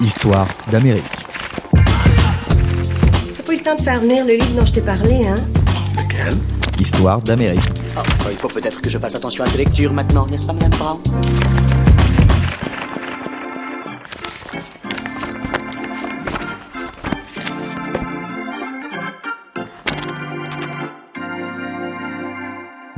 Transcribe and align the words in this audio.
Histoire 0.00 0.46
d'Amérique. 0.70 1.04
T'as 3.36 3.42
pas 3.42 3.52
eu 3.52 3.56
le 3.56 3.62
temps 3.62 3.76
de 3.76 3.80
faire 3.82 4.00
venir 4.00 4.24
le 4.26 4.34
livre 4.34 4.54
dont 4.54 4.66
je 4.66 4.72
t'ai 4.72 4.82
parlé, 4.82 5.26
hein? 5.26 5.34
Lequel? 5.96 6.34
Histoire 6.78 7.22
d'Amérique. 7.22 7.62
Enfin, 7.96 8.30
il 8.30 8.36
faut 8.36 8.48
peut-être 8.48 8.82
que 8.82 8.90
je 8.90 8.98
fasse 8.98 9.14
attention 9.14 9.44
à 9.44 9.46
ces 9.46 9.56
lectures 9.58 9.92
maintenant, 9.94 10.26
n'est-ce 10.26 10.46
pas, 10.46 10.52
Madame 10.52 10.70
Brown? 10.72 10.98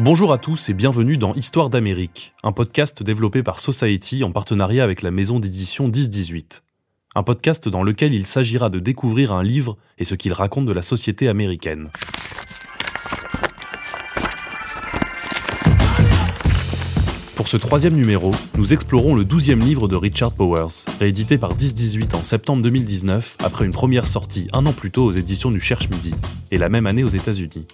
Bonjour 0.00 0.32
à 0.32 0.38
tous 0.38 0.68
et 0.68 0.74
bienvenue 0.74 1.16
dans 1.16 1.34
Histoire 1.34 1.70
d'Amérique, 1.70 2.34
un 2.42 2.52
podcast 2.52 3.02
développé 3.02 3.42
par 3.42 3.60
Society 3.60 4.24
en 4.24 4.32
partenariat 4.32 4.82
avec 4.82 5.02
la 5.02 5.10
maison 5.10 5.38
d'édition 5.38 5.84
1018. 5.86 6.62
Un 7.14 7.22
podcast 7.22 7.68
dans 7.68 7.82
lequel 7.82 8.12
il 8.12 8.26
s'agira 8.26 8.68
de 8.68 8.78
découvrir 8.78 9.32
un 9.32 9.42
livre 9.42 9.78
et 9.96 10.04
ce 10.04 10.14
qu'il 10.14 10.32
raconte 10.34 10.66
de 10.66 10.72
la 10.72 10.82
société 10.82 11.26
américaine. 11.28 11.90
Pour 17.34 17.48
ce 17.48 17.56
troisième 17.56 17.94
numéro, 17.94 18.32
nous 18.56 18.74
explorons 18.74 19.14
le 19.14 19.24
douzième 19.24 19.60
livre 19.60 19.88
de 19.88 19.96
Richard 19.96 20.32
Powers, 20.32 20.84
réédité 21.00 21.38
par 21.38 21.56
1018 21.56 22.14
en 22.14 22.22
septembre 22.22 22.62
2019 22.62 23.38
après 23.42 23.64
une 23.64 23.72
première 23.72 24.06
sortie 24.06 24.48
un 24.52 24.66
an 24.66 24.74
plus 24.74 24.90
tôt 24.90 25.06
aux 25.06 25.12
éditions 25.12 25.50
du 25.50 25.60
Cherche 25.60 25.88
Midi, 25.88 26.12
et 26.50 26.58
la 26.58 26.68
même 26.68 26.86
année 26.86 27.04
aux 27.04 27.08
États-Unis. 27.08 27.66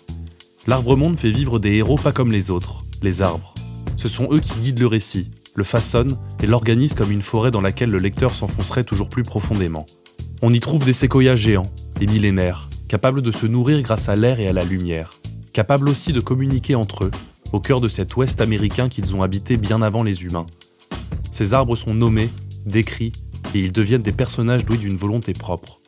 L'arbre-monde 0.69 1.19
fait 1.19 1.33
vivre 1.33 1.59
des 1.59 1.75
héros 1.75 1.97
pas 1.97 2.13
comme 2.13 2.31
les 2.31 2.53
autres, 2.53 2.83
les 3.03 3.21
arbres. 3.21 3.53
Ce 3.97 4.07
sont 4.07 4.29
eux 4.31 4.39
qui 4.39 4.61
guident 4.61 4.79
le 4.79 4.87
récit, 4.87 5.29
le 5.55 5.65
façonnent 5.65 6.19
et 6.43 6.47
l'organisent 6.47 6.95
comme 6.95 7.13
une 7.13 7.23
forêt 7.23 7.51
dans 7.51 7.61
laquelle 7.61 7.91
le 7.91 7.99
lecteur 7.99 8.33
s'enfoncerait 8.33 8.85
toujours 8.85 9.09
plus 9.09 9.23
profondément. 9.23 9.87
On 10.43 10.51
y 10.51 10.61
trouve 10.61 10.85
des 10.85 10.93
séquoias 10.93 11.37
géants, 11.37 11.71
des 11.99 12.07
millénaires, 12.07 12.69
capables 12.89 13.23
de 13.23 13.33
se 13.33 13.47
nourrir 13.47 13.83
grâce 13.83 14.09
à 14.09 14.17
l'air 14.17 14.41
et 14.41 14.49
à 14.49 14.53
la 14.53 14.65
lumière, 14.65 15.15
capables 15.53 15.89
aussi 15.89 16.13
de 16.13 16.21
communiquer 16.21 16.75
entre 16.75 17.05
eux, 17.05 17.11
au 17.53 17.61
cœur 17.61 17.81
de 17.81 17.89
cet 17.89 18.17
ouest 18.17 18.41
américain 18.41 18.89
qu'ils 18.89 19.15
ont 19.15 19.23
habité 19.23 19.57
bien 19.57 19.81
avant 19.81 20.03
les 20.03 20.25
humains. 20.25 20.47
Ces 21.33 21.55
arbres 21.55 21.77
sont 21.77 21.95
nommés, 21.95 22.31
décrits, 22.67 23.13
et 23.55 23.61
ils 23.61 23.73
deviennent 23.73 24.03
des 24.03 24.13
personnages 24.13 24.65
doués 24.65 24.77
d'une 24.77 24.97
volonté 24.97 25.33
propre. 25.33 25.81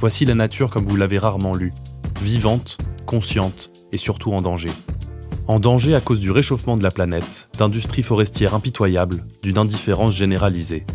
Voici 0.00 0.24
la 0.24 0.34
nature 0.34 0.70
comme 0.70 0.86
vous 0.86 0.96
l'avez 0.96 1.18
rarement 1.18 1.54
lu, 1.54 1.72
vivante, 2.22 2.78
consciente 3.06 3.70
et 3.92 3.96
surtout 3.96 4.32
en 4.32 4.40
danger. 4.40 4.70
En 5.50 5.58
danger 5.58 5.96
à 5.96 6.00
cause 6.00 6.20
du 6.20 6.30
réchauffement 6.30 6.76
de 6.76 6.84
la 6.84 6.92
planète, 6.92 7.48
d'industries 7.58 8.04
forestières 8.04 8.54
impitoyables, 8.54 9.24
d'une 9.42 9.58
indifférence 9.58 10.14
généralisée. 10.14 10.86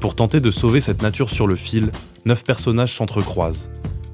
Pour 0.00 0.16
tenter 0.16 0.40
de 0.40 0.50
sauver 0.50 0.80
cette 0.80 1.02
nature 1.02 1.28
sur 1.28 1.46
le 1.46 1.56
fil, 1.56 1.92
neuf 2.24 2.42
personnages 2.42 2.96
s'entrecroisent. 2.96 3.68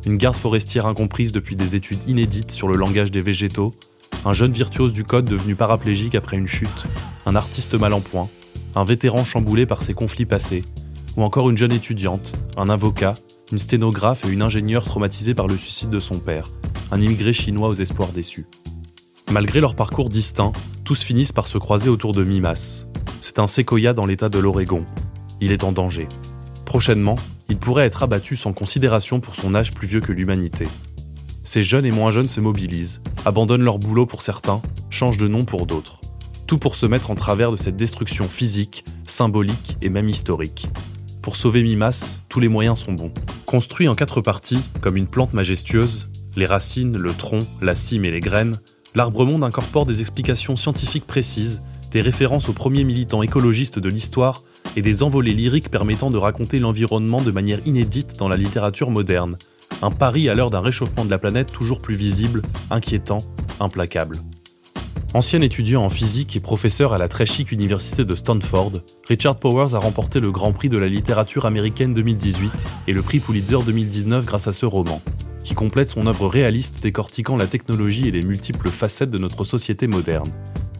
Une 0.05 0.17
garde 0.17 0.34
forestière 0.34 0.87
incomprise 0.87 1.31
depuis 1.31 1.55
des 1.55 1.77
études 1.77 2.01
inédites 2.09 2.51
sur 2.51 2.67
le 2.67 2.77
langage 2.77 3.12
des 3.12 3.23
végétaux, 3.23 3.73
un 4.25 4.33
jeune 4.33 4.51
virtuose 4.51 4.93
du 4.93 5.05
code 5.05 5.27
devenu 5.27 5.55
paraplégique 5.55 6.17
après 6.17 6.37
une 6.37 6.49
chute, 6.49 6.89
un 7.25 7.37
artiste 7.37 7.75
mal 7.75 7.93
en 7.93 8.01
point, 8.01 8.25
un 8.75 8.83
vétéran 8.83 9.25
chamboulé 9.25 9.65
par 9.65 9.84
ses 9.84 9.95
conflits 9.95 10.27
passés, 10.27 10.65
ou 11.17 11.23
encore 11.23 11.51
une 11.51 11.56
jeune 11.56 11.71
étudiante, 11.71 12.33
un 12.56 12.69
avocat, 12.69 13.15
une 13.53 13.61
sténographe 13.61 14.25
et 14.25 14.31
une 14.31 14.43
ingénieure 14.43 14.84
traumatisée 14.84 15.34
par 15.34 15.47
le 15.47 15.56
suicide 15.56 15.91
de 15.91 16.01
son 16.01 16.19
père, 16.19 16.49
un 16.91 17.01
immigré 17.01 17.33
chinois 17.33 17.69
aux 17.69 17.75
espoirs 17.75 18.11
déçus. 18.11 18.47
Malgré 19.31 19.61
leur 19.61 19.75
parcours 19.75 20.09
distinct, 20.09 20.53
tous 20.84 21.03
finissent 21.03 21.33
par 21.33 21.47
se 21.47 21.59
croiser 21.59 21.91
autour 21.91 22.12
de 22.12 22.25
Mimas. 22.25 22.87
C'est 23.21 23.39
un 23.39 23.47
séquoia 23.47 23.93
dans 23.93 24.07
l'état 24.07 24.31
de 24.31 24.39
l'Oregon. 24.39 24.87
Il 25.43 25.53
est 25.53 25.65
en 25.65 25.73
danger. 25.73 26.09
Prochainement, 26.65 27.17
il 27.51 27.59
pourrait 27.59 27.84
être 27.84 28.03
abattu 28.03 28.37
sans 28.37 28.55
considération 28.55 29.21
pour 29.21 29.34
son 29.34 29.55
âge 29.55 29.73
plus 29.73 29.87
vieux 29.87 30.01
que 30.01 30.12
l'humanité. 30.12 30.65
Ces 31.45 31.61
jeunes 31.61 31.84
et 31.84 31.91
moins 31.91 32.11
jeunes 32.11 32.28
se 32.28 32.41
mobilisent, 32.41 33.03
abandonnent 33.27 33.65
leur 33.65 33.78
boulot 33.78 34.06
pour 34.06 34.22
certains, 34.22 34.62
changent 34.88 35.19
de 35.19 35.28
nom 35.28 35.44
pour 35.44 35.67
d'autres. 35.67 36.00
Tout 36.47 36.59
pour 36.59 36.75
se 36.75 36.87
mettre 36.87 37.11
en 37.11 37.15
travers 37.15 37.53
de 37.53 37.59
cette 37.59 37.77
destruction 37.77 38.25
physique, 38.25 38.87
symbolique 39.06 39.77
et 39.83 39.91
même 39.91 40.09
historique. 40.09 40.69
Pour 41.21 41.37
sauver 41.37 41.62
Mimas, 41.62 42.21
tous 42.31 42.41
les 42.41 42.49
moyens 42.49 42.78
sont 42.78 42.94
bons. 42.94 43.12
Construit 43.44 43.88
en 43.88 43.94
quatre 43.94 44.22
parties, 44.22 44.62
comme 44.81 44.97
une 44.97 45.06
plante 45.06 45.34
majestueuse, 45.34 46.09
les 46.34 46.47
racines, 46.47 46.97
le 46.97 47.12
tronc, 47.12 47.41
la 47.61 47.77
cime 47.77 48.06
et 48.06 48.11
les 48.11 48.21
graines, 48.21 48.56
l'arbre-monde 48.98 49.44
incorpore 49.44 49.86
des 49.86 50.00
explications 50.00 50.56
scientifiques 50.56 51.06
précises, 51.06 51.62
des 51.92 52.00
références 52.00 52.48
aux 52.48 52.53
premiers 52.53 52.82
militants 52.82 53.22
écologistes 53.22 53.78
de 53.78 53.88
l'histoire 53.88 54.42
et 54.75 54.82
des 54.82 55.04
envolées 55.04 55.34
lyriques 55.34 55.70
permettant 55.70 56.10
de 56.10 56.16
raconter 56.16 56.59
l'environnement 56.59 57.22
de 57.22 57.31
manière 57.31 57.64
inédite 57.64 58.19
dans 58.19 58.28
la 58.28 58.37
littérature 58.37 58.91
moderne. 58.91 59.38
Un 59.82 59.92
pari 59.92 60.28
à 60.28 60.34
l'heure 60.34 60.50
d'un 60.50 60.60
réchauffement 60.60 61.04
de 61.04 61.10
la 61.10 61.19
planète 61.19 61.53
toujours 61.53 61.81
plus 61.81 61.94
visible, 61.94 62.42
inquiétant, 62.70 63.19
implacable. 63.60 64.16
Ancien 65.14 65.42
étudiant 65.42 65.84
en 65.84 65.91
physique 65.91 66.34
et 66.34 66.41
professeur 66.41 66.92
à 66.92 66.98
la 66.98 67.06
très 67.06 67.25
chic 67.25 67.53
université 67.53 68.04
de 68.04 68.16
Stanford, 68.16 68.82
Richard 69.06 69.37
Powers 69.37 69.76
a 69.76 69.78
remporté 69.78 70.19
le 70.19 70.32
Grand 70.32 70.53
Prix 70.53 70.70
de 70.70 70.78
la 70.78 70.88
littérature 70.88 71.47
américaine 71.47 71.94
2018 71.94 72.66
et 72.88 72.92
le 72.92 73.03
prix 73.03 73.20
Pulitzer 73.20 73.58
2019 73.64 74.26
grâce 74.26 74.48
à 74.48 74.53
ce 74.53 74.66
roman, 74.66 75.00
qui 75.48 75.54
complète 75.54 75.88
son 75.88 76.06
œuvre 76.06 76.28
réaliste 76.28 76.82
décortiquant 76.82 77.38
la 77.38 77.47
technologie 77.47 78.06
et 78.06 78.10
les 78.10 78.20
multiples 78.20 78.69
facettes 78.69 79.10
de 79.10 79.16
notre 79.16 79.44
société 79.44 79.86
moderne, 79.86 80.31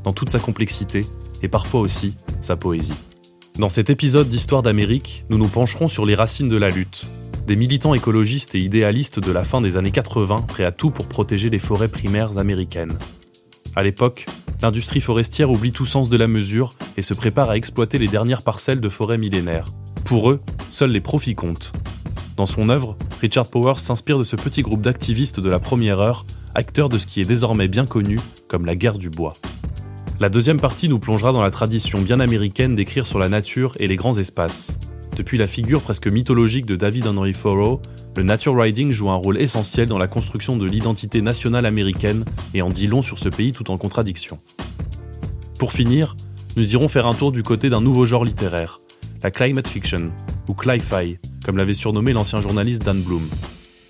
dans 0.05 0.13
toute 0.13 0.29
sa 0.29 0.41
complexité 0.41 1.01
et 1.43 1.49
parfois 1.49 1.81
aussi 1.81 2.15
sa 2.43 2.55
poésie. 2.55 2.93
Dans 3.59 3.71
cet 3.71 3.89
épisode 3.89 4.29
d'Histoire 4.29 4.63
d'Amérique, 4.63 5.25
nous 5.31 5.39
nous 5.39 5.49
pencherons 5.49 5.89
sur 5.89 6.05
les 6.05 6.15
racines 6.15 6.51
de 6.51 6.59
la 6.59 6.69
lutte, 6.69 7.07
des 7.47 7.57
militants 7.57 7.95
écologistes 7.95 8.55
et 8.57 8.59
idéalistes 8.59 9.21
de 9.21 9.33
la 9.33 9.43
fin 9.43 9.63
des 9.63 9.79
années 9.79 9.91
80 9.91 10.43
prêts 10.43 10.67
à 10.67 10.73
tout 10.73 10.91
pour 10.91 11.09
protéger 11.09 11.49
les 11.49 11.59
forêts 11.59 11.89
primaires 11.89 12.37
américaines. 12.37 12.99
À 13.75 13.83
l'époque, 13.83 14.27
l'industrie 14.61 15.01
forestière 15.01 15.51
oublie 15.51 15.73
tout 15.73 15.87
sens 15.87 16.11
de 16.11 16.17
la 16.19 16.29
mesure 16.29 16.75
et 16.99 17.03
se 17.03 17.15
prépare 17.15 17.49
à 17.49 17.57
exploiter 17.57 17.97
les 17.97 18.09
dernières 18.09 18.43
parcelles 18.43 18.83
de 18.83 18.89
forêts 18.91 19.17
millénaires. 19.17 19.65
Pour 20.05 20.31
eux, 20.31 20.41
seuls 20.71 20.91
les 20.91 21.01
profits 21.01 21.35
comptent. 21.35 21.73
Dans 22.39 22.47
son 22.47 22.69
œuvre, 22.69 22.97
Richard 23.21 23.51
Powers 23.51 23.81
s'inspire 23.81 24.17
de 24.17 24.23
ce 24.23 24.37
petit 24.37 24.63
groupe 24.63 24.81
d'activistes 24.81 25.41
de 25.41 25.49
la 25.51 25.59
première 25.59 26.01
heure, 26.01 26.25
acteurs 26.55 26.89
de 26.89 26.97
ce 26.97 27.05
qui 27.05 27.21
est 27.21 27.25
désormais 27.25 27.67
bien 27.67 27.85
connu 27.85 28.21
comme 28.47 28.65
la 28.65 28.77
guerre 28.77 28.97
du 28.97 29.11
bois. 29.11 29.35
La 30.21 30.29
deuxième 30.29 30.61
partie 30.61 30.89
nous 30.89 31.01
plongera 31.01 31.33
dans 31.33 31.43
la 31.43 31.51
tradition 31.51 32.01
bien 32.01 32.21
américaine 32.21 32.77
d'écrire 32.77 33.09
sur 33.09 33.19
la 33.19 33.29
nature 33.29 33.75
et 33.81 33.89
les 33.89 33.97
grands 33.97 34.17
espaces. 34.17 34.79
Depuis 35.17 35.37
la 35.37 35.47
figure 35.47 35.83
presque 35.83 36.07
mythologique 36.07 36.65
de 36.65 36.77
David 36.77 37.09
Henry 37.09 37.33
Thoreau, 37.33 37.83
le 38.17 38.23
nature 38.23 38.55
writing 38.55 38.93
joue 38.93 39.11
un 39.11 39.17
rôle 39.17 39.41
essentiel 39.41 39.89
dans 39.89 39.99
la 39.99 40.07
construction 40.07 40.57
de 40.57 40.65
l'identité 40.65 41.23
nationale 41.23 41.67
américaine 41.67 42.25
et 42.55 42.63
en 42.63 42.69
dit 42.69 42.87
long 42.87 43.03
sur 43.03 43.19
ce 43.19 43.29
pays 43.29 43.51
tout 43.51 43.73
en 43.73 43.79
contradiction. 43.79 44.39
Pour 45.59 45.73
finir, 45.73 46.15
nous 46.57 46.73
irons 46.73 46.89
faire 46.89 47.09
un 47.09 47.15
tour 47.15 47.33
du 47.33 47.43
côté 47.43 47.69
d'un 47.69 47.81
nouveau 47.81 48.07
genre 48.07 48.25
littéraire, 48.25 48.81
la 49.23 49.31
climate 49.31 49.67
fiction, 49.67 50.13
ou 50.47 50.55
cli-fi, 50.55 51.19
comme 51.45 51.57
l'avait 51.57 51.75
surnommé 51.75 52.13
l'ancien 52.13 52.41
journaliste 52.41 52.85
Dan 52.85 53.03
Bloom. 53.03 53.29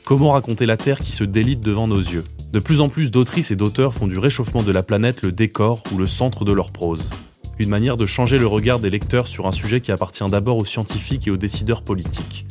Comment 0.05 0.33
raconter 0.33 0.65
la 0.65 0.78
Terre 0.78 1.00
qui 1.00 1.12
se 1.12 1.25
délite 1.25 1.61
devant 1.61 1.87
nos 1.87 2.00
yeux? 2.00 2.25
De 2.50 2.61
plus 2.61 2.81
en 2.81 2.89
plus 2.89 3.11
d'autrices 3.11 3.50
et 3.50 3.56
d'auteurs 3.56 3.93
font 3.93 4.06
du 4.06 4.17
réchauffement 4.19 4.62
de 4.62 4.72
la 4.72 4.83
planète 4.83 5.22
le 5.22 5.33
décor 5.33 5.83
ou 5.93 5.99
le 5.99 6.06
centre 6.06 6.47
de 6.47 6.53
leur 6.53 6.71
prose. 6.71 7.11
Une 7.59 7.69
manière 7.69 7.99
de 7.99 8.06
changer 8.06 8.38
le 8.38 8.47
regard 8.47 8.78
des 8.78 8.88
lecteurs 8.88 9.27
sur 9.27 9.47
un 9.47 9.53
sujet 9.53 9.83
qui 9.83 9.93
appartient 9.93 10.25
d'abord 10.25 10.56
aux 10.56 10.65
scientifiques 10.65 11.28
et 11.28 11.31
aux 11.31 11.37
décideurs 11.37 11.83
politiques. 11.83 12.47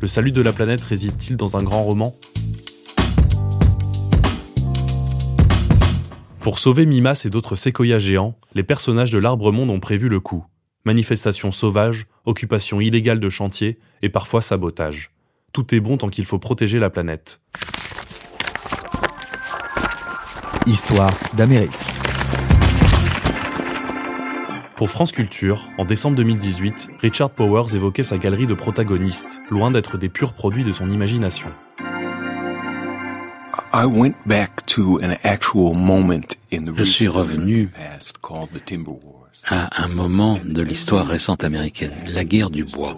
Le 0.00 0.06
salut 0.06 0.30
de 0.30 0.40
la 0.40 0.52
planète 0.52 0.82
réside-t-il 0.82 1.36
dans 1.36 1.56
un 1.56 1.64
grand 1.64 1.82
roman? 1.82 2.14
Pour 6.40 6.58
sauver 6.60 6.86
Mimas 6.86 7.22
et 7.24 7.30
d'autres 7.30 7.56
séquoias 7.56 7.98
géants, 7.98 8.38
les 8.54 8.62
personnages 8.62 9.10
de 9.10 9.18
l'Arbre-Monde 9.18 9.70
ont 9.70 9.80
prévu 9.80 10.08
le 10.08 10.20
coup. 10.20 10.44
Manifestations 10.86 11.52
sauvages, 11.52 12.06
occupation 12.24 12.80
illégale 12.80 13.20
de 13.20 13.28
chantiers 13.28 13.78
et 14.02 14.08
parfois 14.08 14.42
sabotage. 14.42 15.10
Tout 15.52 15.74
est 15.74 15.80
bon 15.80 15.96
tant 15.96 16.08
qu'il 16.08 16.26
faut 16.26 16.38
protéger 16.38 16.78
la 16.78 16.90
planète. 16.90 17.40
Histoire 20.66 21.12
d'Amérique. 21.34 21.70
Pour 24.76 24.88
France 24.88 25.12
Culture, 25.12 25.68
en 25.76 25.84
décembre 25.84 26.16
2018, 26.16 26.88
Richard 27.00 27.30
Powers 27.30 27.74
évoquait 27.74 28.02
sa 28.02 28.16
galerie 28.16 28.46
de 28.46 28.54
protagonistes, 28.54 29.40
loin 29.50 29.70
d'être 29.70 29.98
des 29.98 30.08
purs 30.08 30.32
produits 30.32 30.64
de 30.64 30.72
son 30.72 30.90
imagination. 30.90 31.48
Je 36.76 36.84
suis 36.84 37.08
revenu 37.08 37.70
à 39.46 39.82
un 39.82 39.88
moment 39.88 40.38
de 40.44 40.62
l'histoire 40.62 41.06
récente 41.06 41.44
américaine, 41.44 41.92
la 42.06 42.24
guerre 42.24 42.50
du 42.50 42.64
bois. 42.64 42.96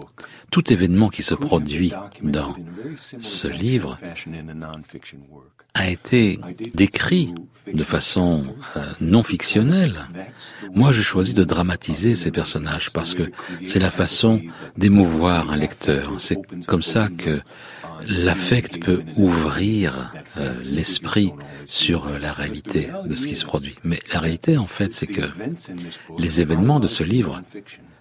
Tout 0.51 0.71
événement 0.71 1.09
qui 1.09 1.23
se 1.23 1.33
produit 1.33 1.91
dans 2.21 2.55
ce 3.19 3.47
livre 3.47 3.97
a 5.73 5.89
été 5.89 6.39
décrit 6.75 7.33
de 7.73 7.83
façon 7.83 8.43
euh, 8.75 8.85
non 9.01 9.23
fictionnelle. 9.23 10.07
Moi, 10.75 10.91
je 10.91 11.01
choisis 11.01 11.33
de 11.33 11.43
dramatiser 11.43 12.15
ces 12.15 12.29
personnages 12.29 12.91
parce 12.91 13.15
que 13.15 13.31
c'est 13.65 13.79
la 13.79 13.89
façon 13.89 14.41
d'émouvoir 14.77 15.49
un 15.51 15.55
lecteur. 15.55 16.13
C'est 16.19 16.37
comme 16.67 16.83
ça 16.83 17.09
que 17.09 17.41
l'affect 18.07 18.83
peut 18.83 19.03
ouvrir 19.17 20.13
euh, 20.37 20.53
l'esprit 20.63 21.33
sur 21.65 22.07
euh, 22.07 22.19
la 22.19 22.33
réalité 22.33 22.89
de 23.05 23.15
ce 23.15 23.27
qui 23.27 23.35
se 23.35 23.45
produit. 23.45 23.75
Mais 23.83 23.99
la 24.13 24.19
réalité, 24.19 24.57
en 24.57 24.67
fait, 24.67 24.93
c'est 24.93 25.07
que 25.07 25.21
les 26.17 26.41
événements 26.41 26.79
de 26.79 26.87
ce 26.87 27.03
livre 27.03 27.41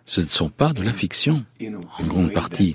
ce 0.05 0.21
ne 0.21 0.29
sont 0.29 0.49
pas 0.49 0.73
de 0.73 0.83
la 0.83 0.93
fiction, 0.93 1.45
en 1.99 2.05
grande 2.05 2.33
partie. 2.33 2.75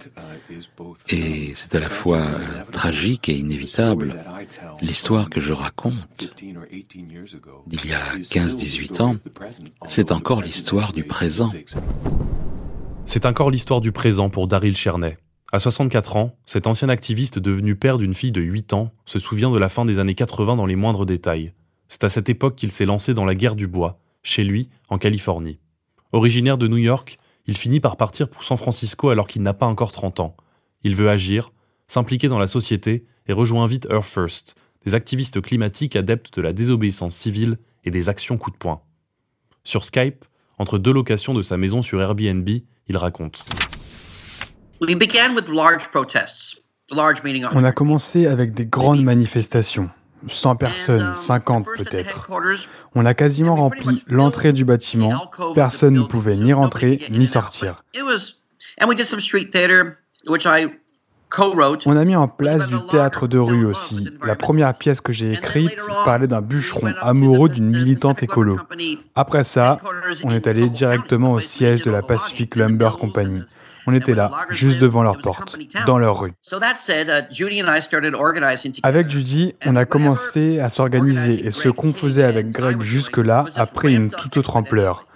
Et 1.10 1.52
c'est 1.56 1.76
à 1.76 1.80
la 1.80 1.90
fois 1.90 2.20
euh, 2.20 2.64
tragique 2.72 3.30
et 3.30 3.38
inévitable. 3.38 4.16
L'histoire 4.82 5.30
que 5.30 5.42
je 5.42 5.54
raconte 5.54 5.96
d'il 7.68 7.86
y 7.86 7.94
a 7.94 8.16
15-18 8.18 9.02
ans, 9.02 9.16
c'est 9.86 10.12
encore 10.12 10.42
l'histoire 10.42 10.94
du 10.94 11.04
présent. 11.04 11.52
C'est 13.06 13.26
encore 13.26 13.52
l'histoire 13.52 13.82
du 13.82 13.92
présent 13.92 14.30
pour 14.30 14.48
Daryl 14.48 14.76
Cherney. 14.76 15.18
À 15.54 15.60
64 15.60 16.18
ans, 16.18 16.38
cet 16.46 16.68
ancien 16.68 16.90
activiste 16.90 17.40
devenu 17.40 17.78
père 17.78 17.98
d'une 17.98 18.14
fille 18.14 18.34
de 18.34 18.42
8 18.42 18.74
ans 18.74 18.92
se 19.06 19.18
souvient 19.18 19.50
de 19.50 19.58
la 19.58 19.70
fin 19.70 19.86
des 19.86 19.98
années 19.98 20.14
80 20.14 20.58
dans 20.58 20.66
les 20.66 20.76
moindres 20.76 21.06
détails. 21.06 21.54
C'est 21.88 22.04
à 22.04 22.10
cette 22.10 22.28
époque 22.28 22.56
qu'il 22.56 22.70
s'est 22.70 22.86
lancé 22.86 23.14
dans 23.14 23.24
la 23.24 23.34
guerre 23.34 23.56
du 23.56 23.66
bois, 23.66 23.98
chez 24.24 24.44
lui, 24.44 24.68
en 24.90 24.98
Californie. 24.98 25.60
Originaire 26.12 26.58
de 26.58 26.68
New 26.68 26.78
York, 26.78 27.18
il 27.46 27.58
finit 27.58 27.80
par 27.80 27.96
partir 27.96 28.30
pour 28.30 28.44
San 28.44 28.58
Francisco 28.58 29.08
alors 29.08 29.26
qu'il 29.26 29.42
n'a 29.42 29.54
pas 29.54 29.68
encore 29.68 29.94
30 29.94 30.20
ans. 30.20 30.36
Il 30.84 30.96
veut 30.96 31.10
agir, 31.10 31.54
s'impliquer 31.88 32.28
dans 32.28 32.40
la 32.40 32.48
société 32.48 33.06
et 33.28 33.32
rejoint 33.32 33.68
vite 33.68 33.88
Earth 33.90 34.04
First, 34.04 34.56
des 34.86 34.96
activistes 34.96 35.42
climatiques 35.42 35.96
adeptes 35.96 36.36
de 36.36 36.42
la 36.42 36.52
désobéissance 36.52 37.16
civile 37.16 37.58
et 37.86 37.90
des 37.90 38.10
actions 38.10 38.38
coup 38.38 38.52
de 38.52 38.58
poing. 38.58 38.82
Sur 39.64 39.86
Skype, 39.86 40.26
entre 40.58 40.78
deux 40.78 40.92
locations 40.92 41.34
de 41.34 41.42
sa 41.42 41.56
maison 41.56 41.82
sur 41.82 42.02
Airbnb, 42.02 42.50
il 42.90 42.98
raconte. 42.98 43.46
On 47.54 47.64
a 47.64 47.72
commencé 47.72 48.28
avec 48.28 48.54
des 48.54 48.66
grandes 48.66 49.04
manifestations, 49.04 49.90
100 50.28 50.56
personnes, 50.56 51.16
50 51.16 51.66
peut-être. 51.78 52.30
On 52.96 53.06
a 53.06 53.14
quasiment 53.14 53.56
rempli 53.56 54.04
l'entrée 54.08 54.54
du 54.54 54.66
bâtiment, 54.66 55.32
personne 55.56 55.96
ne 55.96 56.04
pouvait 56.04 56.36
ni 56.36 56.54
rentrer 56.54 57.00
ni 57.10 57.28
sortir. 57.28 57.84
On 61.86 61.98
a 61.98 62.06
mis 62.06 62.16
en 62.16 62.28
place 62.28 62.68
du 62.68 62.76
théâtre 62.90 63.28
de 63.28 63.38
rue 63.38 63.66
aussi. 63.66 64.08
La 64.26 64.36
première 64.36 64.74
pièce 64.74 65.02
que 65.02 65.12
j'ai 65.12 65.34
écrite 65.34 65.76
parlait 66.06 66.28
d'un 66.28 66.42
bûcheron 66.42 66.94
amoureux 67.02 67.50
d'une 67.50 67.70
militante 67.70 68.24
écolo. 68.24 68.60
Après 69.16 69.44
ça, 69.44 69.80
on 70.24 70.32
est 70.32 70.48
allé 70.48 70.70
directement 70.70 71.34
au 71.34 71.40
siège 71.40 71.82
de 71.82 71.92
la 71.92 72.02
Pacific 72.02 72.56
Lumber 72.56 72.92
Company. 73.00 73.42
On 73.88 73.94
était 73.94 74.14
là, 74.14 74.30
juste 74.50 74.80
devant 74.80 75.02
leur 75.02 75.18
porte, 75.20 75.58
dans 75.86 75.98
leur 75.98 76.20
rue. 76.20 76.34
Avec 78.84 79.10
Judy, 79.10 79.56
on 79.66 79.76
a 79.78 79.86
commencé 79.86 80.60
à 80.60 80.70
s'organiser 80.70 81.46
et 81.48 81.52
ce 81.52 81.70
qu'on 81.70 81.94
faisait 81.94 82.24
avec 82.24 82.52
Greg 82.52 82.82
jusque-là 82.82 83.46
a 83.56 83.66
pris 83.66 83.96
une 83.96 84.10
toute 84.10 84.36
autre 84.38 84.58
ampleur. 84.58 85.08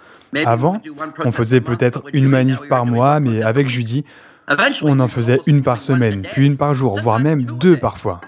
Avant, 0.46 0.80
on 1.24 1.32
faisait 1.32 1.60
peut-être 1.60 2.02
une 2.14 2.28
manif 2.28 2.60
par 2.68 2.86
mois, 2.86 3.20
mais 3.20 3.42
avec 3.42 3.68
Judy, 3.68 4.04
on 4.82 4.98
en 5.00 5.08
faisait 5.08 5.38
une 5.46 5.62
par 5.62 5.80
semaine, 5.80 6.22
puis 6.22 6.46
une 6.46 6.56
par 6.56 6.74
jour, 6.74 6.98
voire 7.00 7.20
même 7.20 7.42
deux 7.42 7.76
parfois. 7.76 8.22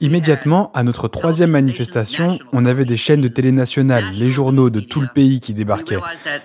Immédiatement, 0.00 0.70
à 0.74 0.82
notre 0.82 1.08
troisième 1.08 1.52
manifestation, 1.52 2.38
on 2.52 2.66
avait 2.66 2.84
des 2.84 2.98
chaînes 2.98 3.22
de 3.22 3.28
télé 3.28 3.50
nationales, 3.50 4.04
les 4.12 4.28
journaux 4.28 4.68
de 4.68 4.80
tout 4.80 5.00
le 5.00 5.08
pays 5.08 5.40
qui 5.40 5.54
débarquaient. 5.54 6.00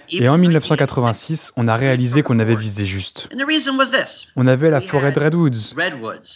Et 0.10 0.30
en 0.30 0.38
1986, 0.38 1.52
on 1.58 1.68
a 1.68 1.76
réalisé 1.76 2.24
qu'on 2.24 2.40
avait 2.40 2.56
visé 2.56 2.86
juste. 2.86 3.28
On 4.38 4.48
avait 4.48 4.70
la 4.70 4.80
forêt 4.80 5.12
de 5.12 5.20
Redwoods, 5.20 5.76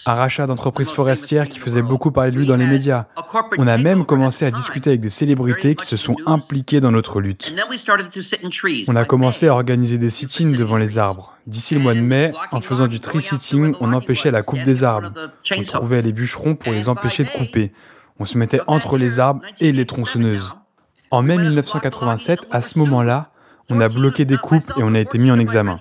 un 0.05 0.13
rachat 0.13 0.45
d'entreprises 0.45 0.91
forestières 0.91 1.47
qui 1.47 1.59
faisait 1.59 1.81
beaucoup 1.81 2.11
parler 2.11 2.31
de 2.31 2.37
lui 2.37 2.45
dans 2.45 2.57
les 2.57 2.67
médias. 2.67 3.05
On 3.57 3.67
a 3.67 3.77
même 3.77 4.05
commencé 4.05 4.45
à 4.45 4.51
discuter 4.51 4.89
avec 4.89 4.99
des 4.99 5.09
célébrités 5.09 5.75
qui 5.75 5.85
se 5.85 5.97
sont 5.97 6.17
impliquées 6.25 6.81
dans 6.81 6.91
notre 6.91 7.21
lutte. 7.21 7.53
On 8.87 8.95
a 8.95 9.05
commencé 9.05 9.47
à 9.47 9.53
organiser 9.53 9.97
des 9.97 10.09
sit-ins 10.09 10.51
devant 10.51 10.77
les 10.77 10.97
arbres. 10.97 11.34
D'ici 11.47 11.75
le 11.75 11.79
mois 11.79 11.93
de 11.93 12.01
mai, 12.01 12.31
en 12.51 12.59
faisant 12.59 12.87
du 12.87 12.99
tree 12.99 13.21
sitting, 13.21 13.75
on 13.79 13.93
empêchait 13.93 14.31
la 14.31 14.41
coupe 14.41 14.63
des 14.63 14.83
arbres. 14.83 15.11
On 15.55 15.63
trouvait 15.63 16.01
les 16.01 16.11
bûcherons 16.11 16.55
pour 16.55 16.71
les 16.71 16.89
empêcher 16.89 17.23
de 17.23 17.29
couper. 17.29 17.71
On 18.19 18.25
se 18.25 18.37
mettait 18.37 18.61
entre 18.65 18.97
les 18.97 19.19
arbres 19.19 19.41
et 19.59 19.71
les 19.71 19.85
tronçonneuses. 19.85 20.53
En 21.11 21.21
mai 21.21 21.37
1987, 21.37 22.39
à 22.49 22.61
ce 22.61 22.79
moment-là, 22.79 23.31
on 23.69 23.79
a 23.79 23.89
bloqué 23.89 24.25
des 24.25 24.37
coupes 24.37 24.71
et 24.77 24.83
on 24.83 24.93
a 24.93 24.99
été 24.99 25.17
mis 25.17 25.31
en 25.31 25.39
examen. 25.39 25.79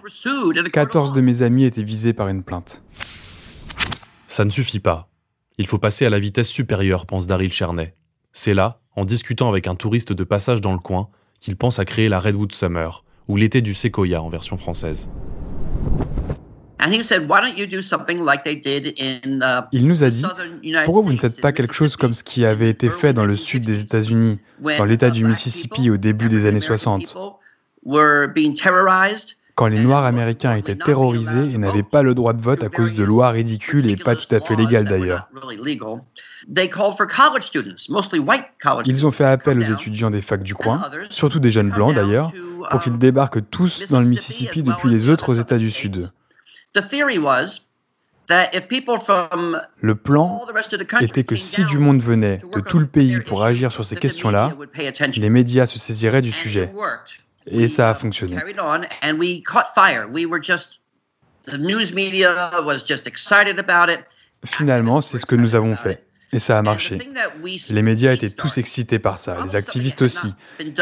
14 0.73 1.13
de 1.13 1.21
mes 1.21 1.43
amis 1.43 1.65
étaient 1.65 1.83
visés 1.83 2.13
par 2.13 2.29
une 2.29 2.43
plainte. 2.43 2.83
Ça 4.29 4.45
ne 4.45 4.51
suffit 4.51 4.81
pas. 4.81 5.09
Il 5.57 5.67
faut 5.67 5.79
passer 5.79 6.05
à 6.05 6.11
la 6.11 6.19
vitesse 6.19 6.49
supérieure, 6.49 7.07
pense 7.07 7.27
Daryl 7.27 7.53
Cherney. 7.53 7.95
C'est 8.33 8.55
là, 8.55 8.81
en 8.97 9.05
discutant 9.05 9.49
avec 9.49 9.67
un 9.67 9.77
touriste 9.77 10.13
de 10.13 10.25
passage 10.25 10.61
dans 10.61 10.73
le 10.73 10.79
coin, 10.79 11.09
qu'il 11.41 11.57
pense 11.57 11.79
à 11.79 11.85
créer 11.85 12.09
la 12.09 12.21
Redwood 12.21 12.53
Summer, 12.53 13.05
ou 13.29 13.37
l'été 13.37 13.63
du 13.63 13.75
séquoia 13.75 14.21
en 14.21 14.29
version 14.29 14.57
française. 14.57 15.09
Il 19.73 19.87
nous 19.87 20.05
a 20.05 20.11
dit, 20.11 20.25
pourquoi 20.85 21.03
vous 21.03 21.13
ne 21.13 21.17
faites 21.17 21.41
pas 21.41 21.53
quelque 21.53 21.73
chose 21.75 21.97
comme 21.97 22.15
ce 22.15 22.23
qui 22.23 22.45
avait 22.45 22.69
été 22.69 22.91
fait 22.91 23.13
dans 23.13 23.25
le 23.25 23.37
sud 23.37 23.65
des 23.65 23.81
États-Unis, 23.81 24.39
dans 24.61 24.85
l'État 24.85 25.11
du 25.11 25.25
Mississippi 25.25 25.89
au 25.91 25.97
début 25.97 26.29
des 26.29 26.47
années 26.47 26.61
60 26.61 27.17
quand 29.55 29.67
les 29.69 29.79
Noirs 29.79 30.05
américains 30.05 30.57
étaient 30.57 30.75
terrorisés 30.75 31.53
et 31.53 31.59
n'avaient 31.59 31.85
pas 31.85 32.03
le 32.03 32.15
droit 32.15 32.33
de 32.33 32.43
vote 32.43 32.65
à 32.65 32.69
cause 32.69 32.95
de 32.95 33.05
lois 33.05 33.31
ridicules 33.31 33.89
et 33.89 33.97
pas 33.97 34.17
tout 34.17 34.33
à 34.35 34.41
fait 34.41 34.57
légales 34.57 34.85
d'ailleurs. 34.85 35.29
Ils 38.87 39.07
ont 39.07 39.11
fait 39.13 39.25
appel 39.25 39.59
aux 39.59 39.73
étudiants 39.73 40.11
des 40.11 40.23
facs 40.23 40.43
du 40.43 40.55
coin, 40.55 40.83
surtout 41.09 41.39
des 41.39 41.51
jeunes 41.51 41.71
blancs 41.71 41.95
d'ailleurs, 41.95 42.33
pour 42.71 42.81
qu'ils 42.81 42.99
débarquent 42.99 43.49
tous 43.51 43.87
dans 43.91 44.01
le 44.01 44.07
Mississippi 44.07 44.63
depuis 44.63 44.89
les 44.89 45.09
autres 45.09 45.39
États 45.41 45.57
du 45.57 45.71
Sud. 45.71 46.11
Le 49.81 49.95
plan 49.95 50.47
était 51.01 51.25
que 51.25 51.37
si 51.37 51.65
du 51.65 51.79
monde 51.79 52.01
venait 52.01 52.41
de 52.55 52.61
tout 52.61 52.79
le 52.79 52.87
pays 52.87 53.21
pour 53.21 53.45
agir 53.45 53.71
sur 53.71 53.85
ces 53.85 53.97
questions-là, 53.97 54.53
les 55.17 55.31
médias 55.31 55.67
se 55.67 55.79
saisiraient 55.79 56.23
du 56.23 56.33
sujet. 56.33 56.73
Et 57.47 57.69
ça 57.69 57.91
a 57.91 57.95
fonctionné. 57.95 58.39
Finalement, 64.47 65.01
c'est 65.01 65.19
ce 65.19 65.27
que 65.27 65.37
nous 65.37 65.57
avons 65.57 65.77
fait. 65.77 66.04
Et 66.35 66.41
ça 66.41 66.59
a 66.59 66.63
marché. 66.63 66.99
Les 67.71 67.83
médias 67.83 68.13
étaient 68.13 68.29
tous 68.29 68.59
excités 68.59 68.99
par 68.99 69.19
ça, 69.19 69.39
les 69.45 69.55
activistes 69.55 70.03
aussi. 70.03 70.35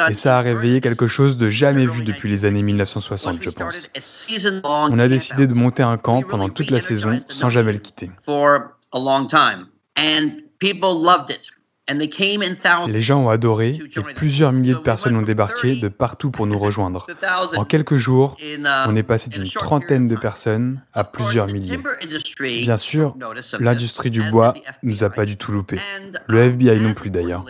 Et 0.08 0.14
ça 0.14 0.38
a 0.38 0.40
réveillé 0.40 0.80
quelque 0.80 1.06
chose 1.06 1.36
de 1.36 1.48
jamais 1.48 1.84
vu 1.86 2.02
depuis 2.02 2.30
les 2.30 2.46
années 2.46 2.62
1960, 2.62 3.42
je 3.42 3.50
pense. 3.50 3.90
On 4.64 4.98
a 4.98 5.08
décidé 5.08 5.46
de 5.46 5.52
monter 5.52 5.82
un 5.82 5.98
camp 5.98 6.22
pendant 6.22 6.48
toute 6.48 6.70
la 6.70 6.80
saison 6.80 7.18
sans 7.28 7.50
jamais 7.50 7.72
le 7.74 7.78
quitter. 7.80 8.10
Les 12.88 13.00
gens 13.00 13.24
ont 13.24 13.28
adoré 13.28 13.70
et 13.70 14.14
plusieurs 14.14 14.52
milliers 14.52 14.74
de 14.74 14.78
personnes 14.78 15.16
ont 15.16 15.22
débarqué 15.22 15.76
de 15.76 15.88
partout 15.88 16.30
pour 16.30 16.46
nous 16.46 16.58
rejoindre. 16.58 17.06
En 17.56 17.64
quelques 17.64 17.96
jours, 17.96 18.36
on 18.86 18.96
est 18.96 19.02
passé 19.02 19.30
d'une 19.30 19.48
trentaine 19.48 20.06
de 20.06 20.16
personnes 20.16 20.82
à 20.92 21.04
plusieurs 21.04 21.46
milliers. 21.46 21.78
Bien 22.40 22.76
sûr, 22.76 23.16
l'industrie 23.60 24.10
du 24.10 24.22
bois 24.30 24.54
nous 24.82 25.04
a 25.04 25.10
pas 25.10 25.24
du 25.24 25.36
tout 25.36 25.52
loupé. 25.52 25.78
Le 26.26 26.38
FBI 26.38 26.80
non 26.80 26.94
plus 26.94 27.10
d'ailleurs. 27.10 27.44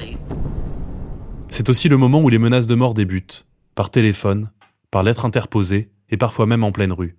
C'est 1.48 1.68
aussi 1.68 1.88
le 1.88 1.98
moment 1.98 2.20
où 2.20 2.30
les 2.30 2.38
menaces 2.38 2.66
de 2.66 2.74
mort 2.74 2.94
débutent, 2.94 3.44
par 3.74 3.90
téléphone, 3.90 4.50
par 4.90 5.02
lettre 5.02 5.26
interposée 5.26 5.90
et 6.08 6.16
parfois 6.16 6.46
même 6.46 6.64
en 6.64 6.72
pleine 6.72 6.92
rue. 6.92 7.16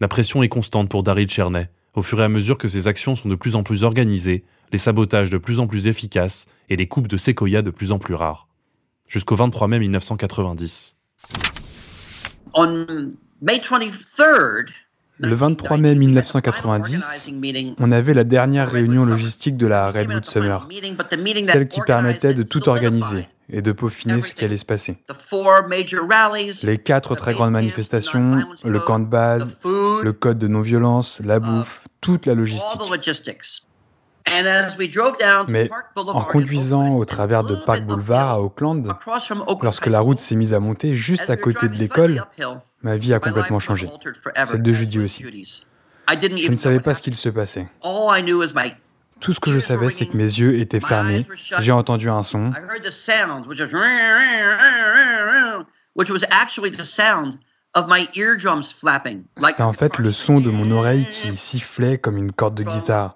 La 0.00 0.08
pression 0.08 0.42
est 0.42 0.48
constante 0.48 0.88
pour 0.88 1.02
Daryl 1.02 1.30
Cherney, 1.30 1.70
au 1.94 2.02
fur 2.02 2.20
et 2.20 2.24
à 2.24 2.28
mesure 2.28 2.58
que 2.58 2.68
ses 2.68 2.88
actions 2.88 3.14
sont 3.14 3.28
de 3.28 3.34
plus 3.34 3.54
en 3.54 3.62
plus 3.62 3.84
organisées, 3.84 4.44
les 4.72 4.78
sabotages 4.78 5.30
de 5.30 5.38
plus 5.38 5.60
en 5.60 5.66
plus 5.66 5.86
efficaces 5.86 6.46
et 6.68 6.76
les 6.76 6.86
coupes 6.88 7.08
de 7.08 7.16
séquoia 7.16 7.62
de 7.62 7.70
plus 7.70 7.92
en 7.92 7.98
plus 7.98 8.14
rares. 8.14 8.48
Jusqu'au 9.06 9.36
23 9.36 9.68
mai 9.68 9.78
1990. 9.78 10.96
Le 15.18 15.34
23 15.34 15.76
mai 15.76 15.94
1990, 15.94 17.30
on 17.78 17.92
avait 17.92 18.14
la 18.14 18.24
dernière 18.24 18.70
réunion 18.70 19.04
logistique 19.04 19.56
de 19.56 19.66
la 19.66 19.90
Redwood 19.90 20.24
Summer, 20.24 20.66
celle 21.44 21.68
qui 21.68 21.80
permettait 21.86 22.34
de 22.34 22.42
tout 22.42 22.68
organiser, 22.68 23.28
et 23.52 23.62
de 23.62 23.72
peaufiner 23.72 24.20
ce 24.22 24.32
qui 24.32 24.44
allait 24.44 24.56
se 24.56 24.64
passer. 24.64 24.96
Les 26.62 26.78
quatre 26.78 27.14
très 27.14 27.34
grandes 27.34 27.52
manifestations, 27.52 28.44
le 28.64 28.80
camp 28.80 28.98
de 28.98 29.04
base, 29.04 29.58
le 29.64 30.12
code 30.12 30.38
de 30.38 30.48
non-violence, 30.48 31.20
la 31.22 31.36
uh, 31.36 31.40
bouffe, 31.40 31.86
toute 32.00 32.26
la 32.26 32.34
logistique. 32.34 32.80
Mais 35.48 35.68
en 35.96 36.24
conduisant 36.24 36.94
au 36.94 37.04
travers 37.04 37.44
de 37.44 37.56
Park 37.66 37.82
Boulevard 37.82 38.30
à 38.30 38.40
Auckland, 38.40 38.88
lorsque 39.62 39.86
la 39.86 40.00
route 40.00 40.18
s'est 40.18 40.36
mise 40.36 40.54
à 40.54 40.60
monter 40.60 40.94
juste 40.94 41.28
à 41.28 41.36
côté 41.36 41.68
de 41.68 41.76
l'école, 41.76 42.24
ma 42.82 42.96
vie 42.96 43.12
a 43.12 43.20
complètement 43.20 43.58
changé. 43.58 43.88
Celle 44.48 44.62
de 44.62 44.72
Judy 44.72 45.00
aussi. 45.00 45.54
Je 46.08 46.50
ne 46.50 46.56
savais 46.56 46.80
pas 46.80 46.94
ce 46.94 47.02
qu'il 47.02 47.14
se 47.14 47.28
passait. 47.28 47.68
Tout 49.22 49.32
ce 49.32 49.38
que 49.38 49.52
je 49.52 49.60
savais, 49.60 49.88
c'est 49.90 50.06
que 50.06 50.16
mes 50.16 50.24
yeux 50.24 50.58
étaient 50.58 50.80
fermés. 50.80 51.24
J'ai 51.60 51.70
entendu 51.70 52.10
un 52.10 52.24
son. 52.24 52.50
C'était 59.46 59.62
en 59.62 59.72
fait 59.72 59.98
le 59.98 60.12
son 60.12 60.40
de 60.40 60.50
mon 60.50 60.70
oreille 60.72 61.06
qui 61.12 61.36
sifflait 61.36 61.98
comme 61.98 62.16
une 62.16 62.32
corde 62.32 62.56
de 62.56 62.64
guitare. 62.64 63.14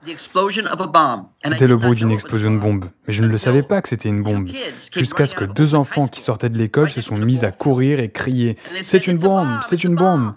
C'était 1.45 1.67
le 1.67 1.77
bruit 1.77 1.97
d'une 1.97 2.13
explosion 2.13 2.53
de 2.53 2.59
bombe. 2.59 2.85
Mais 3.09 3.13
je 3.13 3.23
ne 3.23 3.29
le 3.29 3.37
savais 3.37 3.65
pas 3.65 3.83
que 3.83 3.89
c'était 3.89 4.09
une 4.09 4.23
bombe. 4.23 4.49
Jusqu'à 4.95 5.27
ce 5.27 5.35
que 5.35 5.45
deux 5.45 5.75
enfants 5.75 6.07
qui 6.07 6.21
sortaient 6.21 6.51
de 6.51 6.57
l'école 6.57 6.89
se 6.89 7.03
sont 7.03 7.19
mis 7.19 7.45
à 7.45 7.51
courir 7.51 7.99
et 7.99 8.13
crier⁇ 8.13 8.57
C'est 8.85 9.09
une 9.09 9.19
bombe 9.19 9.59
C'est 9.69 9.83
une 9.83 9.97
bombe!⁇ 9.97 10.29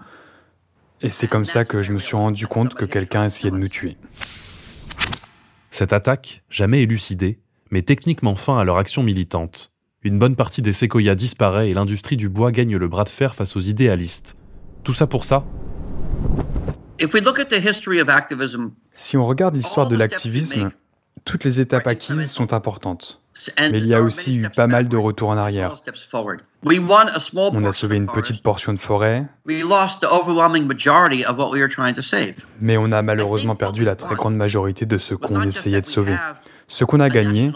Et 1.01 1.11
c'est 1.11 1.27
comme 1.27 1.45
ça 1.45 1.63
que 1.63 1.83
je 1.83 1.91
me 1.91 1.99
suis 1.99 2.15
rendu 2.15 2.47
compte 2.47 2.73
que 2.73 2.85
quelqu'un 2.85 3.25
essayait 3.25 3.51
de 3.51 3.57
nous 3.57 3.69
tuer. 3.69 3.97
Cette 5.71 5.93
attaque, 5.93 6.43
jamais 6.49 6.81
élucidée, 6.81 7.39
met 7.71 7.83
techniquement 7.83 8.35
fin 8.35 8.57
à 8.57 8.63
leur 8.63 8.77
action 8.77 9.03
militante. 9.03 9.71
Une 10.01 10.17
bonne 10.17 10.35
partie 10.35 10.61
des 10.61 10.73
séquoias 10.73 11.15
disparaît 11.15 11.69
et 11.69 11.73
l'industrie 11.73 12.17
du 12.17 12.29
bois 12.29 12.51
gagne 12.51 12.77
le 12.77 12.87
bras 12.87 13.03
de 13.03 13.09
fer 13.09 13.35
face 13.35 13.55
aux 13.55 13.61
idéalistes. 13.61 14.35
Tout 14.83 14.93
ça 14.93 15.07
pour 15.07 15.25
ça? 15.25 15.45
Si 18.93 19.17
on 19.17 19.25
regarde 19.25 19.55
l'histoire 19.55 19.87
de 19.87 19.95
l'activisme, 19.95 20.71
toutes 21.25 21.43
les 21.43 21.59
étapes 21.59 21.87
acquises 21.87 22.31
sont 22.31 22.53
importantes. 22.53 23.18
Mais 23.57 23.77
il 23.77 23.87
y 23.87 23.93
a 23.93 24.01
aussi 24.01 24.37
eu 24.37 24.49
pas 24.49 24.67
mal 24.67 24.89
de 24.89 24.97
retours 24.97 25.29
en 25.29 25.37
arrière. 25.37 25.75
On 27.53 27.65
a 27.65 27.71
sauvé 27.71 27.97
une 27.97 28.07
petite 28.07 28.43
portion 28.43 28.73
de 28.73 28.79
forêt, 28.79 29.25
mais 32.61 32.77
on 32.77 32.91
a 32.91 33.01
malheureusement 33.01 33.55
perdu 33.55 33.85
la 33.85 33.95
très 33.95 34.15
grande 34.15 34.35
majorité 34.35 34.85
de 34.85 34.97
ce 34.97 35.13
qu'on 35.13 35.41
essayait 35.43 35.81
de 35.81 35.85
sauver. 35.85 36.17
Ce 36.67 36.83
qu'on 36.83 36.99
a 36.99 37.09
gagné, 37.09 37.51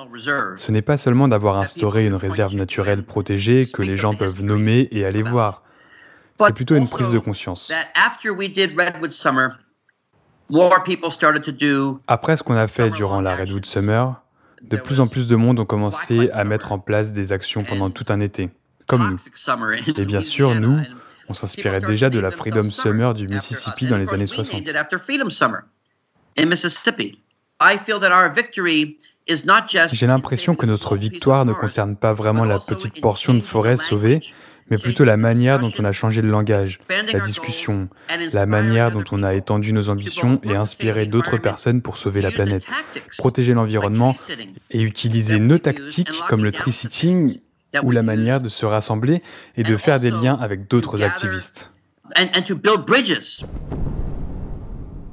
ce 0.58 0.72
n'est 0.72 0.82
pas 0.82 0.98
seulement 0.98 1.28
d'avoir 1.28 1.58
instauré 1.58 2.06
une 2.08 2.16
réserve 2.16 2.56
naturelle 2.56 3.04
protégée 3.04 3.64
que 3.72 3.82
les 3.82 3.98
gens 3.98 4.14
peuvent 4.14 4.42
nommer 4.42 4.88
et 4.92 5.06
aller 5.06 5.22
voir. 5.22 5.64
C'est 6.40 6.54
plutôt 6.54 6.76
une 6.76 6.88
prise 6.90 7.10
de 7.12 7.20
conscience. 7.20 7.72
Après 12.08 12.38
ce 12.38 12.44
qu'on 12.44 12.56
a 12.56 12.68
fait 12.68 12.90
durant 12.90 13.22
la 13.22 13.36
Redwood 13.36 13.66
Summer, 13.66 14.23
de 14.64 14.78
plus 14.78 15.00
en 15.00 15.08
plus 15.08 15.28
de 15.28 15.36
monde 15.36 15.60
ont 15.60 15.66
commencé 15.66 16.30
à 16.32 16.44
mettre 16.44 16.72
en 16.72 16.80
place 16.80 17.12
des 17.12 17.32
actions 17.32 17.64
pendant 17.64 17.90
tout 17.90 18.06
un 18.10 18.20
été, 18.20 18.50
comme 18.88 19.12
nous. 19.12 19.18
Et 19.98 20.06
bien 20.06 20.24
sûr, 20.24 20.56
nous, 20.56 20.80
on 21.30 21.34
s'inspirait 21.34 21.80
déjà 21.80 22.10
de 22.10 22.20
la 22.20 22.32
Freedom 22.32 22.64
Summer 22.64 23.14
du 23.14 23.28
Mississippi 23.28 23.88
dans 23.88 23.98
les 23.98 24.14
années 24.14 24.28
60. 24.28 24.64
J'ai 29.92 30.08
l'impression 30.08 30.56
que 30.56 30.66
notre 30.66 30.98
victoire 30.98 31.46
ne 31.46 31.54
concerne 31.54 31.96
pas 31.96 32.14
vraiment 32.14 32.44
la 32.46 32.60
petite 32.60 33.02
portion 33.02 33.34
de 33.34 33.42
forêt 33.42 33.78
sauvée, 33.78 34.22
mais 34.70 34.78
plutôt 34.78 35.04
la 35.04 35.18
manière 35.18 35.60
dont 35.60 35.72
on 35.78 35.86
a 35.86 35.92
changé 35.92 36.22
le 36.22 36.30
langage, 36.30 36.80
la 37.12 37.20
discussion, 37.20 37.90
la 38.34 38.46
manière 38.46 38.92
dont 38.92 39.04
on 39.12 39.24
a 39.24 39.34
étendu 39.34 39.74
nos 39.74 39.90
ambitions 39.90 40.40
et 40.44 40.56
inspiré 40.56 41.06
d'autres 41.06 41.38
personnes 41.38 41.82
pour 41.82 41.98
sauver 41.98 42.22
la 42.22 42.32
planète, 42.32 42.66
protéger 43.18 43.54
l'environnement 43.54 44.16
et 44.72 44.82
utiliser 44.82 45.40
nos 45.40 45.58
tactiques 45.58 46.20
comme 46.30 46.44
le 46.44 46.52
tree-sitting 46.52 47.40
ou 47.82 47.92
la 47.92 48.04
manière 48.04 48.40
de 48.40 48.50
se 48.50 48.66
rassembler 48.66 49.22
et 49.58 49.64
de 49.64 49.78
faire 49.78 50.00
des 50.00 50.12
liens 50.12 50.38
avec 50.40 50.70
d'autres 50.70 51.04
activistes. 51.04 51.72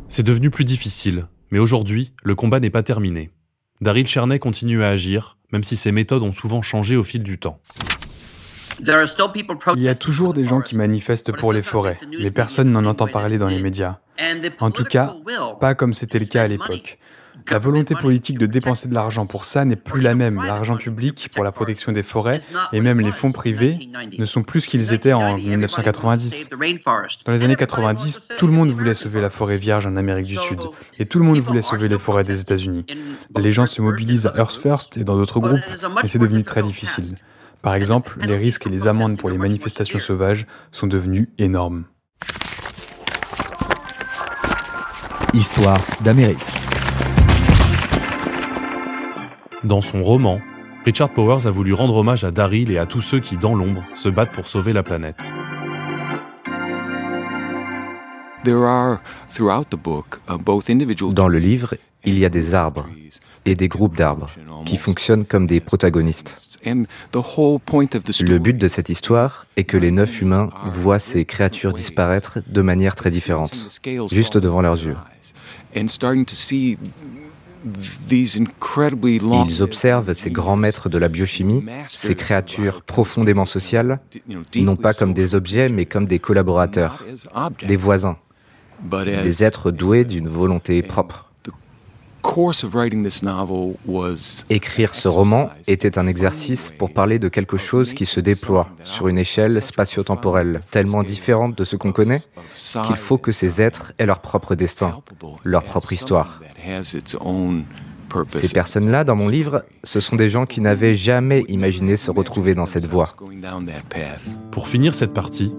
C'est 0.08 0.22
devenu 0.24 0.50
plus 0.50 0.64
difficile, 0.64 1.26
mais 1.50 1.58
aujourd'hui, 1.58 2.12
le 2.22 2.34
combat 2.34 2.60
n'est 2.60 2.70
pas 2.70 2.82
terminé. 2.82 3.30
Daryl 3.80 4.06
Cherney 4.06 4.38
continue 4.38 4.82
à 4.82 4.88
agir, 4.88 5.38
même 5.52 5.64
si 5.64 5.76
ses 5.76 5.92
méthodes 5.92 6.22
ont 6.22 6.32
souvent 6.32 6.62
changé 6.62 6.96
au 6.96 7.04
fil 7.04 7.22
du 7.22 7.38
temps. 7.38 7.60
Il 9.76 9.82
y 9.82 9.88
a 9.88 9.94
toujours 9.94 10.34
des 10.34 10.44
gens 10.44 10.60
qui 10.60 10.76
manifestent 10.76 11.32
pour 11.32 11.52
les 11.52 11.62
forêts, 11.62 11.98
mais 12.18 12.30
personne 12.30 12.70
n'en 12.70 12.84
entend 12.84 13.06
parler 13.06 13.38
dans 13.38 13.48
les 13.48 13.62
médias. 13.62 13.98
En 14.60 14.70
tout 14.70 14.84
cas, 14.84 15.14
pas 15.60 15.74
comme 15.74 15.94
c'était 15.94 16.18
le 16.18 16.26
cas 16.26 16.42
à 16.42 16.48
l'époque. 16.48 16.98
La 17.50 17.58
volonté 17.58 17.94
politique 17.94 18.38
de 18.38 18.46
dépenser 18.46 18.88
de 18.88 18.94
l'argent 18.94 19.26
pour 19.26 19.44
ça 19.44 19.64
n'est 19.64 19.76
plus 19.76 20.00
la 20.00 20.14
même. 20.14 20.42
L'argent 20.42 20.76
public 20.76 21.30
pour 21.34 21.44
la 21.44 21.52
protection 21.52 21.92
des 21.92 22.02
forêts 22.02 22.40
et 22.72 22.80
même 22.80 23.00
les 23.00 23.12
fonds 23.12 23.32
privés 23.32 23.90
ne 24.18 24.24
sont 24.24 24.42
plus 24.42 24.62
ce 24.62 24.68
qu'ils 24.68 24.92
étaient 24.92 25.12
en 25.12 25.36
1990. 25.36 26.50
Dans 27.24 27.32
les 27.32 27.42
années 27.42 27.56
90, 27.56 28.28
tout 28.36 28.46
le 28.46 28.52
monde 28.52 28.70
voulait 28.70 28.94
sauver 28.94 29.20
la 29.20 29.30
forêt 29.30 29.58
vierge 29.58 29.86
en 29.86 29.96
Amérique 29.96 30.26
du 30.26 30.36
Sud 30.36 30.60
et 30.98 31.06
tout 31.06 31.18
le 31.18 31.24
monde 31.24 31.38
voulait 31.38 31.62
sauver 31.62 31.88
les 31.88 31.98
forêts 31.98 32.24
des 32.24 32.40
États-Unis. 32.40 32.84
Les 33.36 33.52
gens 33.52 33.66
se 33.66 33.80
mobilisent 33.80 34.26
à 34.26 34.34
Earth 34.36 34.56
First 34.60 34.96
et 34.96 35.04
dans 35.04 35.16
d'autres 35.16 35.40
groupes, 35.40 35.60
mais 36.02 36.08
c'est 36.08 36.18
devenu 36.18 36.44
très 36.44 36.62
difficile. 36.62 37.16
Par 37.62 37.74
exemple, 37.74 38.18
les 38.22 38.36
risques 38.36 38.66
et 38.66 38.70
les 38.70 38.86
amendes 38.86 39.18
pour 39.18 39.28
les 39.28 39.36
manifestations 39.36 39.98
sauvages 39.98 40.46
sont 40.72 40.86
devenus 40.86 41.28
énormes. 41.38 41.84
Histoire 45.34 45.80
d'Amérique. 46.00 46.38
Dans 49.62 49.82
son 49.82 50.02
roman, 50.02 50.40
Richard 50.86 51.10
Powers 51.10 51.46
a 51.46 51.50
voulu 51.50 51.74
rendre 51.74 51.96
hommage 51.96 52.24
à 52.24 52.30
Daryl 52.30 52.70
et 52.70 52.78
à 52.78 52.86
tous 52.86 53.02
ceux 53.02 53.20
qui, 53.20 53.36
dans 53.36 53.54
l'ombre, 53.54 53.84
se 53.94 54.08
battent 54.08 54.32
pour 54.32 54.46
sauver 54.46 54.72
la 54.72 54.82
planète. 54.82 55.20
Uh, 58.46 58.96
dans 61.12 61.28
le 61.28 61.38
livre, 61.38 61.74
il 62.04 62.18
y 62.18 62.24
a 62.24 62.30
des 62.30 62.54
arbres, 62.54 62.88
et 63.46 63.54
des 63.54 63.68
groupes 63.68 63.96
d'arbres 63.96 64.30
qui 64.66 64.76
fonctionnent 64.76 65.24
comme 65.24 65.46
des 65.46 65.60
protagonistes. 65.60 66.58
Le 66.64 68.38
but 68.38 68.58
de 68.58 68.68
cette 68.68 68.88
histoire 68.88 69.46
est 69.56 69.64
que 69.64 69.76
les 69.76 69.90
neuf 69.90 70.20
humains 70.20 70.50
voient 70.66 70.98
ces 70.98 71.24
créatures 71.24 71.72
disparaître 71.72 72.38
de 72.46 72.62
manière 72.62 72.94
très 72.94 73.10
différente, 73.10 73.80
juste 74.10 74.36
devant 74.36 74.60
leurs 74.60 74.82
yeux. 74.82 74.96
Ils 79.48 79.62
observent 79.62 80.12
ces 80.14 80.30
grands 80.30 80.56
maîtres 80.56 80.88
de 80.88 80.98
la 80.98 81.08
biochimie, 81.08 81.64
ces 81.88 82.14
créatures 82.14 82.82
profondément 82.82 83.46
sociales, 83.46 84.00
non 84.56 84.76
pas 84.76 84.94
comme 84.94 85.12
des 85.12 85.34
objets, 85.34 85.68
mais 85.68 85.86
comme 85.86 86.06
des 86.06 86.18
collaborateurs, 86.18 87.04
des 87.66 87.76
voisins, 87.76 88.16
des 88.82 89.44
êtres 89.44 89.70
doués 89.70 90.04
d'une 90.04 90.28
volonté 90.28 90.82
propre. 90.82 91.29
Écrire 94.50 94.94
ce 94.94 95.08
roman 95.08 95.50
était 95.66 95.98
un 95.98 96.06
exercice 96.06 96.72
pour 96.78 96.92
parler 96.92 97.18
de 97.18 97.28
quelque 97.28 97.56
chose 97.56 97.94
qui 97.94 98.06
se 98.06 98.20
déploie 98.20 98.68
sur 98.84 99.08
une 99.08 99.18
échelle 99.18 99.60
spatio-temporelle 99.62 100.60
tellement 100.70 101.02
différente 101.02 101.56
de 101.56 101.64
ce 101.64 101.76
qu'on 101.76 101.92
connaît 101.92 102.22
qu'il 102.86 102.96
faut 102.96 103.18
que 103.18 103.32
ces 103.32 103.60
êtres 103.62 103.92
aient 103.98 104.06
leur 104.06 104.20
propre 104.20 104.54
destin, 104.54 105.00
leur 105.44 105.64
propre 105.64 105.92
histoire. 105.92 106.40
Ces 108.28 108.48
personnes-là, 108.48 109.04
dans 109.04 109.16
mon 109.16 109.28
livre, 109.28 109.64
ce 109.84 110.00
sont 110.00 110.16
des 110.16 110.28
gens 110.28 110.46
qui 110.46 110.60
n'avaient 110.60 110.94
jamais 110.94 111.44
imaginé 111.48 111.96
se 111.96 112.10
retrouver 112.10 112.54
dans 112.54 112.66
cette 112.66 112.86
voie. 112.86 113.14
Pour 114.50 114.68
finir 114.68 114.94
cette 114.94 115.12
partie, 115.14 115.52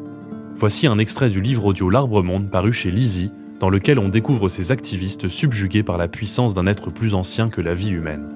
voici 0.57 0.87
un 0.87 0.99
extrait 0.99 1.29
du 1.29 1.41
livre 1.41 1.65
audio 1.65 1.89
L'Arbre 1.89 2.21
Monde 2.21 2.51
paru 2.51 2.73
chez 2.73 2.91
Lizzie 2.91 3.31
dans 3.61 3.69
lequel 3.69 3.99
on 3.99 4.09
découvre 4.09 4.49
ces 4.49 4.71
activistes 4.71 5.27
subjugués 5.27 5.83
par 5.83 5.99
la 5.99 6.07
puissance 6.07 6.55
d'un 6.55 6.65
être 6.65 6.89
plus 6.89 7.13
ancien 7.13 7.47
que 7.47 7.61
la 7.61 7.75
vie 7.75 7.91
humaine. 7.91 8.27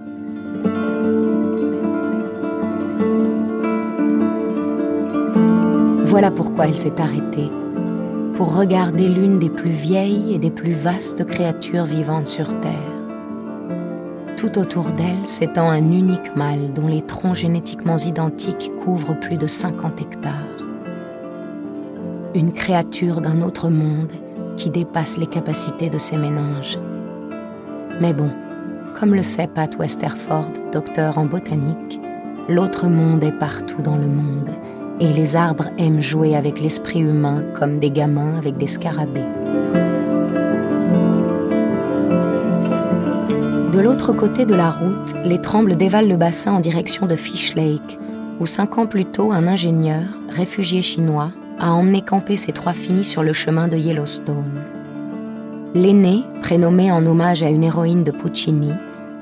Voilà 6.05 6.29
pourquoi 6.29 6.67
elle 6.67 6.77
s'est 6.77 7.01
arrêtée, 7.01 7.49
pour 8.35 8.55
regarder 8.55 9.09
l'une 9.09 9.39
des 9.39 9.49
plus 9.49 9.71
vieilles 9.71 10.35
et 10.35 10.37
des 10.37 10.51
plus 10.51 10.73
vastes 10.73 11.25
créatures 11.25 11.85
vivantes 11.85 12.27
sur 12.27 12.59
Terre. 12.61 12.71
Tout 14.37 14.59
autour 14.59 14.91
d'elle 14.91 15.25
s'étend 15.25 15.71
un 15.71 15.91
unique 15.91 16.35
mâle 16.35 16.71
dont 16.71 16.87
les 16.87 17.01
troncs 17.01 17.35
génétiquement 17.35 17.97
identiques 17.97 18.71
couvrent 18.83 19.19
plus 19.19 19.37
de 19.37 19.47
50 19.47 20.01
hectares. 20.01 20.33
Une 22.35 22.53
créature 22.53 23.21
d'un 23.21 23.41
autre 23.41 23.69
monde 23.69 24.11
qui 24.57 24.69
dépasse 24.69 25.17
les 25.17 25.27
capacités 25.27 25.89
de 25.89 25.97
ses 25.97 26.17
méninges. 26.17 26.79
Mais 28.01 28.13
bon, 28.13 28.29
comme 28.99 29.13
le 29.13 29.23
sait 29.23 29.47
Pat 29.47 29.75
Westerford, 29.77 30.51
docteur 30.71 31.17
en 31.17 31.25
botanique, 31.25 31.99
l'autre 32.47 32.87
monde 32.87 33.23
est 33.23 33.37
partout 33.37 33.81
dans 33.81 33.97
le 33.97 34.07
monde, 34.07 34.49
et 34.99 35.11
les 35.11 35.35
arbres 35.35 35.69
aiment 35.77 36.01
jouer 36.01 36.35
avec 36.35 36.61
l'esprit 36.61 36.99
humain 36.99 37.43
comme 37.53 37.79
des 37.79 37.91
gamins 37.91 38.37
avec 38.37 38.57
des 38.57 38.67
scarabées. 38.67 39.25
De 43.73 43.79
l'autre 43.81 44.13
côté 44.13 44.45
de 44.45 44.55
la 44.55 44.71
route, 44.71 45.13
les 45.25 45.41
trembles 45.41 45.75
dévalent 45.75 46.07
le 46.07 46.15
bassin 46.15 46.53
en 46.53 46.59
direction 46.61 47.07
de 47.07 47.17
Fish 47.17 47.55
Lake, 47.55 47.99
où 48.39 48.45
cinq 48.45 48.77
ans 48.77 48.85
plus 48.85 49.03
tôt, 49.03 49.33
un 49.33 49.47
ingénieur, 49.47 50.03
réfugié 50.29 50.81
chinois, 50.81 51.31
a 51.59 51.71
emmené 51.71 52.01
camper 52.01 52.37
ses 52.37 52.51
trois 52.51 52.73
filles 52.73 53.03
sur 53.03 53.23
le 53.23 53.33
chemin 53.33 53.67
de 53.67 53.77
Yellowstone. 53.77 54.61
L'aînée, 55.73 56.23
prénommée 56.41 56.91
en 56.91 57.05
hommage 57.05 57.43
à 57.43 57.49
une 57.49 57.63
héroïne 57.63 58.03
de 58.03 58.11
Puccini, 58.11 58.71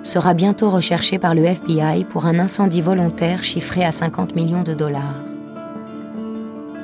sera 0.04 0.34
bientôt 0.34 0.70
recherchée 0.70 1.18
par 1.18 1.34
le 1.34 1.46
FBI 1.46 2.06
pour 2.06 2.26
un 2.26 2.40
incendie 2.40 2.82
volontaire 2.82 3.44
chiffré 3.44 3.84
à 3.84 3.92
50 3.92 4.36
millions 4.36 4.64
de 4.64 4.74
dollars. 4.74 5.24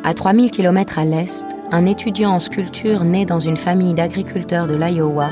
À 0.03 0.13
3000 0.13 0.51
km 0.51 0.97
à 0.97 1.05
l'est, 1.05 1.45
un 1.71 1.85
étudiant 1.85 2.31
en 2.31 2.39
sculpture 2.39 3.03
né 3.03 3.25
dans 3.25 3.39
une 3.39 3.57
famille 3.57 3.93
d'agriculteurs 3.93 4.67
de 4.67 4.75
l'Iowa 4.75 5.29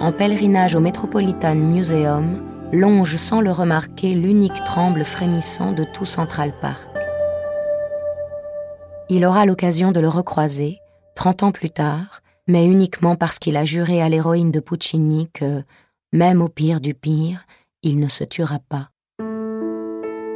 en 0.00 0.12
pèlerinage 0.12 0.74
au 0.74 0.80
Metropolitan 0.80 1.54
Museum, 1.54 2.42
longe 2.72 3.16
sans 3.16 3.40
le 3.40 3.50
remarquer 3.50 4.14
l'unique 4.14 4.64
tremble 4.64 5.04
frémissant 5.04 5.72
de 5.72 5.84
tout 5.84 6.06
Central 6.06 6.52
Park. 6.60 6.89
Il 9.12 9.26
aura 9.26 9.44
l'occasion 9.44 9.90
de 9.90 9.98
le 9.98 10.08
recroiser, 10.08 10.78
30 11.16 11.42
ans 11.42 11.50
plus 11.50 11.70
tard, 11.70 12.22
mais 12.46 12.64
uniquement 12.64 13.16
parce 13.16 13.40
qu'il 13.40 13.56
a 13.56 13.64
juré 13.64 14.00
à 14.00 14.08
l'héroïne 14.08 14.52
de 14.52 14.60
Puccini 14.60 15.28
que, 15.34 15.64
même 16.12 16.40
au 16.40 16.48
pire 16.48 16.80
du 16.80 16.94
pire, 16.94 17.44
il 17.82 17.98
ne 17.98 18.06
se 18.06 18.22
tuera 18.22 18.60
pas. 18.68 18.90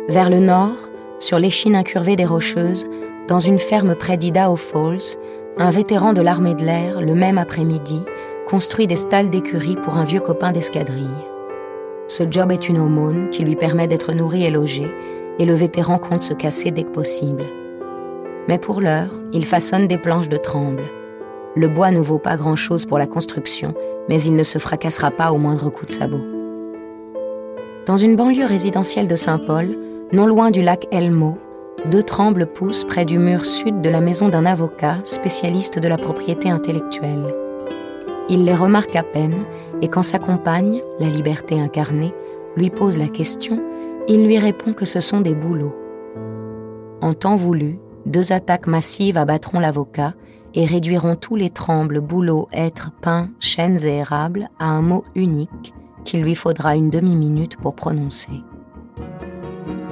Vers 0.08 0.28
le 0.28 0.40
nord, 0.40 0.74
sur 1.20 1.38
l'échine 1.38 1.76
incurvée 1.76 2.16
des 2.16 2.24
Rocheuses, 2.24 2.84
dans 3.28 3.38
une 3.38 3.60
ferme 3.60 3.94
près 3.94 4.16
d'Idaho 4.16 4.56
Falls, 4.56 5.18
un 5.56 5.70
vétéran 5.70 6.12
de 6.12 6.20
l'armée 6.20 6.56
de 6.56 6.64
l'air, 6.64 7.00
le 7.00 7.14
même 7.14 7.38
après-midi, 7.38 8.02
construit 8.48 8.88
des 8.88 8.96
stalles 8.96 9.30
d'écurie 9.30 9.76
pour 9.76 9.98
un 9.98 10.04
vieux 10.04 10.18
copain 10.18 10.50
d'escadrille. 10.50 11.06
Ce 12.08 12.24
job 12.28 12.50
est 12.50 12.68
une 12.68 12.80
aumône 12.80 13.30
qui 13.30 13.44
lui 13.44 13.54
permet 13.54 13.86
d'être 13.86 14.12
nourri 14.12 14.44
et 14.44 14.50
logé, 14.50 14.92
et 15.38 15.44
le 15.44 15.54
vétéran 15.54 15.98
compte 15.98 16.24
se 16.24 16.34
casser 16.34 16.72
dès 16.72 16.82
que 16.82 16.90
possible. 16.90 17.44
Mais 18.48 18.58
pour 18.58 18.80
l'heure, 18.80 19.10
il 19.32 19.44
façonne 19.44 19.88
des 19.88 19.98
planches 19.98 20.28
de 20.28 20.36
tremble. 20.36 20.82
Le 21.56 21.68
bois 21.68 21.90
ne 21.90 22.00
vaut 22.00 22.18
pas 22.18 22.36
grand-chose 22.36 22.84
pour 22.84 22.98
la 22.98 23.06
construction, 23.06 23.74
mais 24.08 24.20
il 24.22 24.36
ne 24.36 24.42
se 24.42 24.58
fracassera 24.58 25.10
pas 25.10 25.32
au 25.32 25.38
moindre 25.38 25.70
coup 25.70 25.86
de 25.86 25.92
sabot. 25.92 26.20
Dans 27.86 27.96
une 27.96 28.16
banlieue 28.16 28.46
résidentielle 28.46 29.08
de 29.08 29.16
Saint-Paul, 29.16 29.78
non 30.12 30.26
loin 30.26 30.50
du 30.50 30.62
lac 30.62 30.86
Elmo, 30.90 31.38
deux 31.90 32.02
trembles 32.02 32.46
poussent 32.46 32.84
près 32.84 33.04
du 33.04 33.18
mur 33.18 33.44
sud 33.44 33.80
de 33.80 33.90
la 33.90 34.00
maison 34.00 34.28
d'un 34.28 34.46
avocat 34.46 34.96
spécialiste 35.04 35.78
de 35.78 35.88
la 35.88 35.96
propriété 35.96 36.50
intellectuelle. 36.50 37.34
Il 38.28 38.44
les 38.44 38.54
remarque 38.54 38.96
à 38.96 39.02
peine, 39.02 39.44
et 39.82 39.88
quand 39.88 40.02
sa 40.02 40.18
compagne, 40.18 40.82
la 40.98 41.08
liberté 41.08 41.60
incarnée, 41.60 42.14
lui 42.56 42.70
pose 42.70 42.98
la 42.98 43.08
question, 43.08 43.62
il 44.08 44.26
lui 44.26 44.38
répond 44.38 44.72
que 44.72 44.84
ce 44.84 45.00
sont 45.00 45.20
des 45.20 45.34
bouleaux. 45.34 45.74
En 47.02 47.12
temps 47.12 47.36
voulu, 47.36 47.78
deux 48.06 48.32
attaques 48.32 48.66
massives 48.66 49.16
abattront 49.16 49.60
l'avocat 49.60 50.14
et 50.54 50.64
réduiront 50.64 51.16
tous 51.16 51.36
les 51.36 51.50
trembles, 51.50 52.00
bouleaux, 52.00 52.48
êtres, 52.52 52.92
pins, 53.00 53.28
chênes 53.40 53.84
et 53.84 53.98
érables 53.98 54.48
à 54.58 54.66
un 54.66 54.82
mot 54.82 55.04
unique 55.14 55.74
qu'il 56.04 56.22
lui 56.22 56.34
faudra 56.34 56.76
une 56.76 56.90
demi-minute 56.90 57.56
pour 57.56 57.74
prononcer. 57.74 58.42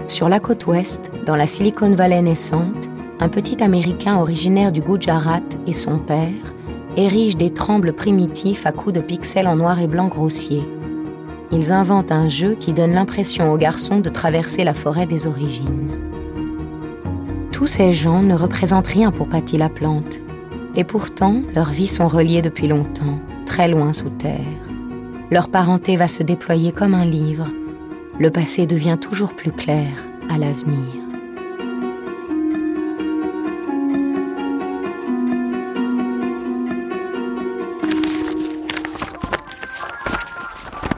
Sur 0.07 0.29
la 0.29 0.41
côte 0.41 0.67
ouest, 0.67 1.11
dans 1.27 1.37
la 1.37 1.47
Silicon 1.47 1.95
Valley 1.95 2.23
naissante, 2.23 2.91
un 3.19 3.29
petit 3.29 3.63
Américain 3.63 4.19
originaire 4.19 4.73
du 4.73 4.83
Gujarat 4.83 5.41
et 5.67 5.73
son 5.73 5.99
père 5.99 6.55
érigent 6.97 7.39
des 7.39 7.51
trembles 7.51 7.95
primitifs 7.95 8.67
à 8.67 8.73
coups 8.73 8.95
de 8.95 9.01
pixels 9.01 9.47
en 9.47 9.57
noir 9.57 9.81
et 9.81 9.87
blanc 9.87 10.09
grossier. 10.09 10.63
Ils 11.51 11.73
inventent 11.73 12.13
un 12.13 12.29
jeu 12.29 12.55
qui 12.55 12.73
donne 12.73 12.93
l'impression 12.93 13.53
aux 13.53 13.59
garçons 13.59 14.01
de 14.01 14.11
traverser 14.11 14.65
la 14.65 14.75
forêt 14.75 15.07
des 15.07 15.27
origines. 15.27 16.12
Tous 17.53 17.67
ces 17.67 17.93
gens 17.93 18.23
ne 18.23 18.35
représentent 18.35 18.89
rien 18.89 19.13
pour 19.13 19.29
Patty 19.29 19.57
la 19.57 19.69
plante, 19.69 20.19
et 20.75 20.85
pourtant 20.85 21.43
leurs 21.55 21.71
vies 21.71 21.87
sont 21.87 22.09
reliées 22.09 22.43
depuis 22.43 22.67
longtemps, 22.67 23.21
très 23.47 23.69
loin 23.69 23.93
sous 23.93 24.11
terre. 24.11 24.41
Leur 25.31 25.49
parenté 25.49 25.97
va 25.97 26.09
se 26.09 26.23
déployer 26.23 26.73
comme 26.73 26.95
un 26.95 27.05
livre. 27.05 27.47
Le 28.19 28.31
passé 28.31 28.67
devient 28.67 28.99
toujours 29.01 29.35
plus 29.35 29.53
clair 29.53 29.87
à 30.29 30.39
l'avenir. 30.39 30.95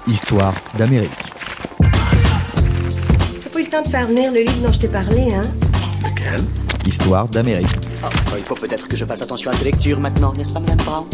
Histoire 0.07 0.55
d'Amérique. 0.79 1.11
T'as 3.43 3.51
pas 3.51 3.61
eu 3.61 3.65
le 3.65 3.71
temps 3.71 3.83
de 3.83 3.89
faire 3.89 4.07
venir 4.07 4.33
le 4.33 4.41
livre 4.41 4.63
dont 4.63 4.73
je 4.73 4.79
t'ai 4.79 4.89
parlé, 4.89 5.35
hein? 5.35 5.43
Histoire 6.87 7.29
d'Amérique. 7.29 7.69
Enfin, 8.03 8.37
il 8.39 8.45
faut 8.45 8.55
peut-être 8.55 8.89
que 8.89 8.97
je 8.97 9.05
fasse 9.05 9.23
attention 9.23 9.51
à 9.51 9.55
ces 9.55 9.65
lectures 9.65 10.01
maintenant, 10.01 10.33
n'est-ce 10.35 10.53
pas, 10.53 10.61
Madame 10.61 10.79
Brown 10.79 11.07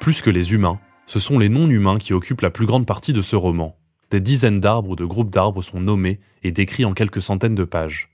Plus 0.00 0.22
que 0.22 0.30
les 0.30 0.52
humains, 0.54 0.80
ce 1.06 1.18
sont 1.18 1.38
les 1.38 1.48
non-humains 1.48 1.98
qui 1.98 2.12
occupent 2.12 2.40
la 2.40 2.50
plus 2.50 2.66
grande 2.66 2.86
partie 2.86 3.12
de 3.12 3.22
ce 3.22 3.36
roman. 3.36 3.76
Des 4.10 4.20
dizaines 4.20 4.60
d'arbres 4.60 4.90
ou 4.90 4.96
de 4.96 5.04
groupes 5.04 5.30
d'arbres 5.30 5.62
sont 5.62 5.80
nommés 5.80 6.20
et 6.42 6.50
décrits 6.50 6.86
en 6.86 6.94
quelques 6.94 7.20
centaines 7.20 7.54
de 7.54 7.64
pages. 7.64 8.08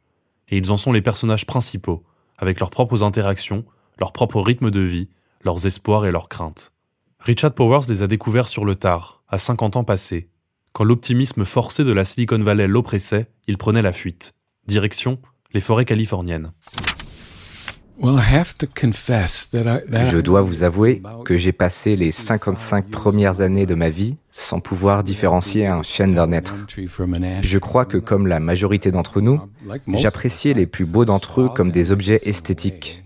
Et 0.48 0.56
ils 0.56 0.72
en 0.72 0.76
sont 0.76 0.92
les 0.92 1.02
personnages 1.02 1.46
principaux, 1.46 2.02
avec 2.36 2.58
leurs 2.58 2.70
propres 2.70 3.02
interactions, 3.04 3.64
leur 3.98 4.12
propre 4.12 4.40
rythme 4.40 4.70
de 4.70 4.80
vie, 4.80 5.08
leurs 5.42 5.66
espoirs 5.66 6.06
et 6.06 6.10
leurs 6.10 6.28
craintes. 6.28 6.72
Richard 7.20 7.54
Powers 7.54 7.88
les 7.88 8.02
a 8.02 8.06
découverts 8.06 8.48
sur 8.48 8.64
le 8.64 8.74
tard, 8.74 9.22
à 9.28 9.38
50 9.38 9.76
ans 9.76 9.84
passés. 9.84 10.28
Quand 10.72 10.84
l'optimisme 10.84 11.44
forcé 11.44 11.84
de 11.84 11.92
la 11.92 12.04
Silicon 12.04 12.38
Valley 12.38 12.66
l'oppressait, 12.66 13.28
il 13.46 13.58
prenait 13.58 13.82
la 13.82 13.92
fuite. 13.92 14.34
Direction, 14.66 15.18
les 15.52 15.60
forêts 15.60 15.84
californiennes. 15.84 16.52
Je 20.10 20.18
dois 20.18 20.42
vous 20.42 20.64
avouer 20.64 21.00
que 21.24 21.38
j'ai 21.38 21.52
passé 21.52 21.94
les 21.94 22.10
55 22.10 22.90
premières 22.90 23.40
années 23.40 23.66
de 23.66 23.74
ma 23.74 23.88
vie 23.88 24.16
sans 24.32 24.58
pouvoir 24.58 25.04
différencier 25.04 25.66
un 25.66 25.82
chêne 25.84 26.14
d'un 26.14 26.32
être. 26.32 26.54
Je 27.42 27.58
crois 27.58 27.84
que 27.84 27.98
comme 27.98 28.26
la 28.26 28.40
majorité 28.40 28.90
d'entre 28.90 29.20
nous, 29.20 29.40
j'appréciais 29.86 30.54
les 30.54 30.66
plus 30.66 30.86
beaux 30.86 31.04
d'entre 31.04 31.42
eux 31.42 31.48
comme 31.48 31.70
des 31.70 31.92
objets 31.92 32.18
esthétiques. 32.24 33.04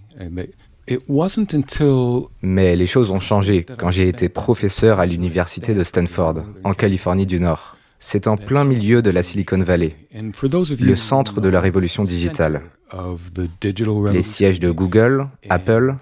Mais 2.42 2.76
les 2.76 2.86
choses 2.86 3.10
ont 3.10 3.18
changé 3.18 3.66
quand 3.78 3.90
j'ai 3.90 4.08
été 4.08 4.28
professeur 4.28 5.00
à 5.00 5.06
l'université 5.06 5.74
de 5.74 5.84
Stanford, 5.84 6.42
en 6.64 6.74
Californie 6.74 7.26
du 7.26 7.40
Nord. 7.40 7.76
C'est 8.00 8.28
en 8.28 8.36
plein 8.36 8.64
milieu 8.64 9.02
de 9.02 9.10
la 9.10 9.22
Silicon 9.22 9.62
Valley, 9.62 9.96
le 10.12 10.96
centre 10.96 11.40
de 11.40 11.48
la 11.48 11.60
révolution 11.60 12.04
digitale. 12.04 12.62
Les 14.12 14.22
sièges 14.22 14.60
de 14.60 14.70
Google, 14.70 15.26
Apple, 15.50 15.96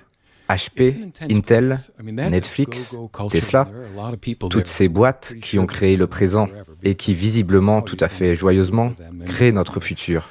HP, 0.48 1.10
Intel, 1.30 1.78
Netflix, 2.02 2.94
Tesla, 3.30 3.66
toutes 4.50 4.68
ces 4.68 4.88
boîtes 4.88 5.34
qui 5.40 5.58
ont 5.58 5.66
créé 5.66 5.96
le 5.96 6.06
présent 6.06 6.48
et 6.82 6.94
qui 6.94 7.14
visiblement, 7.14 7.82
tout 7.82 7.96
à 8.00 8.08
fait 8.08 8.36
joyeusement, 8.36 8.92
créent 9.24 9.52
notre 9.52 9.80
futur. 9.80 10.28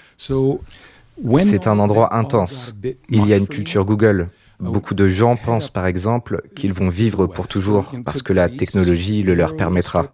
C'est 1.37 1.67
un 1.67 1.79
endroit 1.79 2.15
intense. 2.15 2.75
Il 3.09 3.25
y 3.27 3.33
a 3.33 3.37
une 3.37 3.47
culture 3.47 3.85
Google. 3.85 4.29
Beaucoup 4.59 4.93
de 4.93 5.09
gens 5.09 5.35
pensent 5.35 5.69
par 5.69 5.85
exemple 5.85 6.41
qu'ils 6.55 6.73
vont 6.73 6.89
vivre 6.89 7.27
pour 7.27 7.47
toujours 7.47 7.93
parce 8.05 8.21
que 8.21 8.33
la 8.33 8.49
technologie 8.49 9.23
le 9.23 9.35
leur 9.35 9.55
permettra. 9.55 10.13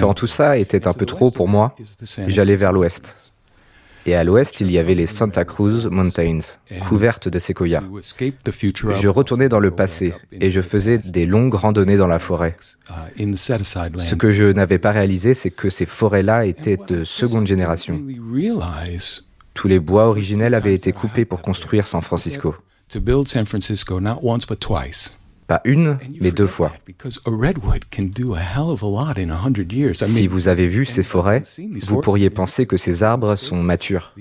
Quand 0.00 0.14
tout 0.14 0.26
ça 0.26 0.58
était 0.58 0.86
un 0.86 0.92
peu 0.92 1.06
trop 1.06 1.30
pour 1.30 1.48
moi, 1.48 1.74
j'allais 2.26 2.56
vers 2.56 2.72
l'ouest. 2.72 3.32
Et 4.06 4.14
à 4.14 4.22
l'ouest, 4.22 4.60
il 4.60 4.70
y 4.70 4.78
avait 4.78 4.94
les 4.94 5.06
Santa 5.06 5.44
Cruz 5.44 5.88
Mountains, 5.90 6.40
couvertes 6.88 7.28
de 7.28 7.38
séquoias. 7.38 7.82
Je 8.20 9.08
retournais 9.08 9.48
dans 9.48 9.60
le 9.60 9.70
passé 9.70 10.12
et 10.32 10.50
je 10.50 10.60
faisais 10.60 10.98
des 10.98 11.24
longues 11.24 11.54
randonnées 11.54 11.96
dans 11.96 12.06
la 12.06 12.18
forêt. 12.18 12.54
Ce 13.16 14.14
que 14.14 14.30
je 14.30 14.44
n'avais 14.44 14.78
pas 14.78 14.92
réalisé, 14.92 15.32
c'est 15.32 15.50
que 15.50 15.70
ces 15.70 15.86
forêts-là 15.86 16.44
étaient 16.44 16.78
de 16.86 17.04
seconde 17.04 17.46
génération. 17.46 18.02
Tous 19.54 19.68
les 19.68 19.78
bois 19.78 20.08
originels 20.08 20.54
avaient 20.54 20.74
été 20.74 20.92
coupés 20.92 21.24
pour 21.24 21.40
construire 21.40 21.86
San 21.86 22.02
Francisco. 22.02 22.54
Pas 25.46 25.60
une, 25.64 25.98
mais 26.20 26.30
deux 26.32 26.46
fois. 26.46 26.72
Si 30.06 30.26
vous 30.26 30.48
avez 30.48 30.68
vu 30.68 30.86
ces 30.86 31.02
forêts, 31.02 31.42
vous 31.82 32.00
pourriez 32.00 32.30
penser 32.30 32.64
que 32.64 32.78
ces 32.78 33.02
arbres 33.02 33.36
sont 33.36 33.62
matures. 33.62 34.14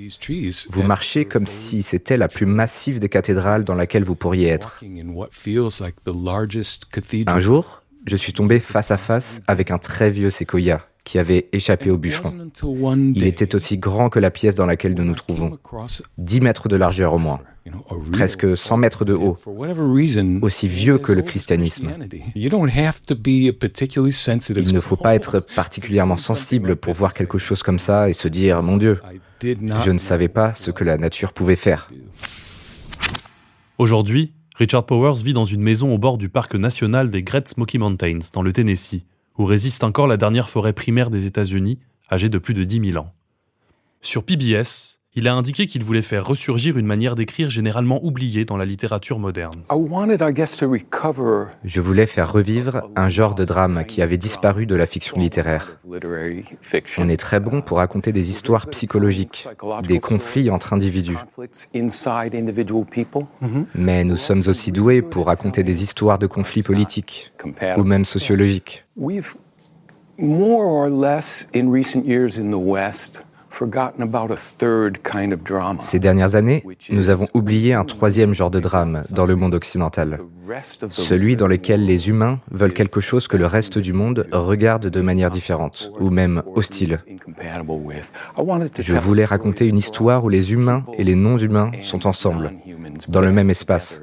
Vous 0.69 0.83
marchez 0.83 1.23
comme 1.23 1.47
si 1.47 1.81
c'était 1.81 2.17
la 2.17 2.27
plus 2.27 2.45
massive 2.45 2.99
des 2.99 3.07
cathédrales 3.07 3.63
dans 3.63 3.75
laquelle 3.75 4.03
vous 4.03 4.15
pourriez 4.15 4.49
être. 4.49 4.83
Un 7.27 7.39
jour, 7.39 7.82
je 8.05 8.15
suis 8.15 8.33
tombé 8.33 8.59
face 8.59 8.91
à 8.91 8.97
face 8.97 9.41
avec 9.47 9.71
un 9.71 9.77
très 9.77 10.09
vieux 10.09 10.29
séquoia 10.29 10.87
qui 11.03 11.19
avait 11.19 11.49
échappé 11.51 11.89
au 11.89 11.97
bûcheron. 11.97 12.33
Il 13.15 13.25
était 13.25 13.55
aussi 13.55 13.77
grand 13.77 14.09
que 14.09 14.19
la 14.19 14.31
pièce 14.31 14.55
dans 14.55 14.65
laquelle 14.65 14.93
nous 14.93 15.03
nous 15.03 15.15
trouvons, 15.15 15.57
10 16.17 16.41
mètres 16.41 16.69
de 16.69 16.77
largeur 16.77 17.13
au 17.13 17.17
moins, 17.17 17.41
presque 18.13 18.55
100 18.55 18.77
mètres 18.77 19.03
de 19.03 19.13
haut, 19.13 19.37
aussi 20.41 20.67
vieux 20.69 20.97
que 20.97 21.11
le 21.11 21.21
christianisme. 21.21 21.89
Il 22.35 22.49
ne 24.73 24.79
faut 24.79 24.95
pas 24.95 25.15
être 25.15 25.39
particulièrement 25.39 26.17
sensible 26.17 26.77
pour 26.77 26.93
voir 26.93 27.13
quelque 27.13 27.37
chose 27.37 27.63
comme 27.63 27.79
ça 27.79 28.09
et 28.09 28.13
se 28.13 28.29
dire⁇ 28.29 28.59
Mon 28.61 28.77
Dieu, 28.77 29.01
je 29.41 29.91
ne 29.91 29.97
savais 29.97 30.29
pas 30.29 30.53
ce 30.53 30.71
que 30.71 30.85
la 30.85 30.97
nature 30.97 31.33
pouvait 31.33 31.57
faire⁇ 31.57 31.89
Aujourd'hui, 33.77 34.31
Richard 34.55 34.85
Powers 34.85 35.23
vit 35.23 35.33
dans 35.33 35.45
une 35.45 35.61
maison 35.61 35.93
au 35.93 35.97
bord 35.97 36.17
du 36.17 36.29
parc 36.29 36.55
national 36.55 37.09
des 37.09 37.23
Great 37.23 37.47
Smoky 37.47 37.79
Mountains, 37.79 38.19
dans 38.33 38.43
le 38.43 38.51
Tennessee 38.51 39.03
où 39.37 39.45
résiste 39.45 39.83
encore 39.83 40.07
la 40.07 40.17
dernière 40.17 40.49
forêt 40.49 40.73
primaire 40.73 41.09
des 41.09 41.25
États-Unis, 41.25 41.79
âgée 42.11 42.29
de 42.29 42.37
plus 42.37 42.53
de 42.53 42.63
10 42.63 42.91
000 42.91 43.03
ans. 43.03 43.13
Sur 44.01 44.23
PBS, 44.23 44.99
il 45.15 45.27
a 45.27 45.33
indiqué 45.35 45.67
qu'il 45.67 45.83
voulait 45.83 46.01
faire 46.01 46.25
ressurgir 46.25 46.77
une 46.77 46.87
manière 46.87 47.15
d'écrire 47.15 47.49
généralement 47.49 48.03
oubliée 48.03 48.45
dans 48.45 48.57
la 48.57 48.65
littérature 48.65 49.19
moderne. 49.19 49.63
Je 51.63 51.81
voulais 51.81 52.07
faire 52.07 52.31
revivre 52.31 52.89
un 52.95 53.09
genre 53.09 53.35
de 53.35 53.45
drame 53.45 53.85
qui 53.87 54.01
avait 54.01 54.17
disparu 54.17 54.65
de 54.65 54.75
la 54.75 54.85
fiction 54.85 55.19
littéraire. 55.19 55.77
On 56.97 57.09
est 57.09 57.17
très 57.17 57.39
bon 57.39 57.61
pour 57.61 57.77
raconter 57.77 58.11
des 58.11 58.31
histoires 58.31 58.67
psychologiques, 58.67 59.47
des 59.87 59.99
conflits 59.99 60.49
entre 60.49 60.73
individus. 60.73 61.17
Mais 63.75 64.03
nous 64.03 64.17
sommes 64.17 64.43
aussi 64.47 64.71
doués 64.71 65.01
pour 65.01 65.27
raconter 65.27 65.63
des 65.63 65.83
histoires 65.83 66.17
de 66.17 66.27
conflits 66.27 66.63
politiques 66.63 67.31
ou 67.77 67.83
même 67.83 68.05
sociologiques. 68.05 68.85
Ces 75.79 75.99
dernières 75.99 76.35
années, 76.35 76.63
nous 76.89 77.09
avons 77.09 77.27
oublié 77.35 77.73
un 77.73 77.85
troisième 77.85 78.33
genre 78.33 78.49
de 78.49 78.59
drame 78.59 79.03
dans 79.11 79.27
le 79.27 79.35
monde 79.35 79.53
occidental, 79.53 80.19
celui 80.89 81.37
dans 81.37 81.45
lequel 81.45 81.85
les 81.85 82.09
humains 82.09 82.39
veulent 82.49 82.73
quelque 82.73 82.99
chose 82.99 83.27
que 83.27 83.37
le 83.37 83.45
reste 83.45 83.77
du 83.77 83.93
monde 83.93 84.27
regarde 84.31 84.87
de 84.87 85.01
manière 85.01 85.29
différente, 85.29 85.91
ou 85.99 86.09
même 86.09 86.41
hostile. 86.55 86.97
Je 88.79 88.97
voulais 88.97 89.25
raconter 89.25 89.67
une 89.67 89.77
histoire 89.77 90.23
où 90.23 90.29
les 90.29 90.51
humains 90.51 90.83
et 90.97 91.03
les 91.03 91.15
non-humains 91.15 91.71
sont 91.83 92.07
ensemble, 92.07 92.53
dans 93.07 93.21
le 93.21 93.31
même 93.31 93.51
espace. 93.51 94.01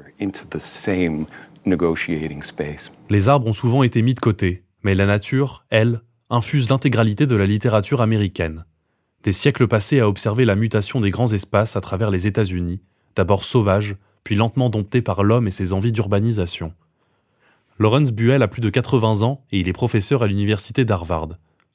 Les 3.09 3.29
arbres 3.29 3.47
ont 3.47 3.53
souvent 3.53 3.83
été 3.83 4.01
mis 4.01 4.13
de 4.13 4.19
côté, 4.19 4.63
mais 4.83 4.95
la 4.95 5.05
nature, 5.05 5.65
elle, 5.69 6.01
infuse 6.29 6.69
l'intégralité 6.69 7.25
de 7.25 7.35
la 7.35 7.45
littérature 7.45 8.01
américaine 8.01 8.63
des 9.23 9.33
siècles 9.33 9.67
passés 9.67 9.99
à 9.99 10.07
observer 10.07 10.45
la 10.45 10.55
mutation 10.55 10.99
des 10.99 11.11
grands 11.11 11.31
espaces 11.31 11.75
à 11.75 11.81
travers 11.81 12.11
les 12.11 12.27
États-Unis, 12.27 12.81
d'abord 13.15 13.43
sauvages, 13.43 13.95
puis 14.23 14.35
lentement 14.35 14.69
domptés 14.69 15.01
par 15.01 15.23
l'homme 15.23 15.47
et 15.47 15.51
ses 15.51 15.73
envies 15.73 15.91
d'urbanisation. 15.91 16.73
Lawrence 17.79 18.11
Buell 18.11 18.43
a 18.43 18.47
plus 18.47 18.61
de 18.61 18.69
80 18.69 19.21
ans 19.21 19.43
et 19.51 19.59
il 19.59 19.67
est 19.67 19.73
professeur 19.73 20.23
à 20.23 20.27
l'université 20.27 20.85
d'Harvard. 20.85 21.29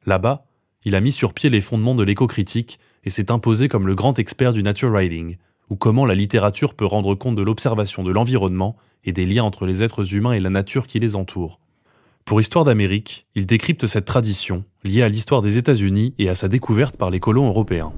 Là-bas, 0.06 0.46
il 0.84 0.94
a 0.94 1.00
mis 1.00 1.12
sur 1.12 1.34
pied 1.34 1.50
les 1.50 1.60
fondements 1.60 1.96
de 1.96 2.04
l'éco-critique 2.04 2.78
et 3.04 3.10
s'est 3.10 3.32
imposé 3.32 3.68
comme 3.68 3.86
le 3.86 3.94
grand 3.94 4.18
expert 4.18 4.52
du 4.52 4.62
nature 4.62 4.90
writing, 4.90 5.36
ou 5.68 5.76
comment 5.76 6.06
la 6.06 6.14
littérature 6.14 6.74
peut 6.74 6.86
rendre 6.86 7.14
compte 7.14 7.36
de 7.36 7.42
l'observation 7.42 8.04
de 8.04 8.12
l'environnement 8.12 8.76
et 9.04 9.12
des 9.12 9.26
liens 9.26 9.44
entre 9.44 9.66
les 9.66 9.82
êtres 9.82 10.14
humains 10.14 10.32
et 10.32 10.40
la 10.40 10.50
nature 10.50 10.86
qui 10.86 11.00
les 11.00 11.16
entoure. 11.16 11.60
Pour 12.26 12.40
Histoire 12.40 12.64
d'Amérique, 12.64 13.24
il 13.36 13.46
décrypte 13.46 13.86
cette 13.86 14.04
tradition, 14.04 14.64
liée 14.82 15.04
à 15.04 15.08
l'histoire 15.08 15.42
des 15.42 15.58
États-Unis 15.58 16.12
et 16.18 16.28
à 16.28 16.34
sa 16.34 16.48
découverte 16.48 16.96
par 16.96 17.08
les 17.08 17.20
colons 17.20 17.46
européens. 17.46 17.92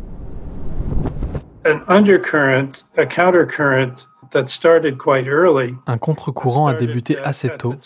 Un 5.87 5.97
contre-courant 5.97 6.67
a 6.67 6.75
débuté 6.75 7.17
assez 7.17 7.49
tôt, 7.49 7.77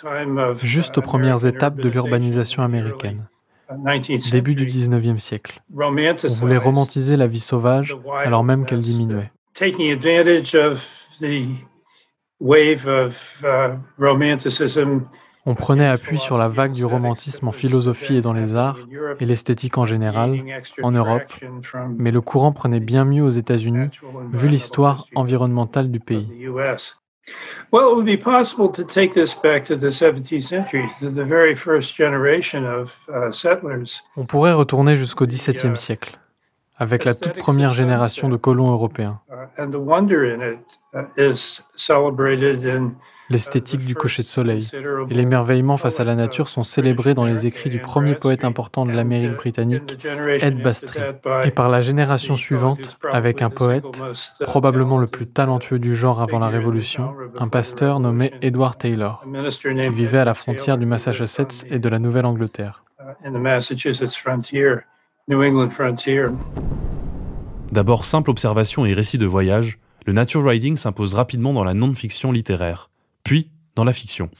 juste 0.60 0.98
aux 0.98 1.02
premières 1.02 1.46
étapes 1.46 1.76
de 1.76 1.88
l'urbanisation 1.88 2.64
américaine, 2.64 3.28
début 4.32 4.56
du 4.56 4.66
19e 4.66 5.20
siècle. 5.20 5.62
On 5.72 6.32
voulait 6.32 6.58
romantiser 6.58 7.16
la 7.16 7.28
vie 7.28 7.38
sauvage 7.38 7.96
alors 8.24 8.42
même 8.42 8.66
qu'elle 8.66 8.80
diminuait. 8.80 9.30
On 15.44 15.54
prenait 15.54 15.88
appui 15.88 16.18
sur 16.18 16.38
la 16.38 16.46
vague 16.46 16.72
du 16.72 16.84
romantisme 16.84 17.48
en 17.48 17.52
philosophie 17.52 18.16
et 18.16 18.20
dans 18.20 18.32
les 18.32 18.54
arts, 18.54 18.78
et 19.18 19.26
l'esthétique 19.26 19.76
en 19.76 19.86
général, 19.86 20.40
en 20.82 20.92
Europe, 20.92 21.32
mais 21.98 22.12
le 22.12 22.20
courant 22.20 22.52
prenait 22.52 22.80
bien 22.80 23.04
mieux 23.04 23.24
aux 23.24 23.30
États-Unis, 23.30 23.90
vu 24.32 24.48
l'histoire 24.48 25.06
environnementale 25.16 25.90
du 25.90 25.98
pays. 25.98 26.48
On 34.16 34.24
pourrait 34.24 34.52
retourner 34.52 34.94
jusqu'au 34.96 35.26
XVIIe 35.26 35.76
siècle, 35.76 36.18
avec 36.76 37.04
la 37.04 37.14
toute 37.14 37.34
première 37.34 37.74
génération 37.74 38.28
de 38.28 38.36
colons 38.36 38.70
européens. 38.70 39.20
L'esthétique 43.30 43.84
du 43.84 43.94
cocher 43.94 44.22
de 44.22 44.26
soleil 44.26 44.68
et 45.08 45.14
l'émerveillement 45.14 45.76
face 45.76 46.00
à 46.00 46.04
la 46.04 46.14
nature 46.14 46.48
sont 46.48 46.64
célébrés 46.64 47.14
dans 47.14 47.24
les 47.24 47.46
écrits 47.46 47.70
du 47.70 47.80
premier 47.80 48.14
poète 48.14 48.44
important 48.44 48.84
de 48.84 48.92
l'Amérique 48.92 49.36
britannique, 49.36 49.96
Ed 50.40 50.62
Bastry, 50.62 51.00
et 51.44 51.50
par 51.50 51.68
la 51.70 51.80
génération 51.80 52.36
suivante 52.36 52.98
avec 53.10 53.40
un 53.40 53.50
poète, 53.50 53.84
probablement 54.40 54.98
le 54.98 55.06
plus 55.06 55.26
talentueux 55.26 55.78
du 55.78 55.94
genre 55.94 56.20
avant 56.20 56.38
la 56.40 56.48
Révolution, 56.48 57.14
un 57.38 57.48
pasteur 57.48 58.00
nommé 58.00 58.32
Edward 58.42 58.76
Taylor, 58.76 59.24
qui 59.60 59.90
vivait 59.90 60.18
à 60.18 60.24
la 60.24 60.34
frontière 60.34 60.76
du 60.76 60.86
Massachusetts 60.86 61.64
et 61.70 61.78
de 61.78 61.88
la 61.88 61.98
Nouvelle-Angleterre. 61.98 62.84
D'abord 67.72 68.04
simple 68.04 68.30
observation 68.30 68.84
et 68.84 68.92
récit 68.92 69.18
de 69.18 69.26
voyage, 69.26 69.78
le 70.04 70.12
nature 70.12 70.42
writing 70.42 70.76
s'impose 70.76 71.14
rapidement 71.14 71.52
dans 71.52 71.64
la 71.64 71.74
non-fiction 71.74 72.32
littéraire 72.32 72.90
puis 73.24 73.50
dans 73.74 73.84
la 73.84 73.92
fiction. 73.92 74.30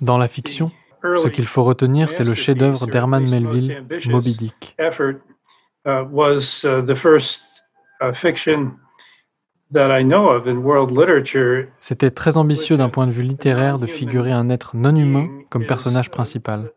Dans 0.00 0.18
la 0.18 0.28
fiction, 0.28 0.70
ce 1.02 1.28
qu'il 1.28 1.46
faut 1.46 1.64
retenir, 1.64 2.10
c'est 2.12 2.24
le 2.24 2.34
chef-d'œuvre 2.34 2.86
d'Herman 2.86 3.28
Melville, 3.28 3.84
Moby 4.08 4.34
Dick. 4.34 4.74
C'était 11.80 12.10
très 12.10 12.38
ambitieux 12.38 12.76
d'un 12.76 12.88
point 12.88 13.06
de 13.06 13.12
vue 13.12 13.22
littéraire 13.22 13.78
de 13.78 13.86
figurer 13.86 14.32
un 14.32 14.48
être 14.48 14.76
non 14.76 14.94
humain 14.94 15.28
comme 15.50 15.66
personnage 15.66 16.10
principal. 16.10 16.70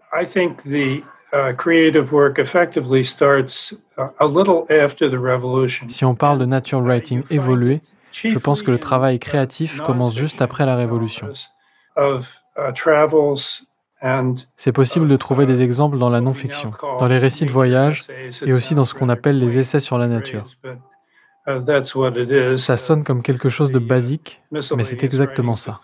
Si 5.89 6.05
on 6.05 6.15
parle 6.15 6.39
de 6.39 6.45
nature 6.45 6.81
writing 6.81 7.23
évolué, 7.29 7.81
je 8.11 8.39
pense 8.39 8.61
que 8.61 8.71
le 8.71 8.79
travail 8.79 9.19
créatif 9.19 9.81
commence 9.81 10.15
juste 10.15 10.41
après 10.41 10.65
la 10.65 10.75
Révolution. 10.75 11.29
Uh, 11.97 12.19
C'est 14.55 14.71
possible 14.71 15.07
de 15.07 15.17
trouver 15.17 15.45
des 15.45 15.61
exemples 15.63 15.97
dans 15.97 16.09
la 16.09 16.21
non-fiction, 16.21 16.71
dans 16.99 17.07
les 17.07 17.17
récits 17.17 17.45
de 17.45 17.51
voyage 17.51 18.05
et 18.45 18.53
aussi 18.53 18.75
dans 18.75 18.85
ce 18.85 18.93
qu'on 18.93 19.09
appelle 19.09 19.39
les 19.39 19.59
essais 19.59 19.79
sur 19.79 19.97
la 19.97 20.07
nature. 20.07 20.45
Uh, 21.47 22.57
ça 22.57 22.77
sonne 22.77 23.03
comme 23.03 23.21
quelque 23.21 23.49
chose 23.49 23.71
de 23.71 23.79
basique, 23.79 24.41
mais 24.51 24.83
c'est 24.83 25.03
exactement 25.03 25.55
ça. 25.55 25.79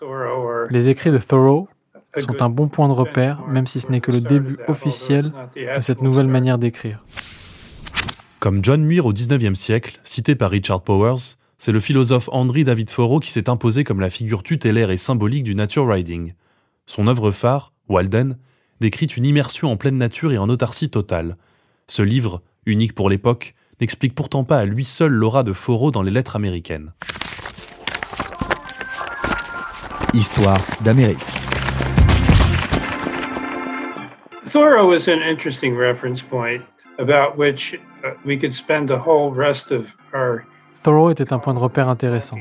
Les 0.70 0.88
écrits 0.88 1.10
de 1.10 1.18
Thoreau 1.18 1.68
sont 2.22 2.42
un 2.42 2.48
bon 2.48 2.68
point 2.68 2.88
de 2.88 2.92
repère, 2.92 3.46
même 3.46 3.66
si 3.66 3.80
ce 3.80 3.90
n'est 3.90 4.00
que 4.00 4.12
le 4.12 4.20
début 4.20 4.58
officiel 4.68 5.32
de 5.56 5.80
cette 5.80 6.02
nouvelle 6.02 6.28
manière 6.28 6.58
d'écrire. 6.58 7.04
Comme 8.40 8.62
John 8.62 8.84
Muir 8.84 9.06
au 9.06 9.12
XIXe 9.12 9.58
siècle, 9.58 10.00
cité 10.04 10.34
par 10.34 10.50
Richard 10.50 10.82
Powers, 10.82 11.36
c'est 11.56 11.72
le 11.72 11.80
philosophe 11.80 12.28
Henry 12.30 12.64
David 12.64 12.90
Thoreau 12.90 13.20
qui 13.20 13.30
s'est 13.30 13.48
imposé 13.48 13.84
comme 13.84 14.00
la 14.00 14.10
figure 14.10 14.42
tutélaire 14.42 14.90
et 14.90 14.96
symbolique 14.96 15.44
du 15.44 15.54
nature 15.54 15.88
riding. 15.88 16.34
Son 16.86 17.06
œuvre 17.06 17.30
phare, 17.30 17.72
Walden, 17.88 18.36
décrit 18.80 19.06
une 19.06 19.24
immersion 19.24 19.70
en 19.70 19.76
pleine 19.76 19.96
nature 19.96 20.32
et 20.32 20.38
en 20.38 20.48
autarcie 20.48 20.90
totale. 20.90 21.36
Ce 21.86 22.02
livre, 22.02 22.42
unique 22.66 22.94
pour 22.94 23.08
l'époque, 23.08 23.54
n'explique 23.80 24.14
pourtant 24.14 24.44
pas 24.44 24.58
à 24.58 24.64
lui 24.64 24.84
seul 24.84 25.12
l'aura 25.12 25.42
de 25.42 25.52
Thoreau 25.52 25.90
dans 25.90 26.02
les 26.02 26.10
lettres 26.10 26.36
américaines. 26.36 26.92
Histoire 30.12 30.60
d'Amérique. 30.82 31.33
Thoreau 34.54 34.92
is 34.92 35.08
an 35.08 35.20
interesting 35.20 35.76
reference 35.76 36.22
point 36.22 36.62
about 37.00 37.36
which 37.36 37.74
uh, 38.04 38.10
we 38.24 38.38
could 38.38 38.54
spend 38.54 38.88
the 38.88 38.96
whole 38.96 39.32
rest 39.32 39.72
of 39.72 39.96
our 40.12 40.44
Thoreau 40.84 41.10
était 41.10 41.32
un 41.32 41.40
point 41.40 41.54
de 41.54 41.58
repère 41.58 41.88
intéressant. 41.88 42.38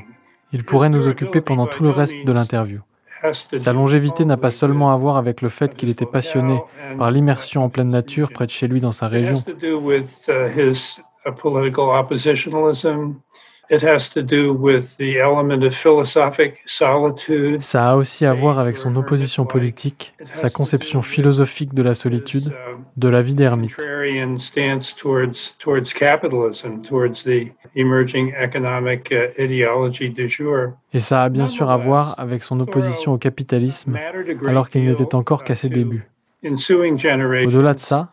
Il 0.52 0.64
pourrait 0.64 0.90
nous 0.90 1.08
occuper 1.08 1.42
pendant 1.42 1.66
tout 1.66 1.82
le 1.82 1.90
reste 1.90 2.16
de 2.24 2.32
l'interview. 2.32 2.82
Sa 3.56 3.74
longévité 3.74 4.26
n'a 4.26 4.38
pas 4.38 4.52
seulement 4.52 4.94
à 4.94 4.96
voir 4.96 5.18
avec 5.18 5.42
le 5.42 5.50
fait 5.50 5.74
qu'il 5.76 5.90
était 5.90 6.06
passionné 6.06 6.62
par 7.00 7.10
l'immersion 7.10 7.64
en 7.64 7.70
pleine 7.70 7.90
nature 7.90 8.30
près 8.32 8.46
de 8.46 8.52
chez 8.52 8.68
lui 8.68 8.80
dans 8.80 8.92
sa 8.92 9.08
région. 9.08 9.44
Ça 17.60 17.90
a 17.92 17.96
aussi 17.96 18.26
à 18.26 18.34
voir 18.34 18.60
avec 18.60 18.78
son 18.78 18.96
opposition 18.96 19.46
politique, 19.46 20.14
sa 20.34 20.50
conception 20.50 21.02
philosophique 21.02 21.74
de 21.74 21.82
la 21.82 21.94
solitude, 21.94 22.54
de 22.98 23.08
la 23.08 23.22
vie 23.22 23.36
d'ermite. 23.36 23.76
Et 30.94 31.00
ça 31.00 31.24
a 31.24 31.30
bien 31.30 31.48
sûr 31.48 31.70
à 31.70 31.78
voir 31.78 32.16
avec 32.18 32.44
son 32.44 32.60
opposition 32.60 33.14
au 33.14 33.18
capitalisme, 33.18 33.98
alors 34.48 34.70
qu'il 34.70 34.86
n'était 34.86 35.16
encore 35.16 35.44
qu'à 35.44 35.56
ses 35.56 35.70
débuts. 35.70 36.06
Au-delà 36.44 37.74
de 37.74 37.80
ça, 37.80 38.10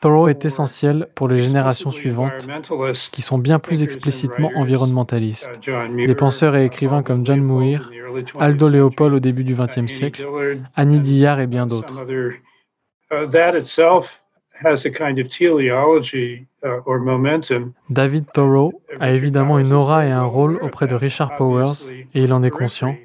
Thoreau 0.00 0.28
est 0.28 0.44
essentiel 0.44 1.08
pour 1.14 1.28
les 1.28 1.38
générations 1.38 1.90
suivantes, 1.90 2.46
qui 3.12 3.22
sont 3.22 3.38
bien 3.38 3.58
plus 3.58 3.82
explicitement 3.82 4.50
environnementalistes. 4.54 5.60
Des 5.96 6.14
penseurs 6.14 6.56
et 6.56 6.64
écrivains 6.64 7.02
comme 7.02 7.24
John 7.24 7.40
Muir, 7.40 7.90
Aldo 8.38 8.68
Leopold 8.68 9.14
au 9.14 9.20
début 9.20 9.44
du 9.44 9.54
XXe 9.54 9.86
siècle, 9.86 10.26
Annie 10.74 11.00
Dillard 11.00 11.40
et 11.40 11.46
bien 11.46 11.66
d'autres. 11.66 12.04
David 17.90 18.24
Thoreau 18.32 18.82
a 18.98 19.10
évidemment 19.10 19.58
une 19.58 19.72
aura 19.72 20.06
et 20.06 20.10
un 20.10 20.24
rôle 20.24 20.58
auprès 20.62 20.86
de 20.86 20.94
Richard 20.94 21.36
Powers, 21.36 21.90
et 22.14 22.22
il 22.22 22.32
en 22.32 22.42
est 22.42 22.50
conscient. 22.50 22.96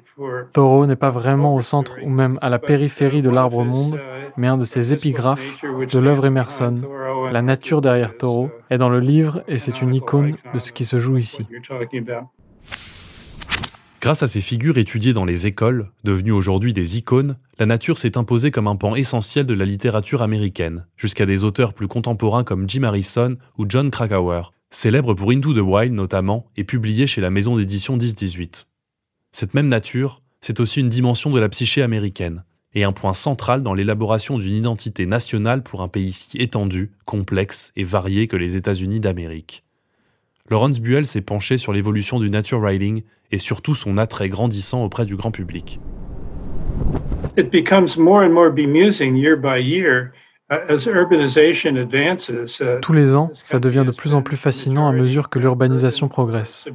Thoreau 0.52 0.86
n'est 0.86 0.96
pas 0.96 1.10
vraiment 1.10 1.54
au 1.54 1.62
centre 1.62 1.98
ou 2.02 2.08
même 2.08 2.38
à 2.42 2.48
la 2.48 2.58
périphérie 2.58 3.22
de 3.22 3.30
l'arbre 3.30 3.64
monde, 3.64 4.00
mais 4.36 4.46
un 4.46 4.58
de 4.58 4.64
ses 4.64 4.92
épigraphes 4.92 5.62
de 5.62 5.98
l'œuvre 5.98 6.26
Emerson, 6.26 6.76
La 7.30 7.42
nature 7.42 7.80
derrière 7.80 8.16
Thoreau, 8.16 8.50
est 8.70 8.78
dans 8.78 8.88
le 8.88 9.00
livre 9.00 9.42
et 9.48 9.58
c'est 9.58 9.82
une 9.82 9.94
icône 9.94 10.36
de 10.52 10.58
ce 10.58 10.72
qui 10.72 10.84
se 10.84 10.98
joue 10.98 11.16
ici. 11.16 11.46
Grâce 14.02 14.24
à 14.24 14.26
ces 14.26 14.40
figures 14.40 14.78
étudiées 14.78 15.12
dans 15.12 15.24
les 15.24 15.46
écoles, 15.46 15.92
devenues 16.02 16.32
aujourd'hui 16.32 16.72
des 16.72 16.98
icônes, 16.98 17.36
la 17.60 17.66
nature 17.66 17.98
s'est 17.98 18.18
imposée 18.18 18.50
comme 18.50 18.66
un 18.66 18.74
pan 18.74 18.96
essentiel 18.96 19.46
de 19.46 19.54
la 19.54 19.64
littérature 19.64 20.22
américaine, 20.22 20.86
jusqu'à 20.96 21.24
des 21.24 21.44
auteurs 21.44 21.72
plus 21.72 21.86
contemporains 21.86 22.42
comme 22.42 22.68
Jim 22.68 22.82
Harrison 22.82 23.36
ou 23.58 23.66
John 23.68 23.92
Krakauer, 23.92 24.52
célèbre 24.70 25.14
pour 25.14 25.30
Into 25.30 25.54
the 25.54 25.58
Wild 25.58 25.92
notamment 25.92 26.46
et 26.56 26.64
publié 26.64 27.06
chez 27.06 27.20
la 27.20 27.30
maison 27.30 27.56
d'édition 27.56 27.96
1018. 27.96 28.66
Cette 29.30 29.54
même 29.54 29.68
nature, 29.68 30.20
c'est 30.40 30.58
aussi 30.58 30.80
une 30.80 30.88
dimension 30.88 31.30
de 31.30 31.38
la 31.38 31.48
psyché 31.48 31.82
américaine, 31.82 32.42
et 32.74 32.84
un 32.84 32.92
point 32.92 33.12
central 33.12 33.62
dans 33.62 33.74
l'élaboration 33.74 34.38
d'une 34.38 34.54
identité 34.54 35.06
nationale 35.06 35.62
pour 35.62 35.82
un 35.82 35.88
pays 35.88 36.12
si 36.12 36.38
étendu, 36.38 36.90
complexe 37.04 37.72
et 37.76 37.84
varié 37.84 38.26
que 38.26 38.36
les 38.36 38.56
États-Unis 38.56 39.00
d'Amérique. 39.00 39.64
Lawrence 40.50 40.80
Buell 40.80 41.06
s'est 41.06 41.20
penché 41.20 41.58
sur 41.58 41.72
l'évolution 41.72 42.18
du 42.18 42.30
nature 42.30 42.62
riding 42.62 43.02
et 43.30 43.38
surtout 43.38 43.74
son 43.74 43.98
attrait 43.98 44.28
grandissant 44.28 44.84
auprès 44.84 45.06
du 45.06 45.16
grand 45.16 45.30
public. 45.30 45.80
It 47.36 47.50
becomes 47.50 47.96
more 47.96 48.22
and 48.22 48.30
more 48.30 48.50
bemusing 48.50 49.16
year 49.16 49.36
by 49.36 49.62
year 49.62 50.12
tous 52.82 52.92
les 52.92 53.14
ans, 53.14 53.30
ça 53.34 53.58
devient 53.58 53.84
de 53.86 53.90
plus 53.90 54.14
en 54.14 54.22
plus 54.22 54.36
fascinant 54.36 54.86
à 54.86 54.92
mesure 54.92 55.30
que 55.30 55.38
l'urbanisation 55.38 56.08
progresse. 56.08 56.68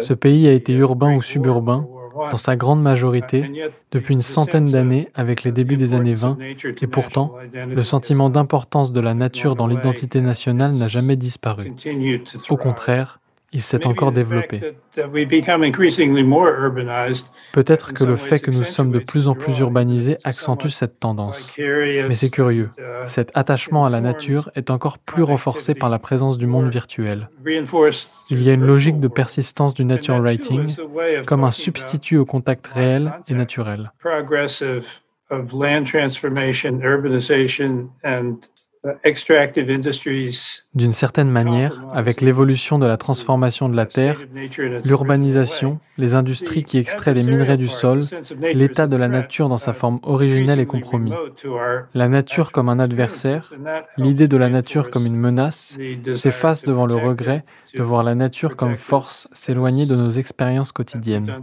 Ce 0.00 0.12
pays 0.12 0.48
a 0.48 0.52
été 0.52 0.72
urbain 0.74 1.14
ou 1.14 1.22
suburbain 1.22 1.88
dans 2.30 2.36
sa 2.36 2.54
grande 2.54 2.82
majorité 2.82 3.50
depuis 3.90 4.14
une 4.14 4.20
centaine 4.20 4.70
d'années 4.70 5.08
avec 5.14 5.42
les 5.42 5.52
débuts 5.52 5.76
des 5.76 5.94
années 5.94 6.14
20 6.14 6.38
et 6.80 6.86
pourtant, 6.86 7.34
le 7.52 7.82
sentiment 7.82 8.30
d'importance 8.30 8.92
de 8.92 9.00
la 9.00 9.14
nature 9.14 9.56
dans 9.56 9.66
l'identité 9.66 10.20
nationale 10.20 10.72
n'a 10.72 10.88
jamais 10.88 11.16
disparu. 11.16 11.72
Au 12.50 12.56
contraire, 12.56 13.20
il 13.54 13.62
s'est 13.62 13.86
encore 13.86 14.10
développé. 14.10 14.74
Peut-être 17.52 17.94
que 17.94 18.04
le 18.04 18.16
fait 18.16 18.40
que 18.40 18.50
nous 18.50 18.64
sommes 18.64 18.90
de 18.90 18.98
plus 18.98 19.28
en 19.28 19.34
plus 19.34 19.60
urbanisés 19.60 20.18
accentue 20.24 20.68
cette 20.68 20.98
tendance. 20.98 21.54
Mais 21.56 22.14
c'est 22.16 22.30
curieux, 22.30 22.70
cet 23.06 23.30
attachement 23.34 23.86
à 23.86 23.90
la 23.90 24.00
nature 24.00 24.50
est 24.56 24.70
encore 24.70 24.98
plus 24.98 25.22
renforcé 25.22 25.74
par 25.74 25.88
la 25.88 26.00
présence 26.00 26.36
du 26.36 26.48
monde 26.48 26.68
virtuel. 26.68 27.28
Il 28.30 28.42
y 28.42 28.50
a 28.50 28.54
une 28.54 28.66
logique 28.66 28.98
de 28.98 29.08
persistance 29.08 29.72
du 29.72 29.84
nature 29.84 30.18
writing 30.18 30.74
comme 31.24 31.44
un 31.44 31.52
substitut 31.52 32.16
au 32.16 32.24
contact 32.24 32.66
réel 32.66 33.12
et 33.28 33.34
naturel. 33.34 33.92
D'une 40.74 40.92
certaine 40.92 41.30
manière, 41.30 41.82
avec 41.94 42.20
l'évolution 42.20 42.78
de 42.78 42.84
la 42.84 42.98
transformation 42.98 43.70
de 43.70 43.76
la 43.76 43.86
Terre, 43.86 44.20
l'urbanisation, 44.84 45.78
les 45.96 46.14
industries 46.14 46.64
qui 46.64 46.76
extraient 46.76 47.14
des 47.14 47.22
minerais 47.22 47.56
du 47.56 47.68
sol, 47.68 48.04
l'état 48.40 48.86
de 48.86 48.96
la 48.96 49.08
nature 49.08 49.48
dans 49.48 49.56
sa 49.58 49.72
forme 49.72 50.00
originelle 50.02 50.60
est 50.60 50.66
compromis. 50.66 51.12
La 51.94 52.08
nature 52.08 52.52
comme 52.52 52.68
un 52.68 52.78
adversaire, 52.78 53.54
l'idée 53.96 54.28
de 54.28 54.36
la 54.36 54.50
nature 54.50 54.90
comme 54.90 55.06
une 55.06 55.16
menace, 55.16 55.78
s'efface 56.12 56.64
devant 56.64 56.84
le 56.84 56.94
regret 56.96 57.44
de 57.74 57.82
voir 57.82 58.02
la 58.02 58.14
nature 58.14 58.54
comme 58.54 58.76
force 58.76 59.28
s'éloigner 59.32 59.86
de 59.86 59.96
nos 59.96 60.10
expériences 60.10 60.72
quotidiennes. 60.72 61.40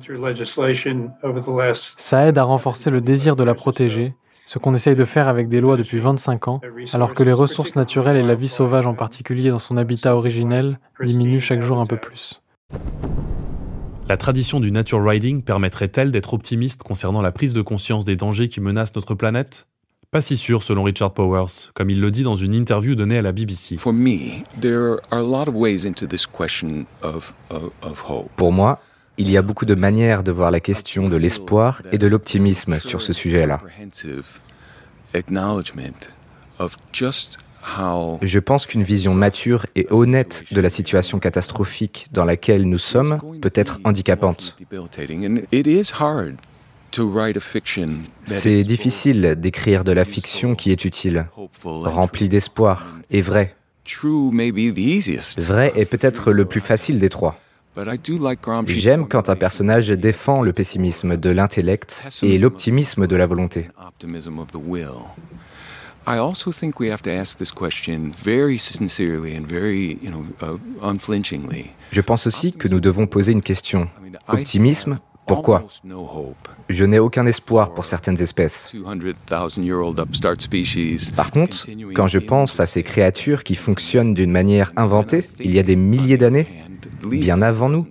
Ça 1.97 2.27
aide 2.27 2.37
à 2.37 2.43
renforcer 2.43 2.91
le 2.91 3.01
désir 3.01 3.35
de 3.35 3.43
la 3.43 3.55
protéger 3.55 4.13
ce 4.51 4.59
qu'on 4.59 4.75
essaye 4.75 4.97
de 4.97 5.05
faire 5.05 5.29
avec 5.29 5.47
des 5.47 5.61
lois 5.61 5.77
depuis 5.77 5.99
25 5.99 6.49
ans, 6.49 6.59
alors 6.91 7.13
que 7.13 7.23
les 7.23 7.31
ressources 7.31 7.77
naturelles 7.77 8.17
et 8.17 8.21
la 8.21 8.35
vie 8.35 8.49
sauvage 8.49 8.85
en 8.85 8.93
particulier 8.93 9.49
dans 9.49 9.59
son 9.59 9.77
habitat 9.77 10.13
originel 10.13 10.77
diminuent 11.01 11.39
chaque 11.39 11.61
jour 11.61 11.79
un 11.79 11.85
peu 11.85 11.95
plus. 11.95 12.41
La 14.09 14.17
tradition 14.17 14.59
du 14.59 14.73
nature 14.73 15.01
riding 15.01 15.41
permettrait-elle 15.41 16.11
d'être 16.11 16.33
optimiste 16.33 16.83
concernant 16.83 17.21
la 17.21 17.31
prise 17.31 17.53
de 17.53 17.61
conscience 17.61 18.03
des 18.03 18.17
dangers 18.17 18.49
qui 18.49 18.59
menacent 18.59 18.93
notre 18.93 19.15
planète? 19.15 19.69
Pas 20.11 20.19
si 20.19 20.35
sûr 20.35 20.63
selon 20.63 20.83
Richard 20.83 21.13
Powers, 21.13 21.71
comme 21.73 21.89
il 21.89 22.01
le 22.01 22.11
dit 22.11 22.23
dans 22.23 22.35
une 22.35 22.53
interview 22.53 22.95
donnée 22.95 23.19
à 23.19 23.21
la 23.21 23.31
BBC. 23.31 23.77
Pour 28.35 28.51
moi, 28.51 28.81
il 29.21 29.29
y 29.29 29.37
a 29.37 29.43
beaucoup 29.43 29.65
de 29.65 29.75
manières 29.75 30.23
de 30.23 30.31
voir 30.31 30.49
la 30.49 30.59
question 30.59 31.07
de 31.07 31.15
l'espoir 31.15 31.81
et 31.91 31.99
de 31.99 32.07
l'optimisme 32.07 32.79
sur 32.79 33.03
ce 33.03 33.13
sujet-là. 33.13 33.61
Je 38.23 38.39
pense 38.39 38.65
qu'une 38.65 38.81
vision 38.81 39.13
mature 39.13 39.67
et 39.75 39.85
honnête 39.91 40.43
de 40.51 40.59
la 40.59 40.69
situation 40.71 41.19
catastrophique 41.19 42.07
dans 42.11 42.25
laquelle 42.25 42.63
nous 42.63 42.79
sommes 42.79 43.19
peut 43.41 43.53
être 43.53 43.79
handicapante. 43.83 44.57
C'est 48.25 48.63
difficile 48.63 49.35
d'écrire 49.37 49.83
de 49.83 49.91
la 49.91 50.03
fiction 50.03 50.55
qui 50.55 50.71
est 50.71 50.83
utile, 50.83 51.27
remplie 51.63 52.27
d'espoir 52.27 52.97
et 53.11 53.21
vraie. 53.21 53.55
Vrai 55.37 55.73
est 55.75 55.89
peut-être 55.89 56.31
le 56.31 56.45
plus 56.45 56.61
facile 56.61 56.97
des 56.97 57.09
trois. 57.09 57.39
J'aime 58.67 59.07
quand 59.07 59.29
un 59.29 59.35
personnage 59.35 59.87
défend 59.89 60.41
le 60.41 60.51
pessimisme 60.51 61.15
de 61.15 61.29
l'intellect 61.29 62.03
et 62.21 62.37
l'optimisme 62.37 63.07
de 63.07 63.15
la 63.15 63.27
volonté. 63.27 63.69
Je 71.91 72.01
pense 72.01 72.27
aussi 72.27 72.51
que 72.51 72.67
nous 72.67 72.79
devons 72.79 73.07
poser 73.07 73.31
une 73.31 73.41
question. 73.41 73.87
Optimisme, 74.27 74.99
pourquoi? 75.25 75.65
Je 76.69 76.83
n'ai 76.83 76.99
aucun 76.99 77.25
espoir 77.25 77.73
pour 77.73 77.85
certaines 77.85 78.21
espèces. 78.21 78.73
Par 81.15 81.31
contre, 81.31 81.67
quand 81.93 82.07
je 82.07 82.19
pense 82.19 82.59
à 82.59 82.65
ces 82.65 82.83
créatures 82.83 83.43
qui 83.43 83.55
fonctionnent 83.55 84.13
d'une 84.13 84.31
manière 84.31 84.73
inventée, 84.75 85.23
il 85.39 85.53
y 85.53 85.59
a 85.59 85.63
des 85.63 85.75
milliers 85.77 86.17
d'années, 86.17 86.47
bien 87.03 87.41
avant 87.41 87.69
nous, 87.69 87.87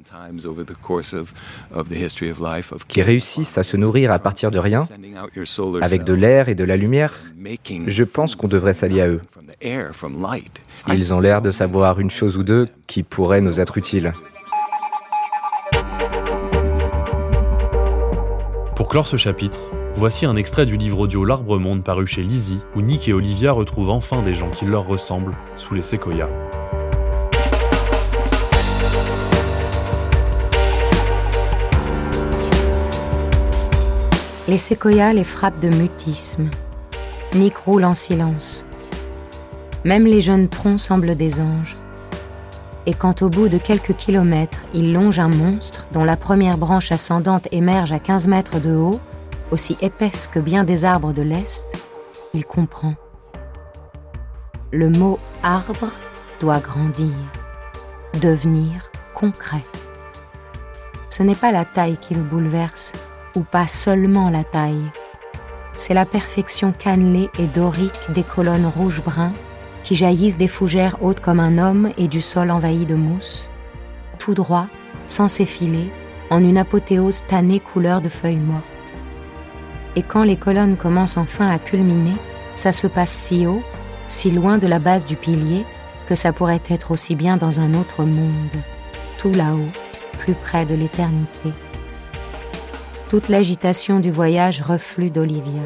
qui 2.89 3.03
réussissent 3.03 3.59
à 3.59 3.63
se 3.63 3.77
nourrir 3.77 4.13
à 4.13 4.19
partir 4.19 4.51
de 4.51 4.59
rien, 4.59 4.87
avec 5.83 6.05
de 6.05 6.13
l'air 6.13 6.49
et 6.49 6.55
de 6.55 6.65
la 6.65 6.77
lumière, 6.77 7.21
je 7.87 8.05
pense 8.05 8.37
qu'on 8.37 8.49
devrait 8.49 8.75
s'allier 8.75 9.03
à 9.03 9.09
eux. 9.09 9.21
Ils 10.89 11.15
ont 11.15 11.21
l'air 11.21 11.43
de 11.43 11.51
savoir 11.51 12.01
une 12.01 12.11
chose 12.11 12.37
ou 12.37 12.43
deux 12.43 12.67
qui 12.87 13.03
pourrait 13.03 13.41
nous 13.41 13.61
être 13.61 13.79
utile. 13.79 14.13
Pour 18.81 18.89
clore 18.89 19.07
ce 19.07 19.19
chapitre, 19.19 19.61
voici 19.95 20.25
un 20.25 20.37
extrait 20.37 20.65
du 20.65 20.79
livre 20.79 21.01
audio 21.01 21.25
L'Arbre 21.27 21.59
Monde 21.59 21.85
paru 21.85 22.07
chez 22.07 22.23
Lizzie, 22.23 22.61
où 22.75 22.81
Nick 22.81 23.09
et 23.09 23.13
Olivia 23.13 23.53
retrouvent 23.53 23.91
enfin 23.91 24.23
des 24.23 24.35
gens 24.35 24.51
qui 24.51 24.65
leur 24.65 24.87
ressemblent 24.87 25.37
sous 25.57 25.75
les 25.75 25.83
séquoias. 25.83 26.31
Les 34.51 34.59
séquoias 34.59 35.13
les 35.13 35.23
frappent 35.23 35.61
de 35.61 35.69
mutisme. 35.69 36.51
Nick 37.35 37.57
roule 37.59 37.85
en 37.85 37.95
silence. 37.95 38.67
Même 39.85 40.07
les 40.07 40.21
jeunes 40.21 40.49
troncs 40.49 40.81
semblent 40.81 41.15
des 41.15 41.39
anges. 41.39 41.77
Et 42.85 42.93
quand 42.93 43.23
au 43.23 43.29
bout 43.29 43.49
de 43.49 43.59
quelques 43.59 43.95
kilomètres, 43.95 44.59
il 44.75 44.93
longe 44.93 45.21
un 45.21 45.29
monstre 45.29 45.87
dont 45.93 46.03
la 46.03 46.17
première 46.17 46.59
branche 46.59 46.91
ascendante 46.91 47.47
émerge 47.53 47.93
à 47.93 48.01
15 48.01 48.27
mètres 48.27 48.59
de 48.59 48.75
haut, 48.75 48.99
aussi 49.53 49.79
épaisse 49.83 50.27
que 50.27 50.41
bien 50.41 50.65
des 50.65 50.85
arbres 50.85 51.13
de 51.13 51.23
l'Est, 51.23 51.69
il 52.35 52.45
comprend. 52.45 52.95
Le 54.73 54.91
mot 54.91 55.21
arbre 55.45 55.93
doit 56.41 56.59
grandir, 56.59 57.15
devenir 58.21 58.91
concret. 59.15 59.65
Ce 61.09 61.23
n'est 61.23 61.37
pas 61.37 61.53
la 61.53 61.65
taille 61.65 61.99
qui 61.99 62.15
le 62.15 62.23
bouleverse, 62.23 62.95
ou 63.35 63.41
pas 63.41 63.67
seulement 63.67 64.31
la 64.31 64.45
taille. 64.45 64.91
C'est 65.77 65.95
la 65.95 66.05
perfection 66.05 66.73
cannelée 66.73 67.31
et 67.39 67.47
dorique 67.47 68.11
des 68.15 68.23
colonnes 68.23 68.67
rouge-brun 68.67 69.33
qui 69.83 69.95
jaillissent 69.95 70.37
des 70.37 70.49
fougères 70.49 70.99
hautes 71.01 71.21
comme 71.21 71.41
un 71.41 71.59
homme 71.59 71.93
et 71.97 72.09
du 72.09 72.21
sol 72.21 72.51
envahi 72.51 72.85
de 72.87 72.95
mousse, 72.95 73.51
tout 74.19 74.35
droit, 74.35 74.67
sans 75.07 75.29
s'effiler, 75.29 75.91
en 76.31 76.45
une 76.45 76.59
apothéose 76.59 77.23
tannée 77.27 77.61
couleur 77.61 78.01
de 78.01 78.09
feuilles 78.09 78.37
mortes. 78.37 78.65
Et 79.97 80.03
quand 80.03 80.23
les 80.23 80.37
colonnes 80.37 80.77
commencent 80.77 81.17
enfin 81.17 81.49
à 81.49 81.59
culminer, 81.59 82.17
ça 82.55 82.73
se 82.73 82.87
passe 82.87 83.11
si 83.11 83.47
haut, 83.47 83.63
si 84.07 84.31
loin 84.31 84.59
de 84.59 84.67
la 84.67 84.79
base 84.79 85.07
du 85.07 85.17
pilier, 85.17 85.65
que 86.07 86.15
ça 86.15 86.33
pourrait 86.33 86.63
être 86.69 86.91
aussi 86.91 87.15
bien 87.15 87.37
dans 87.37 87.61
un 87.61 87.75
autre 87.75 88.05
monde, 88.05 88.51
tout 89.19 89.33
là-haut, 89.33 89.71
plus 90.19 90.35
près 90.35 90.67
de 90.67 90.75
l'éternité. 90.75 91.53
Toute 93.11 93.29
l'agitation 93.29 93.99
du 93.99 94.13
voyage 94.13 94.63
reflue 94.63 95.11
d'Olivia. 95.11 95.63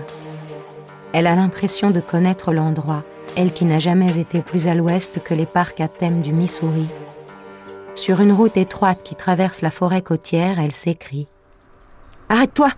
Elle 1.12 1.26
a 1.26 1.34
l'impression 1.34 1.90
de 1.90 2.00
connaître 2.00 2.54
l'endroit, 2.54 3.04
elle 3.36 3.52
qui 3.52 3.66
n'a 3.66 3.78
jamais 3.78 4.16
été 4.18 4.40
plus 4.40 4.66
à 4.66 4.74
l'ouest 4.74 5.22
que 5.22 5.34
les 5.34 5.44
parcs 5.44 5.78
à 5.78 5.88
thème 5.88 6.22
du 6.22 6.32
Missouri. 6.32 6.86
Sur 7.94 8.22
une 8.22 8.32
route 8.32 8.56
étroite 8.56 9.02
qui 9.02 9.14
traverse 9.14 9.60
la 9.60 9.70
forêt 9.70 10.00
côtière, 10.00 10.58
elle 10.58 10.72
s'écrie⁇ 10.72 11.28
Arrête-toi!⁇ 12.34 12.68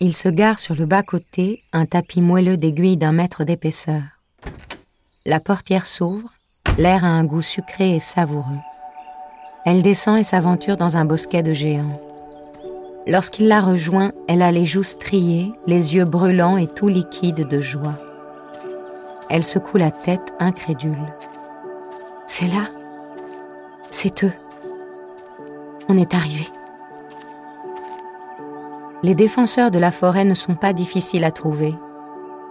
Il 0.00 0.16
se 0.16 0.30
gare 0.30 0.60
sur 0.60 0.74
le 0.74 0.86
bas-côté, 0.86 1.62
un 1.74 1.84
tapis 1.84 2.22
moelleux 2.22 2.56
d'aiguilles 2.56 2.96
d'un 2.96 3.12
mètre 3.12 3.44
d'épaisseur. 3.44 4.00
La 5.26 5.40
portière 5.40 5.84
s'ouvre, 5.84 6.30
l'air 6.78 7.04
a 7.04 7.08
un 7.08 7.24
goût 7.24 7.42
sucré 7.42 7.96
et 7.96 8.00
savoureux. 8.00 8.60
Elle 9.66 9.82
descend 9.82 10.18
et 10.18 10.22
s'aventure 10.22 10.76
dans 10.76 10.96
un 10.96 11.04
bosquet 11.04 11.42
de 11.42 11.52
géants. 11.52 12.00
Lorsqu'il 13.06 13.48
la 13.48 13.60
rejoint, 13.60 14.12
elle 14.28 14.42
a 14.42 14.52
les 14.52 14.64
joues 14.64 14.82
striées, 14.82 15.52
les 15.66 15.94
yeux 15.94 16.04
brûlants 16.04 16.56
et 16.56 16.66
tout 16.66 16.88
liquides 16.88 17.46
de 17.46 17.60
joie. 17.60 17.98
Elle 19.28 19.44
secoue 19.44 19.76
la 19.76 19.90
tête 19.90 20.32
incrédule. 20.38 20.96
C'est 22.26 22.46
là. 22.46 22.68
C'est 23.90 24.24
eux. 24.24 24.32
On 25.88 25.98
est 25.98 26.14
arrivé. 26.14 26.46
Les 29.02 29.14
défenseurs 29.14 29.70
de 29.70 29.78
la 29.78 29.90
forêt 29.90 30.24
ne 30.24 30.34
sont 30.34 30.54
pas 30.54 30.72
difficiles 30.72 31.24
à 31.24 31.30
trouver. 31.30 31.74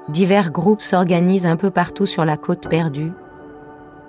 Divers 0.09 0.51
groupes 0.51 0.81
s'organisent 0.81 1.45
un 1.45 1.57
peu 1.57 1.69
partout 1.69 2.05
sur 2.05 2.25
la 2.25 2.37
côte 2.37 2.67
perdue. 2.67 3.11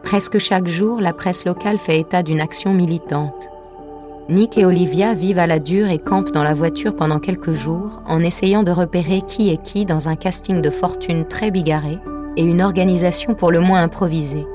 Presque 0.02 0.38
chaque 0.38 0.66
jour, 0.66 1.00
la 1.00 1.12
presse 1.12 1.44
locale 1.44 1.78
fait 1.78 2.00
état 2.00 2.22
d'une 2.22 2.40
action 2.40 2.72
militante. 2.72 3.48
Nick 4.28 4.56
et 4.58 4.64
Olivia 4.64 5.14
vivent 5.14 5.38
à 5.38 5.46
la 5.46 5.58
dure 5.58 5.88
et 5.88 5.98
campent 5.98 6.32
dans 6.32 6.42
la 6.42 6.54
voiture 6.54 6.94
pendant 6.94 7.18
quelques 7.18 7.52
jours 7.52 8.00
en 8.06 8.20
essayant 8.20 8.62
de 8.62 8.70
repérer 8.70 9.22
qui 9.26 9.50
est 9.50 9.60
qui 9.62 9.84
dans 9.84 10.08
un 10.08 10.14
casting 10.14 10.62
de 10.62 10.70
fortune 10.70 11.26
très 11.26 11.50
bigarré 11.50 11.98
et 12.36 12.42
une 12.42 12.62
organisation 12.62 13.34
pour 13.34 13.50
le 13.50 13.60
moins 13.60 13.82
improvisée. 13.82 14.46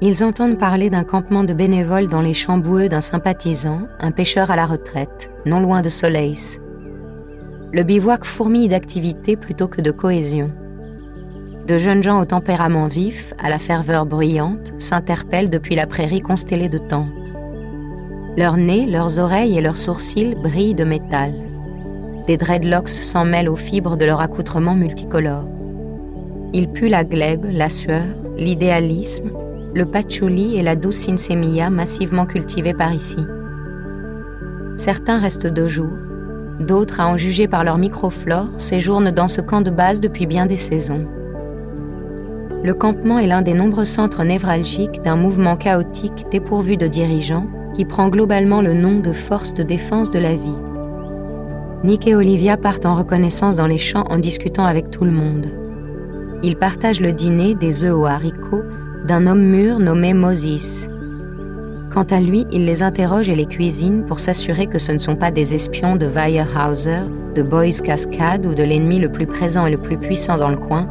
Ils 0.00 0.24
entendent 0.24 0.58
parler 0.58 0.90
d'un 0.90 1.04
campement 1.04 1.44
de 1.44 1.52
bénévoles 1.52 2.08
dans 2.08 2.20
les 2.20 2.34
champs 2.34 2.58
boueux 2.58 2.88
d'un 2.88 3.00
sympathisant, 3.00 3.82
un 4.00 4.10
pêcheur 4.10 4.50
à 4.50 4.56
la 4.56 4.66
retraite, 4.66 5.30
non 5.46 5.60
loin 5.60 5.82
de 5.82 5.88
Soleil. 5.88 6.36
Le 7.72 7.82
bivouac 7.82 8.24
fourmille 8.24 8.68
d'activité 8.68 9.36
plutôt 9.36 9.68
que 9.68 9.80
de 9.80 9.90
cohésion. 9.90 10.50
De 11.66 11.78
jeunes 11.78 12.02
gens 12.02 12.20
au 12.20 12.26
tempérament 12.26 12.88
vif, 12.88 13.32
à 13.38 13.48
la 13.48 13.58
ferveur 13.58 14.04
bruyante, 14.04 14.74
s'interpellent 14.78 15.48
depuis 15.48 15.74
la 15.74 15.86
prairie 15.86 16.20
constellée 16.20 16.68
de 16.68 16.76
tentes. 16.76 17.32
Leurs 18.36 18.58
nez, 18.58 18.84
leurs 18.84 19.18
oreilles 19.18 19.56
et 19.56 19.62
leurs 19.62 19.78
sourcils 19.78 20.34
brillent 20.34 20.74
de 20.74 20.84
métal. 20.84 21.32
Des 22.26 22.36
dreadlocks 22.36 22.90
s'en 22.90 23.24
mêlent 23.24 23.48
aux 23.48 23.56
fibres 23.56 23.96
de 23.96 24.04
leur 24.04 24.20
accoutrement 24.20 24.74
multicolore. 24.74 25.48
Ils 26.52 26.68
puent 26.68 26.90
la 26.90 27.02
glèbe, 27.02 27.46
la 27.50 27.70
sueur, 27.70 28.04
l'idéalisme, 28.36 29.32
le 29.74 29.86
patchouli 29.86 30.56
et 30.56 30.62
la 30.62 30.76
douce 30.76 30.96
sinsémia 30.96 31.70
massivement 31.70 32.26
cultivés 32.26 32.74
par 32.74 32.92
ici. 32.92 33.24
Certains 34.76 35.18
restent 35.18 35.46
deux 35.46 35.68
jours, 35.68 35.96
d'autres, 36.60 37.00
à 37.00 37.08
en 37.08 37.16
juger 37.16 37.48
par 37.48 37.64
leur 37.64 37.78
microflore, 37.78 38.50
séjournent 38.58 39.12
dans 39.12 39.28
ce 39.28 39.40
camp 39.40 39.62
de 39.62 39.70
base 39.70 40.00
depuis 40.02 40.26
bien 40.26 40.44
des 40.44 40.58
saisons. 40.58 41.06
Le 42.64 42.72
campement 42.72 43.18
est 43.18 43.26
l'un 43.26 43.42
des 43.42 43.52
nombreux 43.52 43.84
centres 43.84 44.24
névralgiques 44.24 45.02
d'un 45.02 45.16
mouvement 45.16 45.54
chaotique 45.54 46.24
dépourvu 46.32 46.78
de 46.78 46.86
dirigeants 46.86 47.46
qui 47.74 47.84
prend 47.84 48.08
globalement 48.08 48.62
le 48.62 48.72
nom 48.72 49.00
de 49.00 49.12
force 49.12 49.52
de 49.52 49.62
défense 49.62 50.08
de 50.08 50.18
la 50.18 50.32
vie. 50.32 50.56
Nick 51.84 52.06
et 52.06 52.14
Olivia 52.14 52.56
partent 52.56 52.86
en 52.86 52.94
reconnaissance 52.94 53.54
dans 53.54 53.66
les 53.66 53.76
champs 53.76 54.06
en 54.08 54.16
discutant 54.16 54.64
avec 54.64 54.90
tout 54.90 55.04
le 55.04 55.10
monde. 55.10 55.48
Ils 56.42 56.56
partagent 56.56 57.02
le 57.02 57.12
dîner 57.12 57.54
des 57.54 57.84
œufs 57.84 57.94
aux 57.94 58.06
haricots 58.06 58.64
d'un 59.06 59.26
homme 59.26 59.44
mûr 59.44 59.78
nommé 59.78 60.14
Moses. 60.14 60.88
Quant 61.92 62.06
à 62.10 62.18
lui, 62.18 62.46
il 62.50 62.64
les 62.64 62.82
interroge 62.82 63.28
et 63.28 63.36
les 63.36 63.44
cuisine 63.44 64.06
pour 64.06 64.20
s'assurer 64.20 64.68
que 64.68 64.78
ce 64.78 64.90
ne 64.90 64.98
sont 64.98 65.16
pas 65.16 65.30
des 65.30 65.54
espions 65.54 65.96
de 65.96 66.06
Weyerhauser, 66.06 67.02
de 67.34 67.42
Boys 67.42 67.82
Cascade 67.84 68.46
ou 68.46 68.54
de 68.54 68.62
l'ennemi 68.62 69.00
le 69.00 69.12
plus 69.12 69.26
présent 69.26 69.66
et 69.66 69.70
le 69.70 69.76
plus 69.76 69.98
puissant 69.98 70.38
dans 70.38 70.48
le 70.48 70.56
coin, 70.56 70.88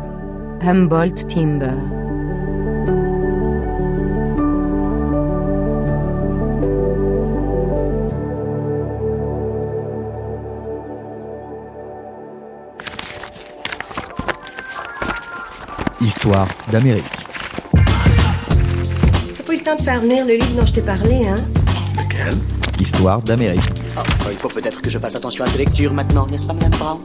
Humboldt 0.65 1.27
Timber. 1.27 1.73
Histoire 15.99 16.47
d'Amérique. 16.71 17.03
T'as 19.35 19.43
pas 19.43 19.53
eu 19.53 19.57
le 19.57 19.63
temps 19.63 19.75
de 19.75 19.81
faire 19.81 19.99
venir 19.99 20.25
le 20.25 20.35
livre 20.35 20.55
dont 20.55 20.65
je 20.65 20.71
t'ai 20.71 20.81
parlé, 20.81 21.27
hein? 21.27 21.35
Lequel? 21.97 22.39
Histoire 22.79 23.21
d'Amérique. 23.21 23.59
Oh, 23.97 24.29
il 24.31 24.37
faut 24.37 24.47
peut-être 24.47 24.81
que 24.81 24.89
je 24.89 24.97
fasse 24.97 25.15
attention 25.15 25.43
à 25.43 25.47
ces 25.47 25.57
lectures 25.57 25.93
maintenant, 25.93 26.25
n'est-ce 26.27 26.47
pas, 26.47 26.53
Madame 26.53 26.71
Brown? 26.71 26.99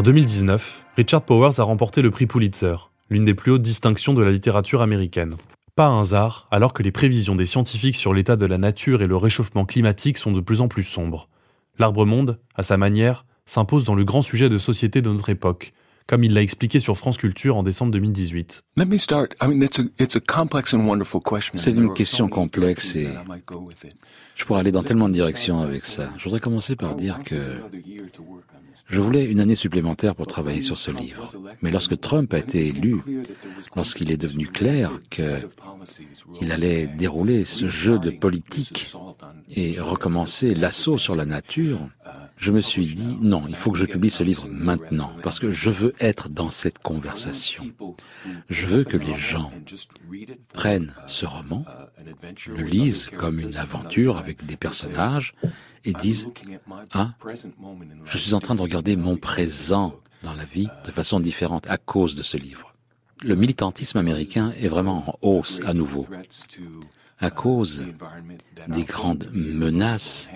En 0.00 0.02
2019, 0.02 0.86
Richard 0.96 1.20
Powers 1.20 1.58
a 1.60 1.62
remporté 1.62 2.00
le 2.00 2.10
prix 2.10 2.26
Pulitzer, 2.26 2.74
l'une 3.10 3.26
des 3.26 3.34
plus 3.34 3.52
hautes 3.52 3.60
distinctions 3.60 4.14
de 4.14 4.22
la 4.22 4.30
littérature 4.30 4.80
américaine. 4.80 5.36
Pas 5.76 5.88
un 5.88 6.00
hasard, 6.00 6.48
alors 6.50 6.72
que 6.72 6.82
les 6.82 6.90
prévisions 6.90 7.36
des 7.36 7.44
scientifiques 7.44 7.96
sur 7.96 8.14
l'état 8.14 8.36
de 8.36 8.46
la 8.46 8.56
nature 8.56 9.02
et 9.02 9.06
le 9.06 9.18
réchauffement 9.18 9.66
climatique 9.66 10.16
sont 10.16 10.32
de 10.32 10.40
plus 10.40 10.62
en 10.62 10.68
plus 10.68 10.84
sombres. 10.84 11.28
L'arbre-monde, 11.78 12.38
à 12.54 12.62
sa 12.62 12.78
manière, 12.78 13.26
s'impose 13.44 13.84
dans 13.84 13.94
le 13.94 14.04
grand 14.04 14.22
sujet 14.22 14.48
de 14.48 14.56
société 14.56 15.02
de 15.02 15.10
notre 15.10 15.28
époque, 15.28 15.74
comme 16.06 16.24
il 16.24 16.34
l'a 16.34 16.42
expliqué 16.42 16.80
sur 16.80 16.96
France 16.96 17.18
Culture 17.18 17.56
en 17.56 17.62
décembre 17.62 17.92
2018. 17.92 18.64
C'est 21.56 21.70
une 21.70 21.94
question 21.94 22.28
complexe 22.28 22.96
et 22.96 23.08
je 24.36 24.44
pourrais 24.44 24.60
aller 24.60 24.72
dans 24.72 24.82
tellement 24.82 25.08
de 25.08 25.14
directions 25.14 25.60
avec 25.60 25.84
ça. 25.84 26.12
Je 26.18 26.24
voudrais 26.24 26.40
commencer 26.40 26.76
par 26.76 26.94
dire 26.94 27.20
que 27.24 27.36
je 28.90 29.00
voulais 29.00 29.24
une 29.24 29.38
année 29.38 29.54
supplémentaire 29.54 30.16
pour 30.16 30.26
travailler 30.26 30.62
sur 30.62 30.76
ce 30.76 30.90
livre. 30.90 31.32
Mais 31.62 31.70
lorsque 31.70 31.98
Trump 32.00 32.34
a 32.34 32.38
été 32.38 32.66
élu, 32.66 33.02
lorsqu'il 33.76 34.10
est 34.10 34.16
devenu 34.16 34.48
clair 34.48 34.90
qu'il 35.10 36.50
allait 36.50 36.88
dérouler 36.88 37.44
ce 37.44 37.68
jeu 37.68 37.98
de 37.98 38.10
politique 38.10 38.92
et 39.54 39.78
recommencer 39.78 40.54
l'assaut 40.54 40.98
sur 40.98 41.14
la 41.14 41.24
nature, 41.24 41.78
je 42.40 42.50
me 42.52 42.62
suis 42.62 42.86
dit, 42.86 43.18
non, 43.20 43.44
il 43.48 43.54
faut 43.54 43.70
que 43.70 43.76
je 43.76 43.84
publie 43.84 44.10
ce 44.10 44.22
livre 44.22 44.48
maintenant, 44.48 45.12
parce 45.22 45.38
que 45.38 45.50
je 45.50 45.68
veux 45.68 45.94
être 46.00 46.30
dans 46.30 46.50
cette 46.50 46.78
conversation. 46.78 47.70
Je 48.48 48.66
veux 48.66 48.82
que 48.82 48.96
les 48.96 49.14
gens 49.14 49.52
prennent 50.54 50.94
ce 51.06 51.26
roman, 51.26 51.66
le 52.48 52.62
lisent 52.62 53.10
comme 53.14 53.40
une 53.40 53.56
aventure 53.56 54.16
avec 54.16 54.46
des 54.46 54.56
personnages, 54.56 55.34
et 55.84 55.92
disent, 55.92 56.28
ah, 56.92 57.12
je 58.06 58.16
suis 58.16 58.32
en 58.32 58.40
train 58.40 58.54
de 58.54 58.62
regarder 58.62 58.96
mon 58.96 59.18
présent 59.18 59.94
dans 60.22 60.34
la 60.34 60.46
vie 60.46 60.68
de 60.86 60.90
façon 60.90 61.20
différente 61.20 61.68
à 61.68 61.76
cause 61.76 62.14
de 62.14 62.22
ce 62.22 62.38
livre. 62.38 62.74
Le 63.22 63.34
militantisme 63.34 63.98
américain 63.98 64.54
est 64.58 64.68
vraiment 64.68 65.04
en 65.06 65.18
hausse 65.20 65.60
à 65.66 65.74
nouveau 65.74 66.06
à 67.20 67.30
cause 67.30 67.86
des 68.68 68.84
grandes 68.84 69.30
menaces 69.32 70.30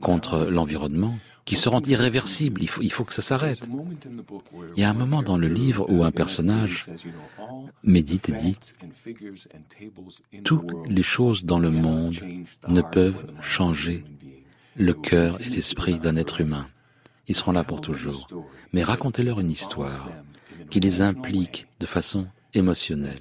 contre 0.00 0.46
l'environnement 0.46 1.18
qui 1.44 1.56
seront 1.56 1.80
irréversibles. 1.80 2.62
Il 2.62 2.68
faut, 2.68 2.82
il 2.82 2.92
faut 2.92 3.04
que 3.04 3.12
ça 3.12 3.22
s'arrête. 3.22 3.62
Il 4.74 4.80
y 4.80 4.84
a 4.84 4.90
un 4.90 4.94
moment 4.94 5.22
dans 5.22 5.36
le 5.36 5.48
livre 5.48 5.86
où 5.88 6.04
un 6.04 6.10
personnage 6.10 6.86
médite 7.82 8.28
et 8.28 8.32
dit 8.32 8.58
Toutes 10.42 10.72
les 10.88 11.02
choses 11.02 11.44
dans 11.44 11.58
le 11.58 11.70
monde 11.70 12.16
ne 12.68 12.80
peuvent 12.80 13.26
changer 13.40 14.04
le 14.76 14.94
cœur 14.94 15.40
et 15.40 15.50
l'esprit 15.50 15.98
d'un 15.98 16.16
être 16.16 16.40
humain. 16.40 16.66
Ils 17.28 17.36
seront 17.36 17.52
là 17.52 17.64
pour 17.64 17.80
toujours. 17.80 18.26
Mais 18.72 18.82
racontez-leur 18.82 19.40
une 19.40 19.50
histoire 19.50 20.08
qui 20.70 20.80
les 20.80 21.00
implique 21.00 21.66
de 21.80 21.86
façon 21.86 22.26
émotionnelle, 22.56 23.20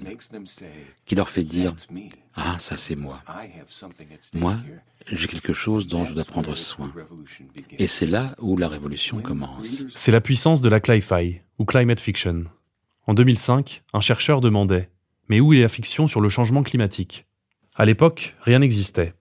qui 1.05 1.15
leur 1.15 1.29
fait 1.29 1.43
dire 1.43 1.75
Ah, 2.35 2.57
ça 2.59 2.77
c'est 2.77 2.95
moi. 2.95 3.21
Moi, 4.33 4.57
j'ai 5.11 5.27
quelque 5.27 5.53
chose 5.53 5.87
dont 5.87 6.05
je 6.05 6.13
dois 6.13 6.23
prendre 6.23 6.55
soin. 6.55 6.91
Et 7.77 7.87
c'est 7.87 8.05
là 8.05 8.35
où 8.39 8.57
la 8.57 8.67
révolution 8.67 9.19
commence. 9.19 9.85
C'est 9.95 10.11
la 10.11 10.21
puissance 10.21 10.61
de 10.61 10.69
la 10.69 10.79
cli-fi, 10.79 11.41
ou 11.59 11.65
climate 11.65 11.99
fiction. 11.99 12.45
En 13.05 13.13
2005, 13.13 13.83
un 13.93 14.01
chercheur 14.01 14.41
demandait 14.41 14.89
Mais 15.29 15.39
où 15.39 15.53
est 15.53 15.61
la 15.61 15.69
fiction 15.69 16.07
sur 16.07 16.21
le 16.21 16.29
changement 16.29 16.63
climatique? 16.63 17.25
À 17.75 17.85
l'époque, 17.85 18.35
rien 18.41 18.59
n'existait. 18.59 19.13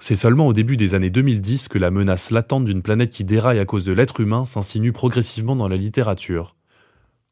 C'est 0.00 0.16
seulement 0.16 0.46
au 0.46 0.52
début 0.52 0.76
des 0.76 0.94
années 0.94 1.10
2010 1.10 1.68
que 1.68 1.78
la 1.78 1.90
menace 1.90 2.30
latente 2.30 2.64
d'une 2.64 2.82
planète 2.82 3.10
qui 3.10 3.24
déraille 3.24 3.58
à 3.58 3.64
cause 3.64 3.84
de 3.84 3.92
l'être 3.92 4.20
humain 4.20 4.44
s'insinue 4.44 4.92
progressivement 4.92 5.56
dans 5.56 5.68
la 5.68 5.76
littérature. 5.76 6.56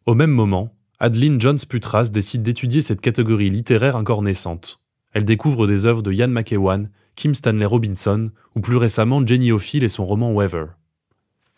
Au 0.05 0.15
même 0.15 0.33
moment, 0.33 0.76
Adeline 0.99 1.39
Jones-Putras 1.39 2.05
décide 2.05 2.41
d'étudier 2.41 2.81
cette 2.81 3.03
catégorie 3.03 3.51
littéraire 3.51 3.97
encore 3.97 4.23
naissante. 4.23 4.81
Elle 5.13 5.27
découvre 5.27 5.67
des 5.67 5.85
œuvres 5.85 6.01
de 6.01 6.11
Ian 6.11 6.29
McEwan, 6.29 6.89
Kim 7.17 7.35
Stanley 7.35 7.67
Robinson 7.67 8.31
ou 8.55 8.61
plus 8.61 8.79
récemment 8.79 9.21
Jenny 9.27 9.53
O'Feel 9.53 9.85
et 9.85 9.91
son 9.91 10.07
roman 10.07 10.33
Weather. 10.33 10.69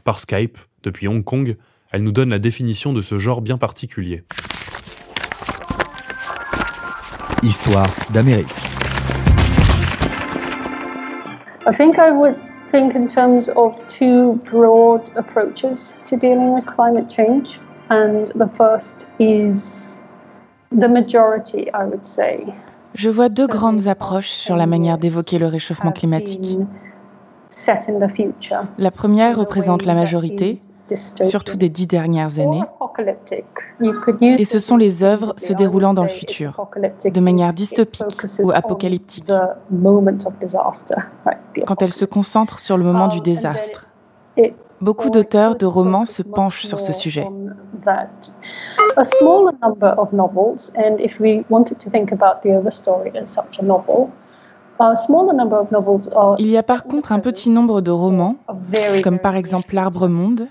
Par 0.02 0.18
Skype, 0.18 0.58
depuis 0.82 1.06
Hong 1.06 1.22
Kong, 1.22 1.56
elle 1.92 2.02
nous 2.02 2.10
donne 2.10 2.30
la 2.30 2.40
définition 2.40 2.92
de 2.92 3.00
ce 3.00 3.20
genre 3.20 3.40
bien 3.40 3.58
particulier. 3.58 4.24
Histoire 7.44 7.86
d'Amérique. 8.10 8.52
I 11.64 11.72
think 11.72 11.94
I 11.96 12.10
would 12.10 12.34
think 12.68 12.96
in 12.96 13.06
terms 13.06 13.48
of 13.54 13.74
two 13.86 14.40
broad 14.50 15.02
approaches 15.14 15.94
to 16.10 16.16
dealing 16.16 16.52
with 16.52 16.64
climate 16.66 17.08
change. 17.08 17.60
And 17.90 18.26
the 18.34 18.48
first 18.54 19.06
is 19.18 20.00
the 20.70 20.88
majority, 20.88 21.68
I 21.72 21.84
would 21.84 22.04
say. 22.04 22.46
Je 22.94 23.10
vois 23.10 23.28
deux 23.28 23.46
grandes 23.46 23.86
approches 23.86 24.30
sur 24.30 24.56
la 24.56 24.66
manière 24.66 24.98
d'évoquer 24.98 25.38
le 25.38 25.46
réchauffement 25.46 25.92
climatique. 25.92 26.58
La 28.78 28.90
première 28.90 29.38
représente 29.38 29.84
la 29.84 29.94
majorité, 29.94 30.60
surtout 31.24 31.56
des 31.56 31.68
dix 31.68 31.86
dernières 31.86 32.38
années. 32.38 32.62
Et 34.20 34.44
ce 34.44 34.58
sont 34.58 34.76
les 34.76 35.02
œuvres 35.02 35.34
se 35.36 35.52
déroulant 35.52 35.94
dans 35.94 36.02
le 36.02 36.08
futur, 36.08 36.68
de 37.04 37.20
manière 37.20 37.52
dystopique 37.52 38.24
ou 38.40 38.50
apocalyptique, 38.50 39.26
quand 41.66 41.82
elles 41.82 41.92
se 41.92 42.04
concentrent 42.04 42.60
sur 42.60 42.76
le 42.76 42.84
moment 42.84 43.08
du 43.08 43.20
désastre. 43.20 43.86
Beaucoup 44.80 45.10
d'auteurs 45.10 45.56
de 45.56 45.66
romans 45.66 46.06
se 46.06 46.22
penchent 46.22 46.64
sur 46.66 46.80
ce 46.80 46.92
sujet. 46.92 47.26
Il 56.38 56.50
y 56.50 56.56
a 56.56 56.62
par 56.62 56.84
contre 56.84 57.12
un 57.12 57.18
petit 57.18 57.50
nombre 57.50 57.80
de 57.80 57.90
romans, 57.90 58.36
comme 59.02 59.18
par 59.18 59.36
exemple 59.36 59.74
L'Arbre 59.74 60.08
Monde, 60.08 60.46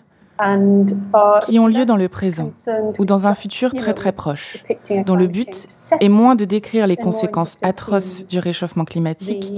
qui 1.46 1.60
ont 1.60 1.68
lieu 1.68 1.86
dans 1.86 1.96
le 1.96 2.10
présent 2.10 2.52
ou 3.00 3.06
dans 3.06 3.28
un 3.28 3.34
futur 3.34 3.74
très 3.74 3.94
très 3.94 4.12
proche, 4.12 4.64
dont 5.06 5.16
le 5.16 5.28
but 5.28 5.68
est 6.00 6.10
moins 6.10 6.36
de 6.36 6.46
décrire 6.46 6.88
les 6.88 6.98
conséquences 6.98 7.56
atroces 7.62 8.26
du 8.28 8.40
réchauffement 8.40 8.86
climatique, 8.86 9.54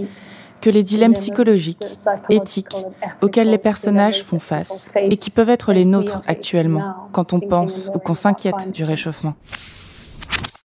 que 0.62 0.70
les 0.70 0.84
dilemmes 0.84 1.14
psychologiques, 1.14 1.86
éthiques, 2.30 2.76
auxquels 3.22 3.50
les 3.50 3.58
personnages 3.58 4.24
font 4.24 4.40
face 4.40 4.92
et 4.96 5.18
qui 5.18 5.30
peuvent 5.30 5.50
être 5.50 5.74
les 5.74 5.86
nôtres 5.86 6.22
actuellement 6.28 7.10
quand 7.12 7.34
on 7.34 7.40
pense 7.40 7.90
ou 7.94 8.00
qu'on 8.00 8.14
s'inquiète 8.14 8.72
du 8.74 8.84
réchauffement. 8.84 9.36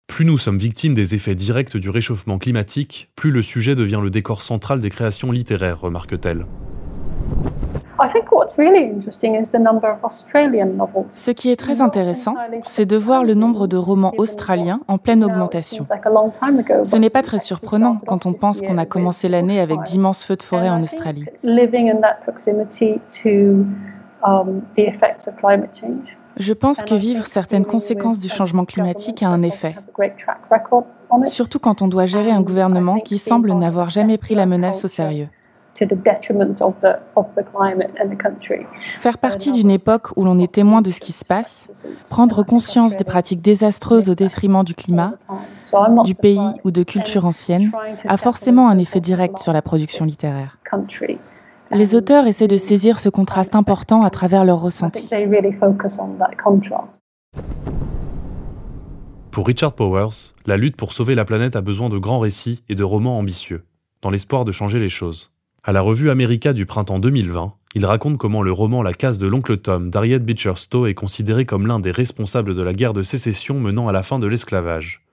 Plus 0.08 0.26
nous 0.26 0.38
sommes 0.38 0.58
victimes 0.58 0.94
des 0.94 1.16
effets 1.16 1.36
directs 1.36 1.78
du 1.78 1.90
réchauffement 1.90 2.38
climatique, 2.38 3.10
plus 3.16 3.32
le 3.32 3.42
sujet 3.42 3.76
devient 3.76 4.00
le 4.04 4.10
décor 4.10 4.42
central 4.42 4.82
des 4.82 4.90
créations 4.90 5.32
littéraires, 5.32 5.80
remarque-t-elle. 5.80 6.46
Ce 11.10 11.32
qui 11.32 11.52
est 11.52 11.56
très 11.56 11.82
intéressant, 11.82 12.36
c'est 12.64 12.86
de 12.86 12.98
voir 12.98 13.24
le 13.24 13.34
nombre 13.34 13.68
de 13.68 13.78
romans 13.78 14.14
australiens 14.18 14.82
en 14.88 14.98
pleine 14.98 15.24
augmentation. 15.24 15.86
Ce 15.86 16.98
n'est 16.98 17.10
pas 17.10 17.24
très 17.24 17.40
surprenant 17.40 17.98
quand 18.06 18.26
on 18.26 18.34
pense 18.34 18.62
qu'on 18.62 18.78
a 18.78 18.86
commencé 18.86 19.30
l'année 19.30 19.60
avec 19.60 19.82
d'immenses 19.84 20.24
feux 20.24 20.36
de 20.36 20.44
forêt 20.44 20.70
en 20.70 20.82
Australie. 20.82 21.26
Um, 24.24 24.62
Je 26.38 26.54
pense 26.54 26.84
que 26.84 26.94
vivre 26.94 27.26
certaines 27.26 27.66
conséquences 27.66 28.20
du 28.20 28.30
changement 28.30 28.66
climatique 28.66 29.24
a 29.24 29.30
un 29.30 29.42
effet. 29.42 29.76
Surtout 31.26 31.60
quand 31.60 31.82
on 31.82 31.88
doit 31.88 32.06
gérer 32.06 32.32
un 32.32 32.42
gouvernement 32.42 33.00
qui 33.00 33.18
semble 33.18 33.52
n'avoir 33.54 33.90
jamais 33.90 34.18
pris 34.18 34.36
la 34.36 34.46
menace 34.46 34.86
au 34.86 34.88
sérieux. 34.88 35.28
Faire 39.00 39.18
partie 39.18 39.52
d'une 39.52 39.72
époque 39.72 40.08
où 40.18 40.24
l'on 40.24 40.40
est 40.40 40.52
témoin 40.52 40.82
de 40.82 40.92
ce 40.92 41.00
qui 41.00 41.12
se 41.12 41.26
passe, 41.26 41.70
prendre 42.10 42.44
conscience 42.44 42.96
des 42.98 43.04
pratiques 43.04 43.42
désastreuses 43.42 44.10
au 44.10 44.16
détriment 44.16 44.64
du 44.64 44.76
climat, 44.76 45.14
du 46.04 46.16
pays 46.16 46.52
ou 46.64 46.72
de 46.72 46.84
cultures 46.84 47.26
anciennes, 47.26 47.72
a 48.06 48.18
forcément 48.18 48.70
un 48.70 48.78
effet 48.78 49.00
direct 49.00 49.40
sur 49.40 49.54
la 49.54 49.62
production 49.62 50.06
littéraire. 50.06 50.58
Les 51.72 51.96
auteurs 51.96 52.28
essaient 52.28 52.50
de 52.50 52.58
saisir 52.58 53.00
ce 53.00 53.08
contraste 53.08 53.56
important 53.56 54.04
à 54.04 54.10
travers 54.10 54.44
leurs 54.44 54.60
ressentis. 54.60 55.10
Pour 59.32 59.48
Richard 59.48 59.72
Powers, 59.74 60.34
la 60.46 60.58
lutte 60.58 60.76
pour 60.76 60.92
sauver 60.92 61.16
la 61.16 61.24
planète 61.24 61.56
a 61.56 61.62
besoin 61.62 61.88
de 61.88 61.98
grands 61.98 62.20
récits 62.20 62.64
et 62.68 62.76
de 62.76 62.84
romans 62.84 63.18
ambitieux, 63.18 63.64
dans 64.02 64.10
l'espoir 64.10 64.44
de 64.44 64.52
changer 64.52 64.80
les 64.80 64.90
choses. 64.90 65.31
À 65.64 65.74
la 65.74 65.82
revue 65.82 66.10
America 66.10 66.54
du 66.54 66.66
printemps 66.66 66.98
2020, 66.98 67.54
il 67.76 67.86
raconte 67.86 68.18
comment 68.18 68.42
le 68.42 68.52
roman 68.52 68.82
La 68.82 68.94
case 68.94 69.20
de 69.20 69.28
l'oncle 69.28 69.58
Tom 69.58 69.92
d'Harriet 69.92 70.18
Beecher 70.18 70.54
Stowe 70.56 70.88
est 70.88 70.96
considéré 70.96 71.46
comme 71.46 71.68
l'un 71.68 71.80
des 71.80 71.92
responsables 71.92 72.56
de 72.56 72.64
la 72.64 72.74
guerre 72.74 72.94
de 72.94 73.04
sécession 73.04 73.60
menant 73.60 73.88
à 73.88 73.92
la 73.92 74.02
fin 74.02 74.18
de 74.18 74.26
l'esclavage. 74.26 75.04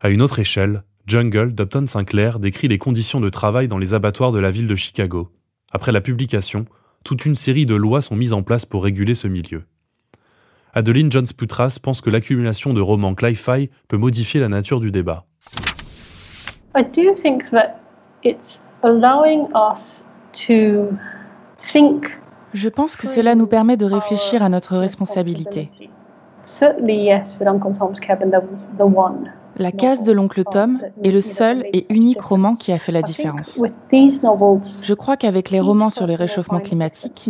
À 0.00 0.10
une 0.10 0.22
autre 0.22 0.38
échelle, 0.38 0.84
Jungle 1.08 1.52
d'Upton 1.52 1.88
Sinclair 1.88 2.38
décrit 2.38 2.68
les 2.68 2.78
conditions 2.78 3.20
de 3.20 3.28
travail 3.28 3.66
dans 3.66 3.78
les 3.78 3.92
abattoirs 3.92 4.30
de 4.30 4.38
la 4.38 4.52
ville 4.52 4.68
de 4.68 4.76
Chicago. 4.76 5.32
Après 5.72 5.90
la 5.90 6.00
publication, 6.00 6.64
toute 7.02 7.26
une 7.26 7.34
série 7.34 7.66
de 7.66 7.74
lois 7.74 8.02
sont 8.02 8.14
mises 8.14 8.34
en 8.34 8.44
place 8.44 8.66
pour 8.66 8.84
réguler 8.84 9.16
ce 9.16 9.26
milieu. 9.26 9.64
Adeline 10.74 11.10
Jones-Putras 11.10 11.80
pense 11.82 12.00
que 12.02 12.10
l'accumulation 12.10 12.72
de 12.72 12.80
romans 12.80 13.16
cli-fi 13.16 13.70
peut 13.88 13.96
modifier 13.96 14.38
la 14.38 14.48
nature 14.48 14.78
du 14.78 14.92
débat. 14.92 15.26
Je 22.54 22.68
pense 22.68 22.96
que 22.96 23.06
cela 23.06 23.34
nous 23.34 23.46
permet 23.46 23.76
de 23.76 23.84
réfléchir 23.84 24.42
à 24.42 24.48
notre 24.48 24.76
responsabilité. 24.76 25.70
La 29.58 29.72
case 29.72 30.02
de 30.02 30.12
l'oncle 30.12 30.44
Tom 30.44 30.78
est 31.02 31.10
le 31.10 31.20
seul 31.20 31.64
et 31.72 31.86
unique 31.92 32.20
roman 32.20 32.54
qui 32.54 32.72
a 32.72 32.78
fait 32.78 32.92
la 32.92 33.02
différence. 33.02 33.60
Je 33.92 34.94
crois 34.94 35.16
qu'avec 35.16 35.50
les 35.50 35.60
romans 35.60 35.90
sur 35.90 36.06
le 36.06 36.14
réchauffement 36.14 36.60
climatique, 36.60 37.28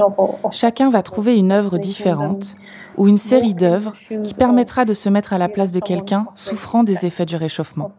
chacun 0.51 0.91
va 0.91 1.03
trouver 1.03 1.37
une 1.37 1.53
œuvre 1.53 1.79
différente 1.79 2.55
ou 2.97 3.09
une 3.09 3.19
série 3.19 3.55
d'œuvres 3.55 3.95
qui 4.25 4.35
permettra 4.35 4.85
de 4.85 4.95
se 4.95 5.09
mettre 5.09 5.33
à 5.33 5.39
la 5.39 5.49
place 5.49 5.73
de 5.73 5.81
quelqu'un 5.81 6.27
souffrant 6.35 6.85
des 6.85 7.07
effets 7.07 7.27
du 7.27 7.37
réchauffement 7.37 7.93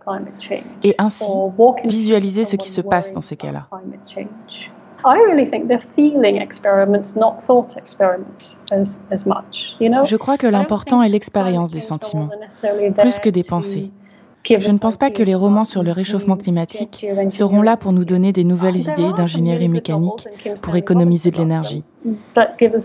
et 0.84 0.96
ainsi 0.98 1.26
visualiser 1.86 2.46
ce 2.46 2.56
qui 2.56 2.70
se 2.70 2.82
passe 2.82 3.12
dans 3.14 3.22
ces 3.22 3.36
cas-là. 3.36 3.68
Je 10.04 10.16
crois 10.16 10.38
que 10.38 10.48
l'important 10.48 11.02
est 11.02 11.10
l'expérience 11.10 11.70
des 11.70 11.82
sentiments, 11.82 12.30
plus 12.98 13.20
que 13.20 13.30
des 13.30 13.44
pensées. 13.44 13.92
Je 14.48 14.72
ne 14.72 14.78
pense 14.78 14.98
pas 14.98 15.10
que 15.10 15.24
les 15.24 15.36
romans 15.36 15.66
sur 15.66 15.84
le 15.84 15.92
réchauffement 15.92 16.38
climatique 16.38 17.06
seront 17.30 17.62
là 17.62 17.78
pour 17.78 17.92
nous 17.92 18.06
donner 18.06 18.32
des 18.32 18.44
nouvelles 18.44 18.78
idées 18.78 19.12
d'ingénierie 19.16 19.68
mécanique 19.68 20.28
pour 20.62 20.76
économiser 20.76 21.32
de 21.32 21.38
l'énergie. 21.38 21.84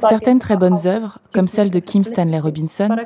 Certaines 0.08 0.40
très 0.40 0.56
bonnes 0.56 0.86
œuvres, 0.86 1.18
comme 1.32 1.46
celle 1.46 1.70
de 1.70 1.78
Kim 1.78 2.02
Stanley 2.02 2.40
Robinson, 2.40 2.96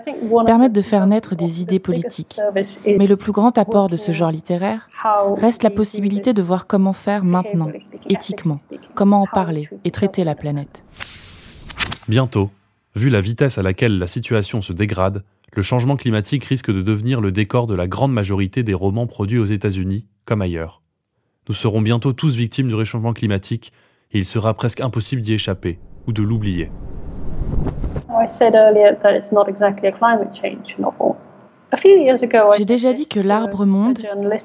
permettent 0.46 0.72
de 0.72 0.82
faire 0.82 1.06
naître 1.06 1.34
des 1.34 1.60
idées 1.60 1.78
politiques. 1.80 2.40
Mais 2.86 3.06
le 3.06 3.16
plus 3.16 3.32
grand 3.32 3.58
apport 3.58 3.88
de 3.88 3.96
ce 3.96 4.12
genre 4.12 4.30
littéraire 4.30 4.88
reste 5.36 5.62
la 5.62 5.70
possibilité 5.70 6.32
de 6.32 6.42
voir 6.42 6.66
comment 6.66 6.94
faire 6.94 7.24
maintenant, 7.24 7.68
éthiquement, 8.08 8.56
comment 8.94 9.22
en 9.22 9.26
parler 9.26 9.68
et 9.84 9.90
traiter 9.90 10.24
la 10.24 10.34
planète. 10.34 10.82
Bientôt, 12.08 12.50
vu 12.94 13.10
la 13.10 13.20
vitesse 13.20 13.58
à 13.58 13.62
laquelle 13.62 13.98
la 13.98 14.06
situation 14.06 14.62
se 14.62 14.72
dégrade, 14.72 15.22
le 15.54 15.62
changement 15.62 15.96
climatique 15.96 16.44
risque 16.44 16.70
de 16.70 16.82
devenir 16.82 17.20
le 17.20 17.32
décor 17.32 17.66
de 17.66 17.74
la 17.74 17.86
grande 17.86 18.12
majorité 18.12 18.62
des 18.62 18.74
romans 18.74 19.06
produits 19.06 19.38
aux 19.38 19.46
États-Unis, 19.46 20.06
comme 20.24 20.42
ailleurs. 20.42 20.82
Nous 21.48 21.54
serons 21.54 21.80
bientôt 21.80 22.12
tous 22.12 22.34
victimes 22.34 22.68
du 22.68 22.74
réchauffement 22.74 23.12
climatique 23.12 23.72
et 24.12 24.18
il 24.18 24.24
sera 24.24 24.54
presque 24.54 24.80
impossible 24.80 25.22
d'y 25.22 25.34
échapper 25.34 25.78
ou 26.06 26.12
de 26.12 26.22
l'oublier. 26.22 26.70
J'ai 32.56 32.64
déjà 32.64 32.92
dit 32.92 33.06
que 33.06 33.20
L'Arbre 33.20 33.66
Monde 33.66 34.00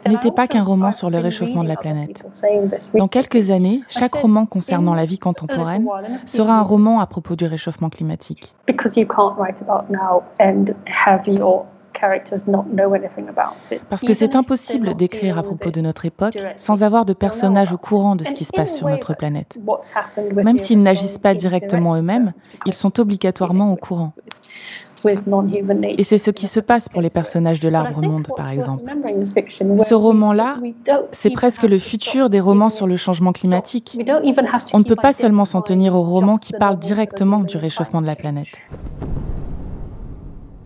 n'était 0.07 0.31
pas 0.31 0.47
qu'un 0.47 0.63
roman 0.63 0.91
sur 0.91 1.09
le 1.09 1.19
réchauffement 1.19 1.63
de 1.63 1.69
la 1.69 1.75
planète. 1.75 2.23
Dans 2.95 3.07
quelques 3.07 3.49
années, 3.49 3.81
chaque 3.89 4.13
roman 4.15 4.45
concernant 4.45 4.93
la 4.93 5.05
vie 5.05 5.19
contemporaine 5.19 5.87
sera 6.25 6.57
un 6.57 6.61
roman 6.61 6.99
à 6.99 7.05
propos 7.05 7.35
du 7.35 7.45
réchauffement 7.45 7.89
climatique. 7.89 8.53
Parce 13.89 14.01
que 14.01 14.13
c'est 14.13 14.35
impossible 14.35 14.95
d'écrire 14.95 15.37
à 15.37 15.43
propos 15.43 15.71
de 15.71 15.81
notre 15.81 16.05
époque 16.05 16.37
sans 16.55 16.83
avoir 16.83 17.05
de 17.05 17.13
personnages 17.13 17.73
au 17.73 17.77
courant 17.77 18.15
de 18.15 18.23
ce 18.23 18.31
qui 18.31 18.45
se 18.45 18.51
passe 18.53 18.75
sur 18.77 18.87
notre 18.87 19.15
planète. 19.15 19.57
Même 20.33 20.57
s'ils 20.57 20.81
n'agissent 20.81 21.19
pas 21.19 21.33
directement 21.33 21.95
eux-mêmes, 21.95 22.33
ils 22.65 22.73
sont 22.73 22.99
obligatoirement 22.99 23.71
au 23.71 23.75
courant. 23.75 24.13
Et 25.05 26.03
c'est 26.03 26.17
ce 26.17 26.31
qui 26.31 26.47
se 26.47 26.59
passe 26.59 26.89
pour 26.89 27.01
les 27.01 27.09
personnages 27.09 27.59
de 27.59 27.69
l'Arbre 27.69 28.01
Monde, 28.01 28.27
par 28.35 28.49
exemple. 28.49 28.83
Ce 29.25 29.93
roman-là, 29.93 30.57
c'est 31.11 31.31
presque 31.31 31.63
le 31.63 31.77
futur 31.77 32.29
des 32.29 32.39
romans 32.39 32.69
sur 32.69 32.87
le 32.87 32.97
changement 32.97 33.31
climatique. 33.31 33.97
On 34.73 34.79
ne 34.79 34.83
peut 34.83 34.95
pas 34.95 35.13
seulement 35.13 35.45
s'en 35.45 35.61
tenir 35.61 35.95
aux 35.95 36.03
romans 36.03 36.37
qui 36.37 36.53
parlent 36.53 36.79
directement 36.79 37.39
du 37.39 37.57
réchauffement 37.57 38.01
de 38.01 38.07
la 38.07 38.15
planète. 38.15 38.49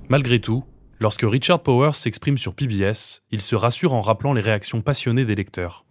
Malgré 0.10 0.40
tout, 0.40 0.64
lorsque 1.00 1.24
Richard 1.24 1.62
Powers 1.62 1.96
s'exprime 1.96 2.38
sur 2.38 2.54
PBS, 2.54 3.24
il 3.32 3.42
se 3.42 3.56
rassure 3.56 3.94
en 3.94 4.02
rappelant 4.02 4.34
les 4.34 4.42
réactions 4.42 4.82
passionnées 4.82 5.26
des 5.26 5.36
lecteurs. 5.36 5.86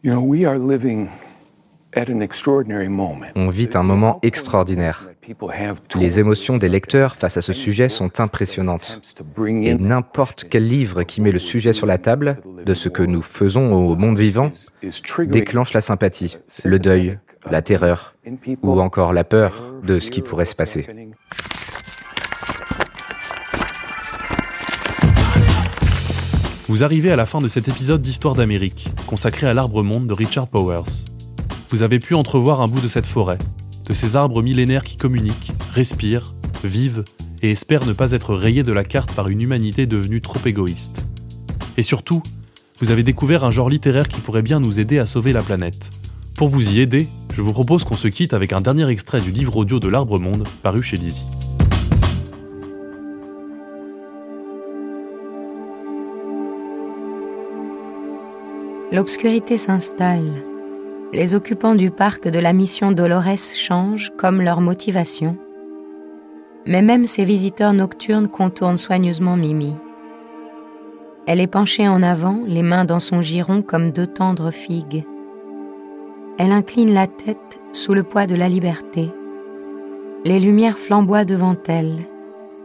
On 3.36 3.48
vit 3.50 3.70
un 3.74 3.82
moment 3.82 4.18
extraordinaire. 4.22 5.08
Les 5.98 6.18
émotions 6.18 6.56
des 6.56 6.68
lecteurs 6.68 7.16
face 7.16 7.36
à 7.36 7.42
ce 7.42 7.52
sujet 7.52 7.88
sont 7.88 8.20
impressionnantes. 8.20 9.00
Et 9.62 9.74
n'importe 9.74 10.46
quel 10.50 10.66
livre 10.66 11.04
qui 11.04 11.20
met 11.20 11.32
le 11.32 11.38
sujet 11.38 11.72
sur 11.72 11.86
la 11.86 11.98
table 11.98 12.36
de 12.64 12.74
ce 12.74 12.88
que 12.88 13.02
nous 13.02 13.22
faisons 13.22 13.72
au 13.72 13.96
monde 13.96 14.18
vivant 14.18 14.50
déclenche 15.26 15.72
la 15.72 15.80
sympathie, 15.80 16.38
le 16.64 16.78
deuil, 16.78 17.18
la 17.50 17.62
terreur 17.62 18.14
ou 18.62 18.80
encore 18.80 19.12
la 19.12 19.24
peur 19.24 19.74
de 19.82 20.00
ce 20.00 20.10
qui 20.10 20.22
pourrait 20.22 20.46
se 20.46 20.54
passer. 20.54 20.86
Vous 26.66 26.82
arrivez 26.82 27.12
à 27.12 27.16
la 27.16 27.26
fin 27.26 27.38
de 27.38 27.48
cet 27.48 27.68
épisode 27.68 28.00
d'Histoire 28.00 28.34
d'Amérique, 28.34 28.88
consacré 29.06 29.46
à 29.46 29.54
l'arbre 29.54 29.82
monde 29.82 30.06
de 30.06 30.14
Richard 30.14 30.48
Powers 30.48 31.04
vous 31.70 31.82
avez 31.82 31.98
pu 31.98 32.14
entrevoir 32.14 32.60
un 32.60 32.68
bout 32.68 32.80
de 32.80 32.88
cette 32.88 33.06
forêt, 33.06 33.38
de 33.84 33.94
ces 33.94 34.16
arbres 34.16 34.42
millénaires 34.42 34.84
qui 34.84 34.96
communiquent, 34.96 35.52
respirent, 35.72 36.34
vivent 36.62 37.04
et 37.42 37.50
espèrent 37.50 37.86
ne 37.86 37.92
pas 37.92 38.12
être 38.12 38.34
rayés 38.34 38.62
de 38.62 38.72
la 38.72 38.84
carte 38.84 39.12
par 39.14 39.28
une 39.28 39.42
humanité 39.42 39.86
devenue 39.86 40.20
trop 40.20 40.40
égoïste. 40.44 41.06
Et 41.76 41.82
surtout, 41.82 42.22
vous 42.80 42.90
avez 42.90 43.02
découvert 43.02 43.44
un 43.44 43.50
genre 43.50 43.70
littéraire 43.70 44.08
qui 44.08 44.20
pourrait 44.20 44.42
bien 44.42 44.60
nous 44.60 44.80
aider 44.80 44.98
à 44.98 45.06
sauver 45.06 45.32
la 45.32 45.42
planète. 45.42 45.90
Pour 46.36 46.48
vous 46.48 46.72
y 46.72 46.80
aider, 46.80 47.08
je 47.34 47.42
vous 47.42 47.52
propose 47.52 47.84
qu'on 47.84 47.94
se 47.94 48.08
quitte 48.08 48.34
avec 48.34 48.52
un 48.52 48.60
dernier 48.60 48.88
extrait 48.88 49.20
du 49.20 49.30
livre 49.30 49.56
audio 49.56 49.78
de 49.78 49.88
l'Arbre 49.88 50.18
Monde, 50.18 50.46
paru 50.62 50.82
chez 50.82 50.96
Lizzie. 50.96 51.26
L'obscurité 58.92 59.58
s'installe 59.58 60.53
les 61.14 61.32
occupants 61.36 61.76
du 61.76 61.92
parc 61.92 62.26
de 62.26 62.40
la 62.40 62.52
mission 62.52 62.90
Dolores 62.90 63.38
changent 63.54 64.12
comme 64.16 64.42
leur 64.42 64.60
motivation. 64.60 65.36
Mais 66.66 66.82
même 66.82 67.06
ces 67.06 67.24
visiteurs 67.24 67.72
nocturnes 67.72 68.28
contournent 68.28 68.78
soigneusement 68.78 69.36
Mimi. 69.36 69.74
Elle 71.26 71.40
est 71.40 71.46
penchée 71.46 71.86
en 71.86 72.02
avant, 72.02 72.40
les 72.48 72.62
mains 72.62 72.84
dans 72.84 72.98
son 72.98 73.22
giron 73.22 73.62
comme 73.62 73.92
deux 73.92 74.08
tendres 74.08 74.50
figues. 74.50 75.04
Elle 76.36 76.50
incline 76.50 76.92
la 76.92 77.06
tête 77.06 77.60
sous 77.72 77.94
le 77.94 78.02
poids 78.02 78.26
de 78.26 78.34
la 78.34 78.48
liberté. 78.48 79.08
Les 80.24 80.40
lumières 80.40 80.78
flamboient 80.78 81.24
devant 81.24 81.56
elle. 81.68 82.06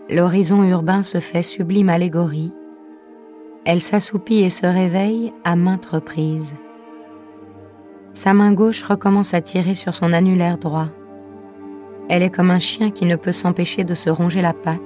L'horizon 0.09 0.63
urbain 0.63 1.03
se 1.03 1.19
fait 1.19 1.43
sublime 1.43 1.89
allégorie. 1.89 2.51
Elle 3.63 3.81
s'assoupit 3.81 4.39
et 4.39 4.49
se 4.49 4.65
réveille 4.65 5.33
à 5.43 5.55
maintes 5.55 5.85
reprises. 5.85 6.55
Sa 8.21 8.33
main 8.33 8.51
gauche 8.51 8.83
recommence 8.83 9.33
à 9.33 9.39
tirer 9.39 9.75
sur 9.75 9.95
son 9.95 10.11
annulaire 10.11 10.57
droit. 10.57 10.89
Elle 12.09 12.21
est 12.21 12.29
comme 12.29 12.51
un 12.51 12.59
chien 12.59 12.91
qui 12.91 13.05
ne 13.05 13.15
peut 13.15 13.31
s'empêcher 13.31 13.85
de 13.85 13.95
se 13.95 14.09
ronger 14.09 14.41
la 14.41 14.51
patte. 14.51 14.81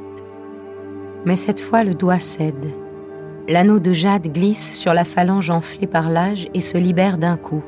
Mais 1.25 1.35
cette 1.35 1.59
fois, 1.59 1.83
le 1.83 1.95
doigt 1.95 2.19
cède. 2.19 2.69
L'anneau 3.49 3.79
de 3.79 3.91
jade 3.91 4.31
glisse 4.31 4.75
sur 4.75 4.93
la 4.93 5.03
phalange 5.03 5.49
enflée 5.49 5.87
par 5.87 6.11
l'âge 6.11 6.47
et 6.53 6.61
se 6.61 6.77
libère 6.77 7.17
d'un 7.17 7.35
coup. 7.35 7.63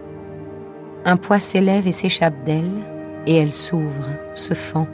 Un 1.04 1.18
poids 1.18 1.40
s'élève 1.40 1.88
et 1.88 1.92
s'échappe 1.92 2.44
d'elle, 2.46 2.84
et 3.26 3.36
elle 3.36 3.52
s'ouvre, 3.52 4.10
se 4.36 4.54
fend. 4.54 4.86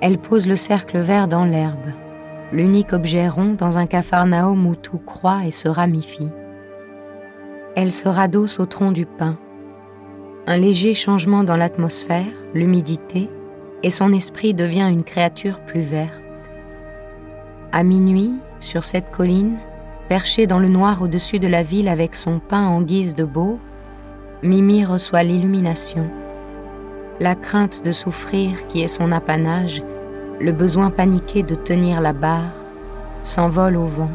Elle 0.00 0.18
pose 0.18 0.48
le 0.48 0.56
cercle 0.56 0.98
vert 0.98 1.28
dans 1.28 1.44
l'herbe, 1.44 1.92
l'unique 2.52 2.92
objet 2.92 3.28
rond 3.28 3.54
dans 3.56 3.78
un 3.78 3.86
capharnaüm 3.86 4.66
où 4.66 4.74
tout 4.74 4.98
croît 4.98 5.46
et 5.46 5.52
se 5.52 5.68
ramifie 5.68 6.32
elle 7.74 7.90
se 7.90 8.08
radosse 8.08 8.60
au 8.60 8.66
tronc 8.66 8.92
du 8.92 9.06
pin. 9.06 9.36
Un 10.46 10.56
léger 10.56 10.94
changement 10.94 11.44
dans 11.44 11.56
l'atmosphère, 11.56 12.26
l'humidité, 12.54 13.28
et 13.82 13.90
son 13.90 14.12
esprit 14.12 14.54
devient 14.54 14.88
une 14.90 15.04
créature 15.04 15.58
plus 15.60 15.80
verte. 15.80 16.12
À 17.72 17.82
minuit, 17.82 18.32
sur 18.60 18.84
cette 18.84 19.10
colline, 19.10 19.56
perchée 20.08 20.46
dans 20.46 20.58
le 20.58 20.68
noir 20.68 21.00
au-dessus 21.00 21.38
de 21.38 21.48
la 21.48 21.62
ville 21.62 21.88
avec 21.88 22.14
son 22.14 22.38
pain 22.38 22.66
en 22.66 22.82
guise 22.82 23.14
de 23.14 23.24
beau, 23.24 23.58
Mimi 24.42 24.84
reçoit 24.84 25.22
l'illumination. 25.22 26.10
La 27.20 27.34
crainte 27.34 27.84
de 27.84 27.92
souffrir 27.92 28.66
qui 28.68 28.82
est 28.82 28.88
son 28.88 29.12
apanage, 29.12 29.82
le 30.40 30.52
besoin 30.52 30.90
paniqué 30.90 31.42
de 31.42 31.54
tenir 31.54 32.00
la 32.00 32.12
barre, 32.12 32.52
s'envole 33.22 33.76
au 33.76 33.86
vent 33.86 34.10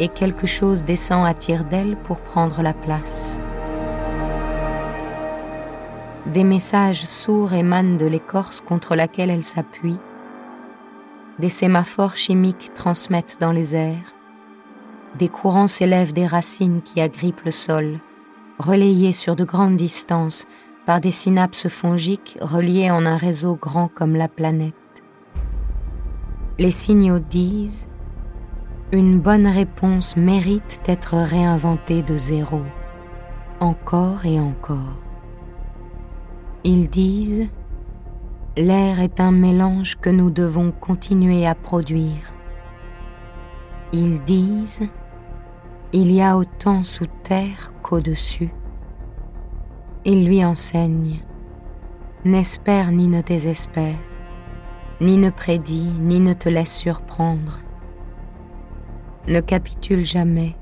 et 0.00 0.08
quelque 0.08 0.46
chose 0.46 0.82
descend 0.82 1.26
à 1.26 1.34
tire 1.34 1.64
d'aile 1.64 1.96
pour 2.04 2.18
prendre 2.18 2.62
la 2.62 2.72
place. 2.72 3.38
Des 6.26 6.42
messages 6.42 7.04
sourds 7.04 7.52
émanent 7.52 7.96
de 7.96 8.06
l'écorce 8.06 8.62
contre 8.62 8.96
laquelle 8.96 9.30
elle 9.30 9.44
s'appuie. 9.44 9.98
Des 11.38 11.50
sémaphores 11.50 12.16
chimiques 12.16 12.70
transmettent 12.74 13.36
dans 13.40 13.52
les 13.52 13.76
airs. 13.76 14.14
Des 15.18 15.28
courants 15.28 15.68
s'élèvent 15.68 16.14
des 16.14 16.26
racines 16.26 16.80
qui 16.82 17.00
agrippent 17.00 17.44
le 17.44 17.50
sol, 17.50 17.98
relayés 18.58 19.12
sur 19.12 19.36
de 19.36 19.44
grandes 19.44 19.76
distances 19.76 20.46
par 20.86 21.00
des 21.02 21.10
synapses 21.10 21.68
fongiques 21.68 22.38
reliées 22.40 22.90
en 22.90 23.04
un 23.04 23.16
réseau 23.16 23.54
grand 23.54 23.88
comme 23.88 24.16
la 24.16 24.28
planète. 24.28 24.74
Les 26.58 26.70
signaux 26.70 27.18
disent 27.18 27.86
une 28.92 29.20
bonne 29.20 29.46
réponse 29.46 30.16
mérite 30.16 30.80
d'être 30.84 31.16
réinventée 31.16 32.02
de 32.02 32.16
zéro, 32.16 32.62
encore 33.60 34.26
et 34.26 34.40
encore. 34.40 34.96
Ils 36.64 36.90
disent 36.90 37.46
L'air 38.56 38.98
est 38.98 39.20
un 39.20 39.30
mélange 39.30 39.96
que 39.96 40.10
nous 40.10 40.30
devons 40.30 40.72
continuer 40.72 41.46
à 41.46 41.54
produire. 41.54 42.32
Ils 43.92 44.20
disent 44.22 44.82
Il 45.92 46.12
y 46.12 46.20
a 46.20 46.36
autant 46.36 46.82
sous 46.82 47.06
terre 47.22 47.72
qu'au-dessus. 47.84 48.50
Ils 50.04 50.26
lui 50.26 50.44
enseignent 50.44 51.20
N'espère 52.24 52.90
ni 52.90 53.06
ne 53.06 53.22
désespère, 53.22 53.98
ni 55.00 55.16
ne 55.16 55.30
prédit, 55.30 55.88
ni 56.00 56.18
ne 56.18 56.34
te 56.34 56.48
laisse 56.48 56.76
surprendre 56.76 57.60
ne 59.30 59.40
capitule 59.40 60.04
jamais, 60.04 60.56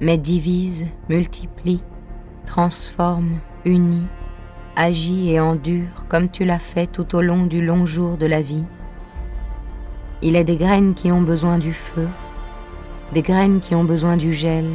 mais 0.00 0.16
divise, 0.16 0.86
multiplie, 1.10 1.82
transforme, 2.46 3.38
unit, 3.66 4.06
agit 4.76 5.30
et 5.30 5.40
endure 5.40 6.06
comme 6.08 6.30
tu 6.30 6.46
l'as 6.46 6.58
fait 6.58 6.86
tout 6.86 7.14
au 7.14 7.20
long 7.20 7.44
du 7.44 7.60
long 7.60 7.84
jour 7.84 8.16
de 8.16 8.24
la 8.24 8.40
vie. 8.40 8.64
Il 10.22 10.36
est 10.36 10.44
des 10.44 10.56
graines 10.56 10.94
qui 10.94 11.12
ont 11.12 11.20
besoin 11.20 11.58
du 11.58 11.74
feu, 11.74 12.08
des 13.12 13.20
graines 13.20 13.60
qui 13.60 13.74
ont 13.74 13.84
besoin 13.84 14.16
du 14.16 14.32
gel, 14.32 14.70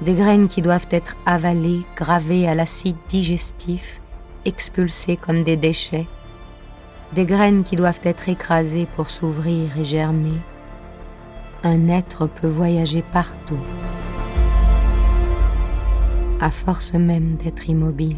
des 0.00 0.14
graines 0.14 0.46
qui 0.46 0.62
doivent 0.62 0.88
être 0.92 1.16
avalées, 1.26 1.82
gravées 1.96 2.46
à 2.46 2.54
l'acide 2.54 2.96
digestif, 3.08 4.00
expulsées 4.44 5.16
comme 5.16 5.42
des 5.42 5.56
déchets, 5.56 6.06
des 7.14 7.24
graines 7.24 7.64
qui 7.64 7.74
doivent 7.74 8.00
être 8.04 8.28
écrasées 8.28 8.86
pour 8.94 9.10
s'ouvrir 9.10 9.76
et 9.76 9.84
germer, 9.84 10.38
un 11.62 11.88
être 11.88 12.26
peut 12.26 12.48
voyager 12.48 13.02
partout, 13.12 13.58
à 16.40 16.50
force 16.50 16.94
même 16.94 17.36
d'être 17.36 17.68
immobile. 17.68 18.16